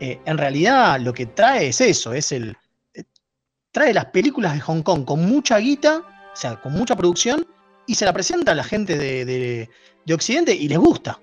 eh, 0.00 0.20
en 0.24 0.38
realidad 0.38 1.00
lo 1.00 1.12
que 1.12 1.26
trae 1.26 1.68
es 1.68 1.80
eso, 1.80 2.12
es 2.12 2.32
el 2.32 2.56
eh, 2.94 3.04
trae 3.72 3.92
las 3.94 4.06
películas 4.06 4.54
de 4.54 4.60
Hong 4.60 4.82
Kong 4.82 5.04
con 5.04 5.24
mucha 5.26 5.58
guita, 5.58 5.98
o 6.32 6.36
sea, 6.36 6.60
con 6.60 6.72
mucha 6.72 6.96
producción, 6.96 7.46
y 7.86 7.94
se 7.94 8.04
la 8.04 8.12
presenta 8.12 8.52
a 8.52 8.54
la 8.54 8.64
gente 8.64 8.96
de, 8.98 9.24
de- 9.24 9.68
de 10.04 10.14
Occidente 10.14 10.54
y 10.54 10.68
les 10.68 10.78
gusta. 10.78 11.18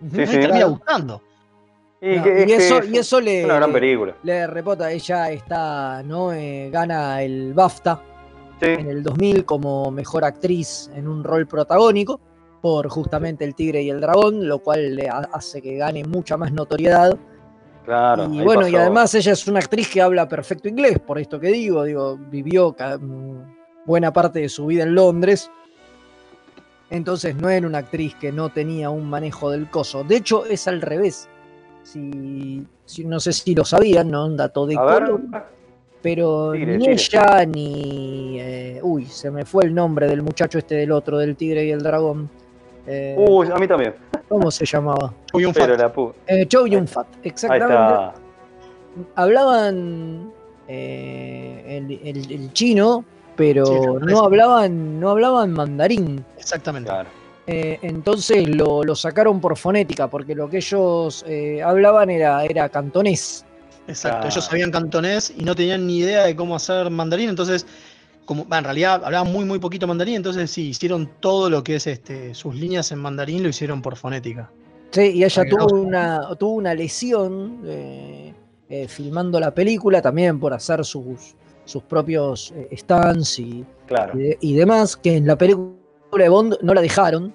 Sí, 0.00 0.08
sí. 0.10 0.14
Termina 0.32 0.48
claro. 0.50 0.70
gustando. 0.70 1.22
Y, 2.00 2.16
No, 2.16 2.22
que- 2.22 2.30
y 2.30 2.42
es 2.42 2.46
que 2.46 2.56
eso, 2.66 2.78
es 2.80 2.90
y 2.90 2.98
eso 2.98 3.20
le, 3.20 3.44
una 3.44 3.54
gran 3.56 3.72
película. 3.72 4.14
le 4.22 4.46
repota, 4.46 4.90
ella 4.92 5.30
está, 5.30 6.02
¿no? 6.04 6.32
Eh, 6.32 6.70
gana 6.70 7.22
el 7.22 7.54
BAFTA 7.54 8.02
Sí, 8.60 8.66
en 8.66 8.88
el 8.88 9.02
2000 9.02 9.44
como 9.44 9.90
mejor 9.90 10.24
actriz 10.24 10.90
en 10.94 11.06
un 11.08 11.22
rol 11.24 11.46
protagónico 11.46 12.20
por 12.60 12.88
justamente 12.88 13.44
El 13.44 13.54
Tigre 13.54 13.82
y 13.82 13.90
el 13.90 14.00
Dragón, 14.00 14.46
lo 14.48 14.58
cual 14.60 14.96
le 14.96 15.08
ha- 15.08 15.28
hace 15.32 15.62
que 15.62 15.76
gane 15.76 16.04
mucha 16.04 16.36
más 16.36 16.52
notoriedad. 16.52 17.16
Claro. 17.88 18.24
y 18.32 18.40
bueno, 18.44 18.62
y 18.68 18.72
además 18.82 19.14
ella 19.14 19.32
es 19.32 19.46
una 19.48 19.58
actriz 19.60 19.88
que 19.90 20.00
habla 20.02 20.28
perfecto 20.28 20.68
inglés, 20.68 20.98
por 20.98 21.18
esto 21.18 21.40
que 21.40 21.48
digo, 21.48 21.84
digo, 21.84 22.16
vivió 22.30 22.76
mm, 23.00 23.36
buena 23.86 24.12
parte 24.12 24.40
de 24.40 24.48
su 24.48 24.66
vida 24.66 24.82
en 24.82 24.94
Londres. 24.94 25.50
Entonces 26.90 27.34
no 27.36 27.48
era 27.50 27.66
una 27.66 27.78
actriz 27.78 28.14
que 28.14 28.32
no 28.32 28.48
tenía 28.50 28.88
un 28.90 29.08
manejo 29.08 29.50
del 29.50 29.68
coso. 29.68 30.04
De 30.04 30.16
hecho, 30.16 30.46
es 30.46 30.66
al 30.68 30.80
revés. 30.80 31.28
Si, 31.82 32.64
si- 32.84 33.04
no 33.04 33.20
sé 33.20 33.32
si 33.32 33.54
lo 33.54 33.64
sabían, 33.64 34.10
¿no? 34.10 34.26
Un 34.26 34.36
dato 34.36 34.66
de 34.66 34.74
color. 34.74 35.20
Pero 36.00 36.52
ni 36.54 36.86
ella 36.92 37.44
ni. 37.44 38.36
eh, 38.40 38.80
uy, 38.82 39.04
se 39.06 39.30
me 39.30 39.44
fue 39.44 39.64
el 39.64 39.74
nombre 39.74 40.06
del 40.06 40.22
muchacho 40.22 40.58
este 40.58 40.76
del 40.76 40.92
otro, 40.92 41.18
del 41.18 41.36
tigre 41.36 41.64
y 41.66 41.70
el 41.70 41.82
dragón. 41.82 42.30
Eh, 42.90 43.14
Uy, 43.18 43.48
a 43.52 43.56
mí 43.56 43.68
también. 43.68 43.94
¿Cómo 44.28 44.50
se 44.50 44.64
llamaba? 44.64 45.12
La 45.32 45.92
pu- 45.92 46.12
Eh, 46.26 46.46
Chow 46.46 46.66
Yun-fat, 46.66 47.06
Ahí 47.16 47.20
exactamente. 47.24 47.74
está. 47.74 48.14
Hablaban 49.16 50.32
eh, 50.68 51.64
el, 51.78 51.92
el- 52.08 52.32
el 52.32 52.52
chino, 52.52 53.04
pero 53.36 53.66
Sí, 53.66 53.74
no 54.06 54.20
hablaban, 54.24 55.00
no 55.00 55.10
hablaban 55.10 55.52
mandarín. 55.52 56.24
Exactamente. 56.38 56.90
Eh, 57.46 57.78
entonces 57.82 58.46
lo, 58.48 58.82
lo 58.84 58.94
sacaron 58.94 59.40
por 59.40 59.56
fonética, 59.56 60.08
porque 60.08 60.34
lo 60.34 60.50
que 60.50 60.58
ellos 60.58 61.24
eh, 61.26 61.62
hablaban 61.62 62.10
era, 62.10 62.44
era 62.44 62.68
cantonés. 62.68 63.44
Exacto, 63.86 64.26
Ah. 64.26 64.28
ellos 64.30 64.44
sabían 64.44 64.70
cantonés 64.70 65.32
y 65.34 65.44
no 65.44 65.54
tenían 65.54 65.86
ni 65.86 65.98
idea 65.98 66.24
de 66.24 66.36
cómo 66.36 66.54
hacer 66.56 66.90
mandarín, 66.90 67.30
entonces, 67.30 67.66
como 68.28 68.46
en 68.54 68.62
realidad 68.64 69.02
hablaban 69.04 69.32
muy 69.32 69.46
muy 69.46 69.58
poquito 69.58 69.86
mandarín, 69.86 70.16
entonces 70.16 70.50
sí, 70.50 70.68
hicieron 70.68 71.08
todo 71.18 71.48
lo 71.48 71.64
que 71.64 71.76
es 71.76 71.86
este, 71.86 72.34
sus 72.34 72.54
líneas 72.54 72.92
en 72.92 72.98
mandarín 72.98 73.42
lo 73.42 73.48
hicieron 73.48 73.80
por 73.80 73.96
fonética. 73.96 74.50
Sí, 74.90 75.12
y 75.14 75.24
ella 75.24 75.44
tuvo 75.48 75.66
no- 75.76 75.82
una, 75.82 76.28
tuvo 76.38 76.52
una 76.52 76.74
lesión 76.74 77.62
eh, 77.64 78.34
eh, 78.68 78.86
filmando 78.86 79.40
la 79.40 79.52
película 79.54 80.02
también 80.02 80.38
por 80.38 80.52
hacer 80.52 80.84
sus, 80.84 81.34
sus 81.64 81.82
propios 81.84 82.52
eh, 82.54 82.68
stunts 82.76 83.38
y, 83.38 83.64
Claro. 83.86 84.18
y, 84.18 84.22
de- 84.22 84.38
y 84.42 84.54
demás, 84.54 84.96
que 84.96 85.16
en 85.16 85.26
la 85.26 85.36
película 85.36 85.72
de 86.12 86.28
Bond 86.28 86.56
no 86.62 86.74
la 86.74 86.82
dejaron, 86.82 87.34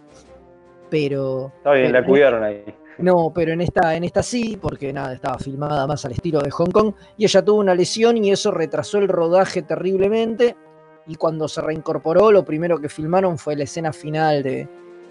pero... 0.90 1.52
Está 1.58 1.74
bien, 1.74 1.88
pero 1.92 2.02
la 2.02 2.06
cuidaron 2.08 2.44
ahí. 2.44 2.64
No, 3.00 3.32
pero 3.34 3.52
en 3.54 3.62
esta, 3.62 3.96
en 3.96 4.04
esta 4.04 4.22
sí, 4.22 4.58
porque 4.62 4.94
nada, 4.94 5.14
estaba 5.14 5.40
filmada 5.40 5.88
más 5.88 6.06
al 6.06 6.12
estilo 6.12 6.40
de 6.42 6.52
Hong 6.52 6.70
Kong, 6.72 6.94
y 7.18 7.26
ella 7.26 7.44
tuvo 7.44 7.60
una 7.60 7.74
lesión 7.74 8.24
y 8.24 8.32
eso 8.32 8.52
retrasó 8.52 9.00
el 9.00 9.08
rodaje 9.08 9.64
terriblemente, 9.64 10.56
y 11.08 11.16
cuando 11.16 11.48
se 11.48 11.62
reincorporó, 11.62 12.32
lo 12.32 12.44
primero 12.46 12.80
que 12.80 12.90
filmaron 12.90 13.38
fue 13.38 13.56
la 13.56 13.64
escena 13.66 13.92
final 13.94 14.44
de, 14.44 14.68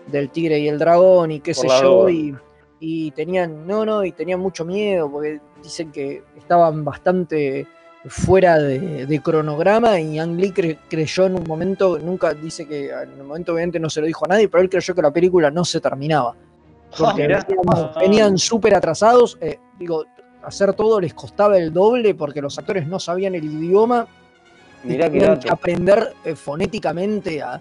del 0.06 0.30
tigre 0.30 0.58
y 0.58 0.68
el 0.68 0.78
dragón, 0.78 1.30
y 1.32 1.40
qué 1.40 1.54
Por 1.54 1.68
sé 1.68 1.82
yo, 1.82 2.08
y, 2.08 2.34
y 2.80 3.10
tenían, 3.12 3.66
no, 3.66 3.84
no, 3.84 4.04
y 4.04 4.12
tenían 4.12 4.40
mucho 4.40 4.64
miedo, 4.64 5.10
porque 5.10 5.40
dicen 5.62 5.92
que 5.92 6.22
estaban 6.36 6.84
bastante 6.84 7.66
fuera 8.06 8.58
de, 8.58 9.06
de 9.06 9.20
cronograma 9.22 10.00
y 10.00 10.18
Ang 10.18 10.36
Lee 10.36 10.50
cre- 10.52 10.78
creyó 10.88 11.26
en 11.26 11.36
un 11.36 11.44
momento, 11.46 11.98
nunca 11.98 12.34
dice 12.34 12.66
que 12.66 12.90
en 12.90 13.20
un 13.20 13.28
momento 13.28 13.52
obviamente 13.52 13.78
no 13.78 13.88
se 13.88 14.00
lo 14.00 14.06
dijo 14.08 14.24
a 14.24 14.28
nadie, 14.28 14.48
pero 14.48 14.60
él 14.62 14.68
creyó 14.68 14.92
que 14.94 15.02
la 15.02 15.12
película 15.12 15.50
no 15.52 15.64
se 15.64 15.80
terminaba. 15.80 16.34
Porque 16.98 17.28
venían- 18.00 18.36
súper 18.38 18.74
atrasados, 18.74 19.38
eh, 19.40 19.58
digo, 19.78 20.04
hacer 20.42 20.72
todo 20.74 21.00
les 21.00 21.14
costaba 21.14 21.56
el 21.56 21.72
doble 21.72 22.14
porque 22.16 22.42
los 22.42 22.58
actores 22.58 22.86
no 22.88 22.98
sabían 22.98 23.34
el 23.36 23.44
idioma 23.44 24.08
Mirá 24.84 25.08
dato. 25.08 25.40
que 25.40 25.50
aprender 25.50 26.14
eh, 26.24 26.34
fonéticamente 26.34 27.42
a, 27.42 27.60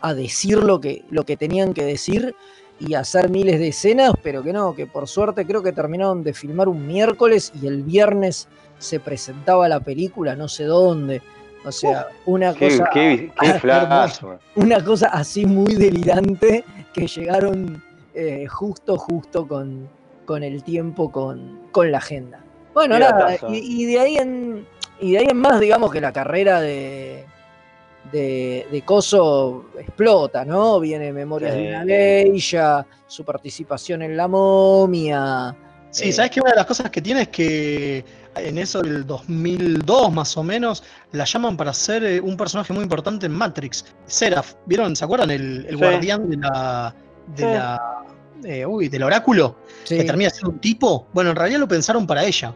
a 0.00 0.14
decir 0.14 0.58
lo 0.58 0.80
que, 0.80 1.04
lo 1.10 1.24
que 1.24 1.36
tenían 1.36 1.74
que 1.74 1.84
decir 1.84 2.34
y 2.80 2.94
hacer 2.94 3.28
miles 3.28 3.58
de 3.58 3.68
escenas, 3.68 4.12
pero 4.22 4.42
que 4.42 4.52
no, 4.52 4.74
que 4.74 4.86
por 4.86 5.08
suerte 5.08 5.44
creo 5.46 5.62
que 5.62 5.72
terminaron 5.72 6.22
de 6.22 6.32
filmar 6.32 6.68
un 6.68 6.86
miércoles 6.86 7.52
y 7.60 7.66
el 7.66 7.82
viernes 7.82 8.48
se 8.78 9.00
presentaba 9.00 9.68
la 9.68 9.80
película, 9.80 10.36
no 10.36 10.48
sé 10.48 10.64
dónde. 10.64 11.22
O 11.64 11.72
sea, 11.72 12.06
una 12.24 12.54
Qué, 12.54 12.68
cosa. 12.68 12.90
qué, 12.92 13.32
qué 13.40 13.60
una 14.54 14.84
cosa 14.84 15.08
así 15.08 15.44
muy 15.44 15.74
delirante 15.74 16.64
que 16.92 17.08
llegaron 17.08 17.82
eh, 18.14 18.46
justo, 18.46 18.96
justo 18.96 19.46
con, 19.48 19.88
con 20.24 20.44
el 20.44 20.62
tiempo, 20.62 21.10
con, 21.10 21.62
con 21.72 21.90
la 21.90 21.98
agenda. 21.98 22.44
Bueno, 22.74 22.96
nada, 22.98 23.36
y, 23.48 23.82
y 23.82 23.86
de 23.86 23.98
ahí 23.98 24.16
en, 24.18 24.66
y 25.00 25.12
de 25.12 25.18
ahí 25.18 25.26
en 25.30 25.36
más, 25.36 25.60
digamos 25.60 25.90
que 25.92 26.00
la 26.00 26.12
carrera 26.12 26.60
de, 26.60 27.24
de, 28.12 28.66
de 28.70 28.82
Coso 28.82 29.66
explota, 29.78 30.44
¿no? 30.44 30.80
Viene 30.80 31.12
Memorias 31.12 31.54
de 31.54 31.68
una 31.68 31.82
Sí. 31.82 31.88
Geisha, 31.88 32.86
su 33.06 33.24
participación 33.24 34.02
en 34.02 34.16
La 34.16 34.28
Momia. 34.28 35.54
Sí, 35.90 36.10
eh, 36.10 36.12
sabes 36.12 36.30
que 36.30 36.40
una 36.40 36.50
de 36.50 36.56
las 36.56 36.66
cosas 36.66 36.90
que 36.90 37.00
tiene 37.00 37.22
es 37.22 37.28
que 37.28 38.04
en 38.36 38.58
eso 38.58 38.82
del 38.82 39.06
2002 39.06 40.12
más 40.12 40.36
o 40.36 40.42
menos 40.42 40.84
la 41.12 41.24
llaman 41.24 41.56
para 41.56 41.72
ser 41.72 42.04
eh, 42.04 42.20
un 42.20 42.36
personaje 42.36 42.72
muy 42.72 42.82
importante 42.82 43.26
en 43.26 43.32
Matrix. 43.32 43.84
Seraph, 44.06 44.52
¿vieron? 44.66 44.94
¿Se 44.94 45.04
acuerdan? 45.04 45.30
El, 45.30 45.64
el 45.66 45.70
Sí. 45.70 45.76
guardián 45.76 46.28
de 46.30 46.36
la. 46.36 46.94
de 47.34 47.36
Sí. 47.36 47.42
la. 47.44 48.04
eh, 48.44 48.66
uy, 48.66 48.88
del 48.88 49.02
oráculo. 49.02 49.56
sí. 49.84 49.96
Que 49.96 50.04
termina 50.04 50.30
siendo 50.30 50.50
un 50.50 50.58
tipo. 50.60 51.06
Bueno, 51.12 51.30
en 51.30 51.36
realidad 51.36 51.60
lo 51.60 51.68
pensaron 51.68 52.06
para 52.06 52.24
ella. 52.24 52.54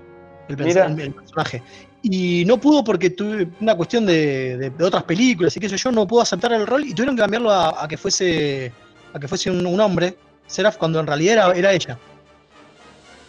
El, 0.48 0.60
el- 0.60 1.00
el 1.00 1.12
personaje. 1.14 1.62
Y 2.02 2.44
no 2.46 2.58
pudo 2.58 2.82
porque 2.82 3.10
tuve 3.10 3.46
una 3.60 3.76
cuestión 3.76 4.04
de, 4.04 4.56
de- 4.56 4.70
de 4.70 4.84
otras 4.84 5.04
películas 5.04 5.56
y 5.56 5.60
qué 5.60 5.68
sé 5.68 5.76
yo, 5.76 5.92
no 5.92 6.06
pudo 6.06 6.22
aceptar 6.22 6.52
el 6.52 6.66
rol 6.66 6.84
y 6.84 6.94
tuvieron 6.94 7.14
que 7.16 7.22
cambiarlo 7.22 7.50
a, 7.50 7.84
a 7.84 7.86
que 7.88 7.96
fuese. 7.96 8.72
a 9.14 9.18
que 9.20 9.28
fuese 9.28 9.50
un, 9.50 9.64
un 9.64 9.80
hombre, 9.80 10.16
Seraph, 10.46 10.76
cuando 10.76 10.98
en 11.00 11.06
realidad 11.06 11.34
era, 11.34 11.52
era 11.52 11.72
ella. 11.72 11.96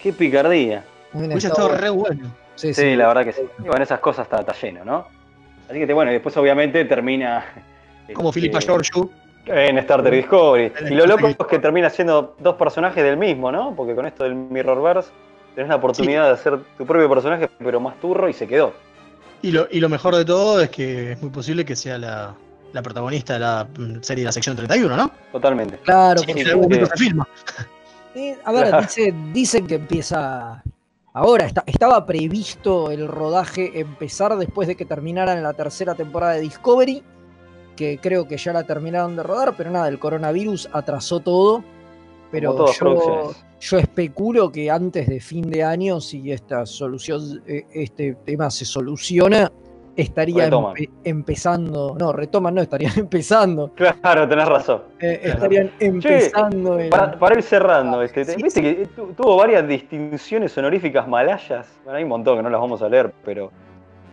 Qué 0.01 0.11
picardía. 0.11 0.83
Hubiese 1.13 1.47
estado 1.47 1.69
re 1.69 1.89
bueno. 1.89 2.33
Sí, 2.55 2.73
Sí, 2.73 2.81
sí. 2.81 2.95
la 2.95 3.07
verdad 3.07 3.25
que 3.25 3.33
sí. 3.33 3.41
Y 3.59 3.67
bueno, 3.67 3.83
esas 3.83 3.99
cosas 3.99 4.25
está, 4.25 4.39
está 4.39 4.53
lleno, 4.59 4.83
¿no? 4.85 5.07
Así 5.69 5.79
que 5.85 5.93
bueno, 5.93 6.11
y 6.11 6.15
después 6.15 6.35
obviamente 6.37 6.83
termina. 6.85 7.45
Como 8.13 8.29
este, 8.29 8.41
Philippa 8.41 8.59
Georgiou. 8.61 9.09
En 9.45 9.77
Star 9.79 10.01
Trek 10.01 10.13
Discovery. 10.15 10.71
Y 10.89 10.93
lo 10.95 11.05
loco 11.05 11.27
es 11.27 11.35
que 11.49 11.59
termina 11.59 11.89
siendo 11.89 12.35
dos 12.39 12.55
personajes 12.55 13.03
del 13.03 13.17
mismo, 13.17 13.51
¿no? 13.51 13.75
Porque 13.75 13.93
con 13.93 14.05
esto 14.05 14.23
del 14.23 14.35
Mirrorverse 14.35 15.09
tenés 15.55 15.69
la 15.69 15.75
oportunidad 15.75 16.25
de 16.27 16.31
hacer 16.33 16.59
tu 16.77 16.85
propio 16.85 17.09
personaje, 17.09 17.49
pero 17.59 17.79
más 17.79 17.99
turro 17.99 18.27
y 18.29 18.33
se 18.33 18.47
quedó. 18.47 18.73
Y 19.41 19.51
lo, 19.51 19.67
y 19.69 19.79
lo 19.79 19.89
mejor 19.89 20.15
de 20.15 20.23
todo 20.25 20.61
es 20.61 20.69
que 20.69 21.11
es 21.13 21.21
muy 21.21 21.29
posible 21.31 21.65
que 21.65 21.75
sea 21.75 21.97
la, 21.97 22.33
la 22.71 22.81
protagonista 22.81 23.33
de 23.33 23.39
la 23.39 23.67
mm, 23.77 24.01
serie 24.01 24.23
de 24.23 24.27
la 24.27 24.31
sección 24.31 24.55
31, 24.55 24.95
¿no? 24.95 25.11
Totalmente. 25.31 25.77
Claro, 25.79 26.21
Sí, 26.21 26.27
por 26.27 26.37
en 26.39 26.47
algún 26.47 26.63
momento 26.63 26.85
se 26.87 26.97
filma. 26.97 27.27
A 28.45 28.51
ver, 28.51 28.67
Claro. 28.67 28.81
dice- 28.81 29.13
dicen 29.33 29.67
que 29.67 29.75
empieza 29.75 30.63
ahora. 31.13 31.45
está- 31.45 31.63
estaba 31.65 32.05
previsto 32.05 32.91
el 32.91 33.07
rodaje 33.07 33.79
empezar 33.79 34.35
después 34.37 34.67
de 34.67 34.75
que 34.75 34.85
terminaran 34.85 35.41
la 35.43 35.53
tercera 35.53 35.93
temporada 35.95 36.33
de 36.33 36.41
Discovery, 36.41 37.03
que 37.75 37.97
creo 38.01 38.27
que 38.27 38.37
ya 38.37 38.53
la 38.53 38.63
terminaron 38.63 39.15
de 39.15 39.23
rodar, 39.23 39.55
pero 39.57 39.71
nada, 39.71 39.87
el 39.87 39.97
coronavirus 39.99 40.69
atrasó 40.71 41.19
todo. 41.19 41.63
Pero 42.31 42.51
Como 42.51 42.63
todas 42.65 42.75
yo, 42.77 42.79
producciones. 42.79 43.45
Yo 43.63 43.77
especulo 43.77 44.51
que 44.51 44.69
antes 44.69 45.07
de 45.07 45.19
fin 45.21 45.49
de 45.49 45.63
año, 45.63 46.01
si 46.01 46.31
esta 46.31 46.65
solución, 46.65 47.41
eh, 47.47 47.65
este 47.73 48.15
tema 48.25 48.49
se 48.51 48.65
soluciona, 48.65 49.49
estaría 49.95 50.49
empe- 50.49 50.89
empezando. 51.05 51.95
No, 51.97 52.11
retoman, 52.11 52.55
no, 52.55 52.61
estarían 52.61 52.91
empezando. 52.97 53.71
Claro, 53.73 54.27
tenés 54.27 54.47
razón. 54.49 54.81
eh, 54.99 55.21
estarían 55.23 55.71
empezando 55.79 56.77
el- 56.77 56.89
Para, 56.89 57.17
para 57.17 57.35
ir 57.37 57.43
cerrando, 57.43 58.01
este, 58.01 58.25
Sí, 58.25 58.41
viste 58.43 58.61
que 58.61 58.87
tu- 58.87 59.13
tuvo 59.13 59.37
varias 59.37 59.65
distinciones 59.67 60.57
honoríficas 60.57 61.07
malayas. 61.07 61.67
Bueno, 61.85 61.97
hay 61.97 62.03
un 62.03 62.09
montón 62.09 62.37
que 62.37 62.43
no 62.43 62.49
las 62.49 62.59
vamos 62.59 62.81
a 62.81 62.89
leer, 62.89 63.13
pero. 63.23 63.51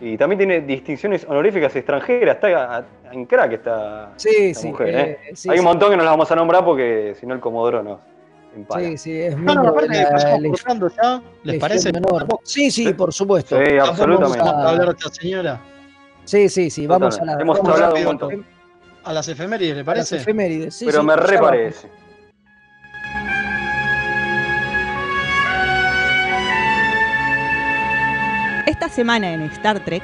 Y 0.02 0.16
también 0.16 0.38
tiene 0.38 0.60
distinciones 0.62 1.26
honoríficas 1.28 1.74
extranjeras. 1.76 2.36
Está 2.36 2.86
en 3.12 3.26
crack 3.26 3.52
esta, 3.52 4.12
Sí, 4.16 4.28
esta 4.38 4.60
sí. 4.62 4.68
mujer, 4.68 4.88
eh, 4.88 5.18
¿eh? 5.28 5.30
sí, 5.34 5.50
Hay 5.50 5.58
un 5.58 5.64
montón 5.66 5.90
que 5.90 5.96
no 5.98 6.04
las 6.04 6.12
vamos 6.12 6.30
a 6.30 6.36
nombrar 6.36 6.64
porque 6.64 7.14
si 7.20 7.26
no 7.26 7.34
el 7.34 7.40
Comodoro 7.40 7.82
Sí, 8.76 8.98
sí, 8.98 9.12
es 9.12 9.36
No, 9.36 9.54
no, 9.54 9.62
miembro 9.62 9.62
de 9.62 9.68
aparte 9.70 10.02
la 10.02 10.10
pasamos 10.10 10.40
leg- 10.40 10.48
cruzando 10.48 10.90
ya, 11.02 11.22
¿les 11.44 11.60
parece? 11.60 11.92
Sí, 12.44 12.70
sí, 12.70 12.92
por 12.92 13.12
supuesto. 13.12 13.56
Sí, 13.56 13.72
Vamos 13.76 13.88
absolutamente. 13.90 14.38
Vamos 14.38 14.54
a 14.54 14.66
a- 14.66 14.70
hablar 14.70 14.86
de 14.88 14.92
esta 14.92 15.14
señora. 15.14 15.60
Sí, 16.24 16.48
sí, 16.48 16.70
sí, 16.70 16.86
vamos 16.86 17.18
a 17.20 17.24
la. 17.24 17.32
Hemos 17.40 17.58
vamos 17.58 17.72
hablado 17.74 17.96
a- 17.96 17.98
un 17.98 18.04
montón. 18.04 18.46
A 19.04 19.12
las 19.12 19.28
efemérides, 19.28 19.74
¿le 19.76 19.80
a 19.80 19.84
las 19.84 19.86
parece? 19.86 20.16
efemérides. 20.16 20.74
Sí, 20.74 20.84
pero 20.84 21.00
sí, 21.00 21.06
me 21.06 21.16
reparece. 21.16 21.88
Esta 28.66 28.88
semana 28.88 29.32
en 29.32 29.42
Star 29.42 29.84
Trek, 29.84 30.02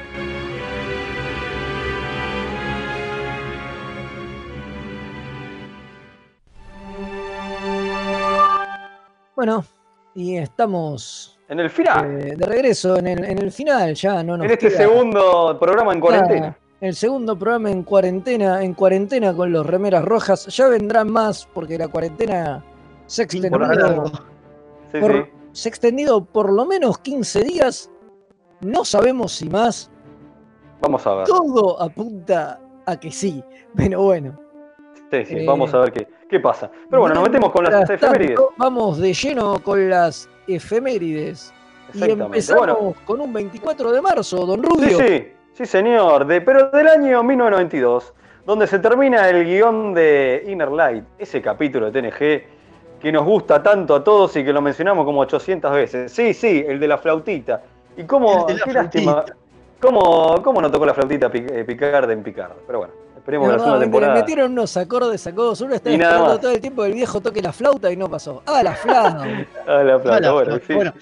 Bueno, 9.37 9.63
y 10.15 10.35
estamos 10.35 11.37
En 11.47 11.59
el 11.59 11.69
final, 11.69 12.19
eh, 12.19 12.35
de 12.35 12.43
regreso 12.43 12.97
en 12.97 13.05
el, 13.05 13.23
en 13.23 13.37
el 13.37 13.51
final, 13.51 13.93
ya 13.93 14.23
no 14.23 14.35
nos 14.35 14.47
en 14.47 14.51
este 14.53 14.69
queda 14.69 14.79
segundo 14.79 15.57
programa 15.59 15.93
en 15.93 15.99
cuarentena. 15.99 16.39
nada. 16.39 16.57
El 16.81 16.95
segundo 16.95 17.37
programa 17.37 17.69
en 17.69 17.83
cuarentena, 17.83 18.63
en 18.63 18.73
cuarentena 18.73 19.35
con 19.35 19.51
los 19.51 19.63
remeras 19.63 20.03
rojas. 20.03 20.47
Ya 20.47 20.67
vendrán 20.69 21.11
más 21.11 21.47
porque 21.53 21.77
la 21.77 21.87
cuarentena 21.87 22.65
se 23.05 23.21
ha 23.21 23.27
Por. 23.27 24.07
Sí, 24.91 24.99
por, 24.99 25.11
sí. 25.13 25.31
se 25.51 25.67
ha 25.67 25.69
extendido 25.69 26.25
por 26.25 26.51
lo 26.51 26.65
menos 26.65 26.97
15 26.97 27.43
días. 27.43 27.91
No 28.61 28.83
sabemos 28.85 29.33
si 29.33 29.47
más. 29.49 29.91
Vamos 30.81 31.05
a 31.05 31.13
ver. 31.13 31.27
Todo 31.27 31.79
apunta 31.79 32.59
a 32.87 32.99
que 32.99 33.11
sí. 33.11 33.43
Pero 33.75 34.01
bueno. 34.01 34.39
Sí, 35.11 35.25
sí, 35.25 35.35
Eh, 35.35 35.45
vamos 35.45 35.73
a 35.75 35.79
ver 35.79 35.91
qué, 35.91 36.07
qué 36.29 36.39
pasa. 36.39 36.69
Pero 36.89 37.01
bueno, 37.01 37.15
nos 37.15 37.23
metemos 37.25 37.51
con 37.51 37.63
las 37.63 37.89
efemérides. 37.89 38.39
Vamos 38.57 38.97
de 38.99 39.13
lleno 39.13 39.59
con 39.59 39.89
las 39.89 40.29
efemérides. 40.47 41.53
Y 41.93 41.97
Exactamente. 41.99 42.23
empezamos 42.25 42.59
Bueno. 42.67 42.95
con 43.05 43.21
un 43.21 43.33
24 43.33 43.91
de 43.91 44.01
marzo, 44.01 44.45
don 44.45 44.61
Sí, 44.61 44.67
Rubio. 44.67 44.97
sí, 44.99 45.27
sí, 45.53 45.65
señor, 45.65 46.25
de, 46.25 46.41
pero 46.41 46.69
del 46.69 46.87
año 46.87 47.23
1992, 47.23 48.13
donde 48.45 48.67
se 48.67 48.79
termina 48.79 49.29
el 49.29 49.45
guion 49.45 49.93
de 49.93 50.43
Inner 50.47 50.71
Light, 50.71 51.03
ese 51.17 51.41
capítulo 51.41 51.89
de 51.89 52.01
TNG 52.01 52.99
que 52.99 53.11
nos 53.11 53.23
gusta 53.25 53.61
tanto 53.61 53.95
a 53.95 54.03
todos 54.03 54.35
y 54.35 54.43
que 54.43 54.51
lo 54.51 54.61
mencionamos 54.61 55.05
como 55.05 55.21
800 55.21 55.71
veces. 55.71 56.11
Sí, 56.11 56.33
sí, 56.33 56.63
el 56.67 56.79
de 56.79 56.87
la 56.87 56.97
flautita. 56.97 57.61
Y 57.95 58.03
cómo, 58.03 58.47
El 58.49 58.55
de 58.55 58.59
la 58.59 58.65
qué 58.65 58.73
lástima, 58.73 59.25
cómo, 59.79 60.41
cómo 60.43 60.61
no 60.61 60.69
tocó 60.71 60.85
la 60.85 60.93
flautita 60.93 61.29
eh, 61.33 61.63
Picard 61.65 62.09
en 62.11 62.23
Picard. 62.23 62.51
Pero 62.65 62.79
bueno, 62.79 62.93
esperemos 63.27 63.47
que 63.47 63.51
la 63.51 63.57
No, 63.57 63.63
segunda 63.63 63.79
le 63.79 63.85
temporada. 63.85 64.13
metieron 64.15 64.51
unos 64.53 64.77
acordes 64.77 65.27
a 65.27 65.35
codos. 65.35 65.59
Uno 65.61 65.75
está 65.75 65.89
esperando 65.91 66.25
más. 66.29 66.39
todo 66.41 66.51
el 66.51 66.61
tiempo 66.61 66.81
que 66.83 66.87
el 66.89 66.93
viejo 66.95 67.19
toque 67.19 67.41
la 67.41 67.51
flauta 67.51 67.91
y 67.91 67.97
no 67.97 68.09
pasó. 68.09 68.41
Ah, 68.45 68.63
la 68.63 68.73
flauta. 68.73 69.25
Ah, 69.67 69.83
la 69.83 69.99
flauta, 69.99 70.17
Hola, 70.17 70.31
bueno, 70.31 70.51
hola. 70.53 70.61
sí. 70.65 70.73
Bueno, 70.73 70.93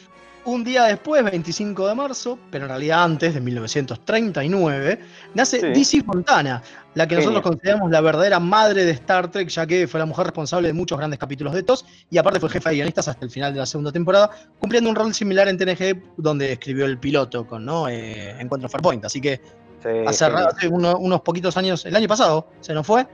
un 0.46 0.64
día 0.64 0.84
después, 0.86 1.24
25 1.24 1.88
de 1.88 1.96
marzo, 1.96 2.38
pero 2.52 2.66
en 2.66 2.70
realidad 2.70 3.04
antes 3.04 3.34
de 3.34 3.42
1939, 3.42 5.00
nace 5.34 5.60
Sí. 5.60 5.68
DC 5.68 6.04
Fontana, 6.04 6.62
la 6.94 7.08
que 7.08 7.16
nosotros 7.16 7.42
consideramos 7.42 7.90
la 7.92 8.00
verdadera 8.02 8.40
madre 8.40 8.86
de 8.86 8.92
Star 8.92 9.30
Trek, 9.32 9.50
ya 9.50 9.66
que 9.66 9.88
fue 9.88 10.00
la 10.00 10.06
mujer 10.06 10.26
responsable 10.26 10.68
de 10.68 10.74
muchos 10.74 10.98
grandes 11.00 11.20
capítulos 11.20 11.54
de 11.54 11.64
TOS 11.64 11.86
y 12.12 12.18
aparte 12.20 12.40
fue 12.40 12.50
jefa 12.50 12.70
de 12.70 12.76
guionistas 12.78 13.08
hasta 13.08 13.26
el 13.26 13.32
final 13.32 13.54
de 13.54 13.60
la 13.60 13.66
segunda 13.66 13.92
temporada, 13.92 14.30
cumpliendo 14.60 14.90
un 14.90 14.96
rol 14.96 15.14
similar 15.16 15.48
en 15.48 15.58
TNG, 15.58 16.02
donde 16.18 16.52
escribió 16.54 16.86
el 16.86 16.98
piloto 17.00 17.46
con 17.48 17.66
¿no? 17.66 17.88
Eh, 17.90 18.36
Encuentro 18.40 18.70
Farpoint. 18.70 19.04
Así 19.06 19.20
que 19.20 19.42
Sí, 19.86 20.04
hace, 20.08 20.68
uno- 20.68 20.98
unos 20.98 21.22
poquitos 21.22 21.56
años, 21.58 21.86
el 21.86 21.96
año 21.96 22.08
pasado, 22.08 22.48
se 22.60 22.74
nos 22.74 22.88
fue. 22.88 23.06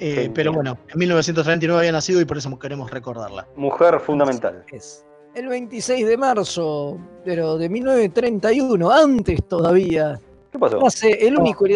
eh, 0.00 0.30
pero 0.32 0.52
bueno, 0.52 0.78
en 0.88 0.98
1939 0.98 1.80
había 1.80 1.92
nacido 1.92 2.20
y 2.20 2.24
por 2.24 2.38
eso 2.38 2.56
queremos 2.58 2.90
recordarla. 2.90 3.46
Mujer 3.56 3.98
fundamental. 4.00 4.64
Es 4.72 5.04
el 5.34 5.48
26 5.48 6.06
de 6.06 6.16
marzo, 6.16 6.96
pero 7.24 7.58
de 7.58 7.68
1931, 7.68 8.90
antes 8.90 9.44
todavía, 9.48 10.18
¿Qué 10.52 10.58
pasó? 10.58 10.78
nace 10.80 11.10
el 11.26 11.36
único, 11.36 11.66
el, 11.66 11.72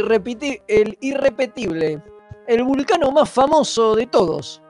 irrepetible, 1.01 2.01
el 2.47 2.63
vulcano 2.63 3.11
más 3.11 3.29
famoso 3.29 3.95
de 3.97 4.07
todos. 4.07 4.63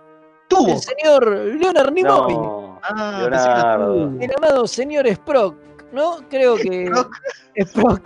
Tuvo. 0.49 0.69
El 0.73 0.79
señor 0.81 1.29
Leonard 1.29 1.93
Nimoy. 1.93 2.35
No, 2.35 2.73
Ah, 2.83 3.19
Leonardo. 3.21 4.13
El 4.21 4.31
amado 4.37 4.67
señor 4.67 5.07
Sprock, 5.09 5.55
¿no? 5.93 6.18
Creo 6.28 6.57
que. 6.57 6.90
Es 7.55 7.74
un 7.76 8.01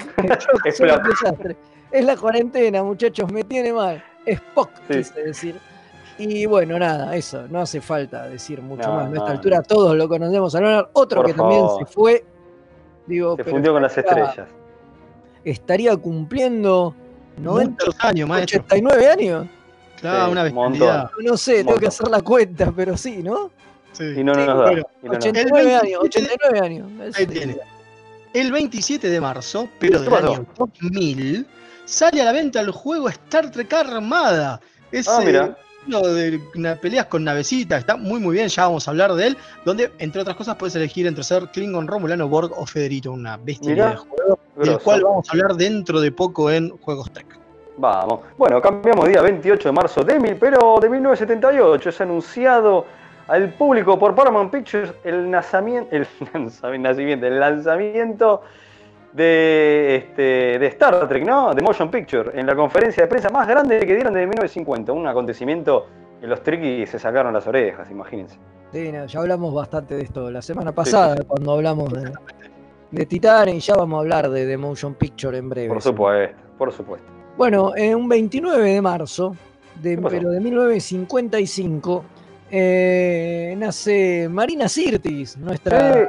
desastre. 1.08 1.56
Es 1.90 2.04
la 2.04 2.16
cuarentena, 2.16 2.82
muchachos, 2.82 3.30
me 3.32 3.44
tiene 3.44 3.72
mal. 3.72 4.02
Spock, 4.26 4.70
Sí. 4.90 4.98
quise 4.98 5.22
decir. 5.22 5.56
Y 6.18 6.46
bueno, 6.46 6.78
nada, 6.78 7.14
eso, 7.14 7.46
no 7.48 7.60
hace 7.60 7.80
falta 7.80 8.26
decir 8.26 8.60
mucho 8.62 8.88
No, 8.88 8.94
más. 8.94 9.04
A 9.04 9.08
esta 9.08 9.20
no, 9.24 9.26
altura 9.26 9.62
todos 9.62 9.94
lo 9.96 10.08
conocemos 10.08 10.54
a 10.54 10.60
Leonard. 10.60 10.86
Otro 10.94 11.20
Por 11.22 11.26
que 11.30 11.34
también 11.36 11.64
se 11.78 11.86
fue. 11.86 12.24
Digo, 13.06 13.36
Se 13.36 13.44
fundió 13.44 13.72
con 13.72 13.82
las 13.82 13.96
estrellas. 13.96 14.48
Estaría 15.44 15.96
cumpliendo 15.96 16.94
90, 17.36 17.84
Muchos 17.84 18.04
años, 18.04 18.28
maestro. 18.28 18.62
89 18.66 19.08
años. 19.10 19.46
Claro, 20.00 20.26
Sí, 20.26 20.32
una 20.32 20.42
bestialidad. 20.42 21.10
No 21.22 21.36
sé, 21.36 21.64
tengo 21.64 21.78
que 21.78 21.86
hacer 21.86 22.08
la 22.08 22.20
cuenta, 22.22 22.72
pero 22.74 22.96
sí, 22.96 23.22
¿no? 23.22 23.50
Sí. 23.92 24.04
Y 24.16 24.24
no 24.24 24.34
Sí, 24.34 24.40
nos 24.40 24.46
da. 24.46 24.54
bueno, 24.54 24.82
y 25.02 25.06
no 25.06 25.12
nos 25.12 25.24
da. 25.24 25.28
89 25.30 25.70
El 25.70 25.76
años, 25.76 26.00
89 26.02 26.60
años. 26.60 27.16
Ahí 27.16 27.26
tiene. 27.26 27.56
El 28.36 28.52
27 28.52 29.08
de 29.08 29.18
marzo, 29.20 29.66
pero 29.78 29.98
¿Qué 29.98 30.04
del 30.04 30.10
pasó? 30.10 30.32
año 30.34 30.46
2000, 30.58 31.46
sale 31.86 32.20
a 32.20 32.24
la 32.26 32.32
venta 32.32 32.60
el 32.60 32.70
juego 32.70 33.08
Star 33.08 33.50
Trek 33.50 33.72
Armada. 33.72 34.60
Es 34.92 35.08
Ah, 35.08 35.20
eh, 35.22 35.26
mira. 35.26 35.56
uno 35.88 36.00
de 36.02 36.38
peleas 36.82 37.06
con 37.06 37.24
navecitas, 37.24 37.78
está 37.80 37.96
muy 37.96 38.20
muy 38.20 38.34
bien, 38.34 38.48
ya 38.48 38.64
vamos 38.64 38.86
a 38.86 38.90
hablar 38.90 39.14
de 39.14 39.28
él, 39.28 39.36
donde 39.64 39.90
entre 39.98 40.20
otras 40.20 40.36
cosas 40.36 40.56
puedes 40.56 40.74
elegir 40.76 41.06
entre 41.06 41.24
ser 41.24 41.48
Klingon, 41.48 41.88
Romulano, 41.88 42.28
Borg 42.28 42.52
o 42.58 42.66
Federito, 42.66 43.10
una 43.12 43.38
bestia 43.38 43.74
de 43.74 43.96
juego, 43.96 44.38
del 44.56 44.64
grosso. 44.66 44.80
cual 44.80 45.02
vamos 45.02 45.28
a 45.28 45.32
hablar 45.32 45.54
dentro 45.56 46.00
de 46.00 46.12
poco 46.12 46.50
en 46.50 46.68
Juegos 46.76 47.10
Trek. 47.12 47.38
Vamos. 47.78 48.20
Bueno, 48.36 48.60
cambiamos 48.60 49.08
día 49.08 49.22
28 49.22 49.68
de 49.68 49.72
marzo 49.72 50.02
de 50.02 50.18
mil, 50.20 50.36
pero 50.36 50.78
de 50.80 50.90
1978 50.90 51.88
es 51.88 52.00
anunciado 52.02 52.84
al 53.28 53.52
público 53.54 53.98
por 53.98 54.14
Paramount 54.14 54.52
Pictures 54.52 54.92
el 55.04 55.30
nacimiento, 55.30 55.94
el 55.94 56.06
nacimiento, 56.82 57.26
el 57.26 57.40
lanzamiento 57.40 58.42
de, 59.12 59.96
este, 59.96 60.58
de 60.58 60.66
Star 60.66 61.08
Trek, 61.08 61.24
¿no? 61.24 61.54
De 61.54 61.62
Motion 61.62 61.90
Picture, 61.90 62.38
en 62.38 62.46
la 62.46 62.54
conferencia 62.54 63.04
de 63.04 63.08
prensa 63.08 63.30
más 63.30 63.48
grande 63.48 63.78
que 63.80 63.94
dieron 63.94 64.12
desde 64.12 64.26
1950. 64.26 64.92
Un 64.92 65.06
acontecimiento 65.06 65.86
que 66.20 66.26
los 66.26 66.42
Trekkies 66.42 66.90
se 66.90 66.98
sacaron 66.98 67.32
las 67.32 67.46
orejas, 67.46 67.90
imagínense. 67.90 68.38
Sí, 68.72 68.92
ya 68.92 69.20
hablamos 69.20 69.54
bastante 69.54 69.94
de 69.94 70.02
esto 70.02 70.30
la 70.30 70.42
semana 70.42 70.72
pasada, 70.72 71.16
cuando 71.26 71.52
hablamos 71.52 71.92
de, 71.92 72.12
de 72.90 73.06
Titanic, 73.06 73.54
y 73.54 73.60
ya 73.60 73.74
vamos 73.74 73.96
a 73.96 74.00
hablar 74.00 74.28
de, 74.28 74.44
de 74.44 74.56
Motion 74.58 74.94
Picture 74.94 75.38
en 75.38 75.48
breve. 75.48 75.68
Por 75.68 75.82
supuesto, 75.82 76.36
por 76.58 76.72
supuesto. 76.72 77.08
Bueno, 77.36 77.72
en 77.76 77.94
un 77.96 78.08
29 78.08 78.70
de 78.70 78.82
marzo, 78.82 79.36
de, 79.80 79.98
pero 79.98 80.30
de 80.30 80.40
1955, 80.40 82.04
eh, 82.50 83.54
nace 83.58 84.28
Marina 84.30 84.68
Sirtis, 84.68 85.36
nuestra 85.36 85.92
Sí. 85.94 86.00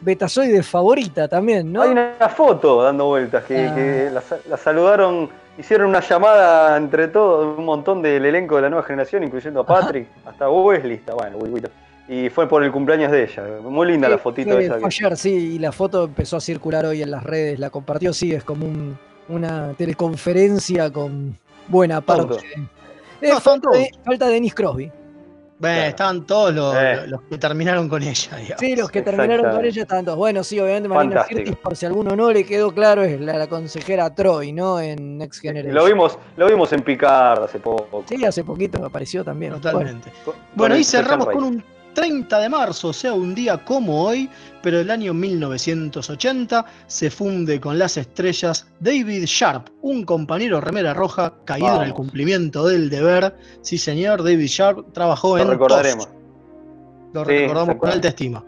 betazoide 0.00 0.62
favorita 0.62 1.28
también, 1.28 1.72
¿no? 1.72 1.82
Hay 1.82 1.90
una 1.90 2.12
foto 2.34 2.82
dando 2.82 3.06
vueltas 3.06 3.44
que, 3.44 3.66
Ah. 3.66 3.74
que 3.74 4.10
la, 4.12 4.20
sa- 4.20 4.38
la 4.48 4.56
saludaron, 4.56 5.28
hicieron 5.58 5.88
una 5.90 6.00
llamada 6.00 6.76
entre 6.76 7.08
todos, 7.08 7.58
un 7.58 7.64
montón 7.64 8.00
del 8.02 8.24
elenco 8.24 8.56
de 8.56 8.62
la 8.62 8.70
nueva 8.70 8.84
generación, 8.84 9.24
incluyendo 9.24 9.60
a 9.60 9.66
Patrick, 9.66 10.06
hasta 10.24 10.48
Wesley, 10.48 10.94
está 10.96 11.14
bueno. 11.14 11.38
Y 12.08 12.28
fue 12.28 12.48
por 12.48 12.64
el 12.64 12.72
cumpleaños 12.72 13.12
de 13.12 13.24
ella. 13.24 13.44
Muy 13.62 13.86
linda 13.86 14.08
la 14.08 14.18
fotito 14.18 14.52
fue- 14.52 14.64
esa. 14.64 14.78
ayer, 14.84 15.16
sí, 15.16 15.30
y 15.54 15.58
la 15.58 15.70
foto 15.70 16.04
empezó 16.04 16.38
a 16.38 16.40
circular 16.40 16.84
hoy 16.86 17.02
en 17.02 17.10
las 17.10 17.22
redes, 17.22 17.58
la 17.60 17.70
compartió, 17.70 18.12
sí, 18.12 18.32
es 18.32 18.42
como 18.42 18.66
un- 18.66 18.98
una 19.28 19.74
teleconferencia 19.74 20.90
con 20.90 21.36
buena 21.68 22.00
parte. 22.00 22.36
Eh, 23.20 23.28
No, 23.28 23.38
falta, 23.40 23.70
de, 23.70 23.90
falta 24.04 24.26
Denis 24.28 24.54
Crosby. 24.54 24.90
Bueno, 25.60 25.74
Claro. 25.76 25.88
estaban 25.90 26.26
todos 26.26 26.54
los, 26.54 26.74
Eh. 26.74 27.02
los 27.06 27.20
que 27.22 27.36
terminaron 27.36 27.86
con 27.88 28.02
ella, 28.02 28.36
digamos. 28.38 28.60
Sí, 28.60 28.74
los 28.76 28.90
que 28.90 29.02
terminaron 29.02 29.50
con 29.54 29.62
ella 29.64 29.82
estaban 29.82 30.04
todos. 30.06 30.16
Bueno, 30.16 30.42
sí, 30.42 30.58
obviamente 30.58 30.88
Marina. 30.88 31.24
Sirtis, 31.24 31.54
por 31.56 31.76
si 31.76 31.84
a 31.84 31.88
alguno 31.90 32.16
no 32.16 32.32
le 32.32 32.44
quedó 32.44 32.72
claro, 32.72 33.02
es 33.02 33.20
la, 33.20 33.34
la 33.36 33.46
consejera 33.46 34.14
Troy, 34.14 34.52
¿no? 34.52 34.80
En 34.80 35.18
Next 35.18 35.42
Generation. 35.42 35.74
Lo 35.74 35.84
vimos, 35.84 36.18
lo 36.38 36.46
vimos 36.48 36.72
en 36.72 36.80
Picard 36.80 37.44
hace 37.44 37.58
poco. 37.60 38.04
Sí, 38.08 38.24
hace 38.24 38.42
poquito 38.42 38.82
apareció 38.84 39.22
también. 39.22 39.52
Totalmente. 39.52 40.10
Bueno, 40.54 40.76
y 40.76 40.82
cerramos 40.84 41.26
con 41.26 41.44
un 41.44 41.64
30 41.94 42.38
de 42.38 42.48
marzo, 42.48 42.88
o 42.88 42.92
sea, 42.92 43.12
un 43.12 43.34
día 43.34 43.58
como 43.64 44.04
hoy, 44.04 44.28
pero 44.62 44.80
el 44.80 44.90
año 44.90 45.12
1980 45.14 46.64
se 46.86 47.10
funde 47.10 47.60
con 47.60 47.78
las 47.78 47.96
estrellas 47.96 48.66
David 48.80 49.24
Sharp, 49.26 49.68
un 49.82 50.04
compañero 50.04 50.60
remera 50.60 50.94
roja 50.94 51.32
caído 51.44 51.76
en 51.76 51.88
el 51.88 51.94
cumplimiento 51.94 52.66
del 52.66 52.90
deber. 52.90 53.34
Sí, 53.62 53.78
señor, 53.78 54.22
David 54.22 54.46
Sharp 54.46 54.92
trabajó 54.92 55.36
Lo 55.36 55.42
en 55.42 55.48
recordaremos. 55.50 56.08
Lo 57.12 57.24
Sí, 57.24 57.30
recordamos 57.30 57.76
con 57.76 57.90
alta 57.90 58.08
estima. 58.08 58.44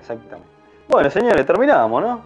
Exactamente. 0.00 0.48
Bueno, 0.88 1.10
señores, 1.10 1.46
terminamos, 1.46 2.02
¿no? 2.02 2.22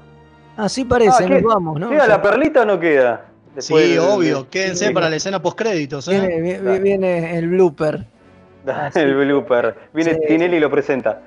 Así 0.56 0.84
parece, 0.84 1.24
Ah, 1.24 1.28
nos 1.28 1.38
¿qué- 1.38 1.44
vamos, 1.46 1.78
¿no? 1.80 1.88
¿Queda 1.88 2.06
la 2.08 2.20
perlita 2.20 2.62
o 2.62 2.64
no 2.64 2.78
queda? 2.80 3.26
Después 3.54 3.84
sí, 3.84 3.90
del- 3.92 4.00
obvio. 4.00 4.48
Quédense 4.50 4.88
sí. 4.88 4.92
para 4.92 5.08
la 5.08 5.16
escena 5.16 5.40
postcréditos, 5.40 6.08
¿eh? 6.08 6.20
viene, 6.20 6.60
vi- 6.60 6.78
viene 6.80 7.38
el 7.38 7.48
blooper. 7.48 8.04
Ah, 8.66 8.90
sí. 8.92 9.00
El 9.00 9.14
blooper. 9.14 9.74
Viene 9.94 10.14
Sí, 10.14 10.20
Tinelli 10.26 10.56
y 10.56 10.60
lo 10.60 10.70
presenta. 10.70 11.20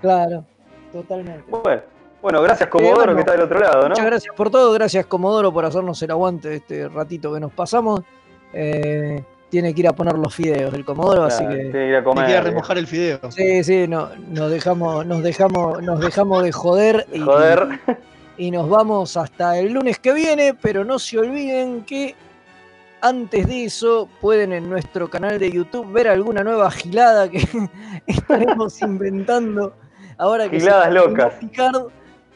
Claro, 0.00 0.44
totalmente. 0.92 1.44
Bueno, 1.48 1.82
bueno 2.22 2.42
gracias 2.42 2.68
Comodoro 2.68 2.96
bueno, 2.96 3.14
que 3.14 3.20
está 3.20 3.32
del 3.32 3.42
otro 3.42 3.58
lado, 3.60 3.82
¿no? 3.82 3.88
Muchas 3.90 4.06
gracias 4.06 4.34
por 4.34 4.50
todo, 4.50 4.72
gracias 4.72 5.06
Comodoro 5.06 5.52
por 5.52 5.64
hacernos 5.64 6.00
el 6.02 6.10
aguante 6.10 6.48
de 6.48 6.56
este 6.56 6.88
ratito 6.88 7.32
que 7.32 7.40
nos 7.40 7.52
pasamos. 7.52 8.00
Eh, 8.52 9.22
tiene 9.50 9.74
que 9.74 9.80
ir 9.80 9.88
a 9.88 9.92
poner 9.92 10.14
los 10.14 10.34
fideos 10.34 10.72
el 10.74 10.84
Comodoro, 10.84 11.24
así 11.24 11.46
que. 11.46 11.54
tiene 11.54 11.70
que 11.72 11.88
ir 11.88 11.94
a 11.96 11.98
Me 12.00 12.04
comer. 12.04 12.26
queda 12.26 12.40
remojar 12.42 12.78
el 12.78 12.86
fideo. 12.86 13.18
Sí, 13.30 13.62
sí, 13.64 13.86
no, 13.88 14.08
nos 14.28 14.50
dejamos, 14.50 15.06
nos 15.06 15.22
dejamos, 15.22 15.82
nos 15.82 16.00
dejamos 16.00 16.42
de 16.42 16.52
joder 16.52 17.06
y, 17.12 17.20
Joder. 17.20 17.66
y 18.36 18.50
nos 18.50 18.68
vamos 18.68 19.16
hasta 19.16 19.58
el 19.58 19.72
lunes 19.72 19.98
que 19.98 20.12
viene, 20.12 20.54
pero 20.60 20.84
no 20.84 20.98
se 20.98 21.18
olviden 21.18 21.82
que 21.84 22.14
antes 23.00 23.46
de 23.46 23.64
eso 23.64 24.08
pueden 24.20 24.52
en 24.52 24.68
nuestro 24.68 25.08
canal 25.08 25.38
de 25.38 25.50
YouTube 25.50 25.90
ver 25.92 26.08
alguna 26.08 26.42
nueva 26.42 26.70
gilada 26.70 27.28
que 27.30 27.46
estaremos 28.06 28.80
inventando 28.82 29.74
ahora 30.16 30.48
que 30.48 30.60
Giladas 30.60 30.92
locas. 30.92 31.34
Picard, 31.34 31.88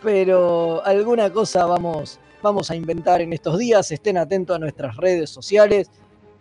pero 0.02 0.84
alguna 0.84 1.30
cosa 1.30 1.66
vamos, 1.66 2.18
vamos 2.42 2.70
a 2.70 2.76
inventar 2.76 3.20
en 3.20 3.32
estos 3.32 3.58
días, 3.58 3.90
estén 3.90 4.18
atentos 4.18 4.56
a 4.56 4.58
nuestras 4.58 4.96
redes 4.96 5.30
sociales, 5.30 5.90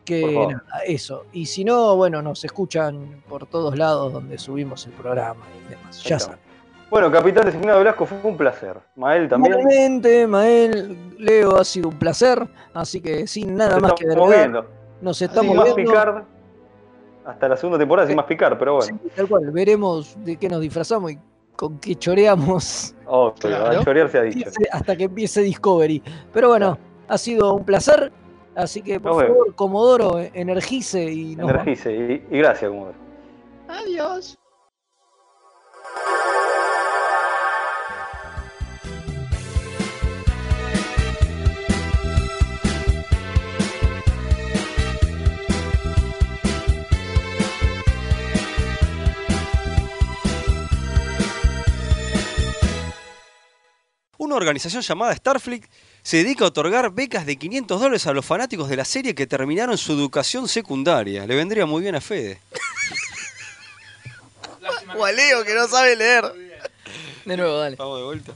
que 0.06 0.24
nada, 0.34 0.64
eso. 0.86 1.26
Y 1.32 1.46
si 1.46 1.64
no, 1.64 1.96
bueno, 1.96 2.22
nos 2.22 2.44
escuchan 2.44 3.24
por 3.28 3.46
todos 3.48 3.78
lados 3.78 4.14
donde 4.14 4.38
subimos 4.38 4.86
el 4.88 4.94
programa 4.94 5.46
y 5.66 5.70
demás. 5.70 6.04
Ya 6.04 6.20
saben. 6.20 6.51
Bueno, 6.92 7.10
Capitán 7.10 7.46
Designado 7.46 7.80
Velasco, 7.80 8.06
fue 8.06 8.20
un 8.22 8.36
placer. 8.36 8.78
Mael 8.98 9.30
también. 9.30 9.54
Igualmente, 9.58 10.28
Mael, 10.28 10.98
Leo, 11.18 11.56
ha 11.58 11.64
sido 11.64 11.88
un 11.90 11.98
placer. 11.98 12.46
Así 12.74 13.00
que 13.02 13.26
sin 13.28 13.56
nada 13.56 13.76
Nos 13.76 13.82
más 13.82 13.94
que 13.94 14.04
estamos 14.06 14.28
agregar, 14.28 14.50
viendo. 14.52 14.70
nos 15.02 15.18
Sin 15.18 15.28
estamos 15.30 15.56
más 15.56 15.74
viendo. 15.74 15.92
Picard. 15.94 16.24
Hasta 17.26 17.48
la 17.48 17.56
segunda 17.56 17.80
temporada 17.80 18.08
sin 18.08 18.18
más 18.18 18.26
Picard, 18.26 18.58
pero 18.60 18.76
bueno. 18.76 19.00
Tal 19.16 19.28
cual, 19.30 19.50
veremos 19.52 20.18
de 20.26 20.36
qué 20.36 20.50
nos 20.50 20.60
disfrazamos 20.60 21.12
y 21.14 21.20
con 21.56 21.80
qué 21.80 21.96
choreamos. 21.96 22.94
Obvio, 23.06 23.34
Claro. 23.40 23.80
a 23.80 23.84
chorear 23.86 24.10
se 24.10 24.18
ha 24.20 24.24
dicho. 24.24 24.50
Hasta 24.72 24.96
que 24.98 25.06
empiece 25.06 25.42
Discovery. 25.42 26.04
Pero 26.34 26.50
bueno, 26.50 26.78
ha 27.08 27.18
sido 27.18 27.54
un 27.54 27.64
placer. 27.64 28.12
Así 28.54 28.82
que 28.82 29.00
por 29.00 29.14
Nos 29.14 29.22
vemos. 29.22 29.38
favor, 29.38 29.56
Comodoro, 29.56 30.20
energice 30.34 31.10
y 31.10 31.38
nos. 31.38 31.50
Energice. 31.52 31.94
Y, 32.30 32.36
y 32.36 32.38
gracias, 32.40 32.70
Comodoro. 32.70 32.98
Adiós. 33.70 34.38
Una 54.32 54.38
organización 54.38 54.82
llamada 54.82 55.14
Starfleet 55.14 55.66
se 56.02 56.24
dedica 56.24 56.46
a 56.46 56.48
otorgar 56.48 56.90
becas 56.90 57.26
de 57.26 57.36
500 57.36 57.82
dólares 57.82 58.08
a 58.08 58.14
los 58.14 58.26
fanáticos 58.26 58.70
de 58.70 58.78
la 58.78 58.86
serie 58.86 59.14
que 59.14 59.28
terminaron 59.28 59.78
su 59.78 59.92
educación 59.92 60.48
secundaria. 60.48 61.28
Le 61.28 61.36
vendría 61.36 61.66
muy 61.66 61.82
bien 61.82 61.96
a 61.96 62.00
Fede. 62.00 62.40
O 64.96 65.04
a 65.04 65.12
Leo, 65.12 65.44
que 65.44 65.54
no 65.54 65.68
sabe 65.68 65.98
leer. 65.98 66.24
De 67.26 67.36
nuevo, 67.36 67.58
dale. 67.58 67.76
Vamos 67.76 67.98
de 67.98 68.06
vuelta. 68.06 68.34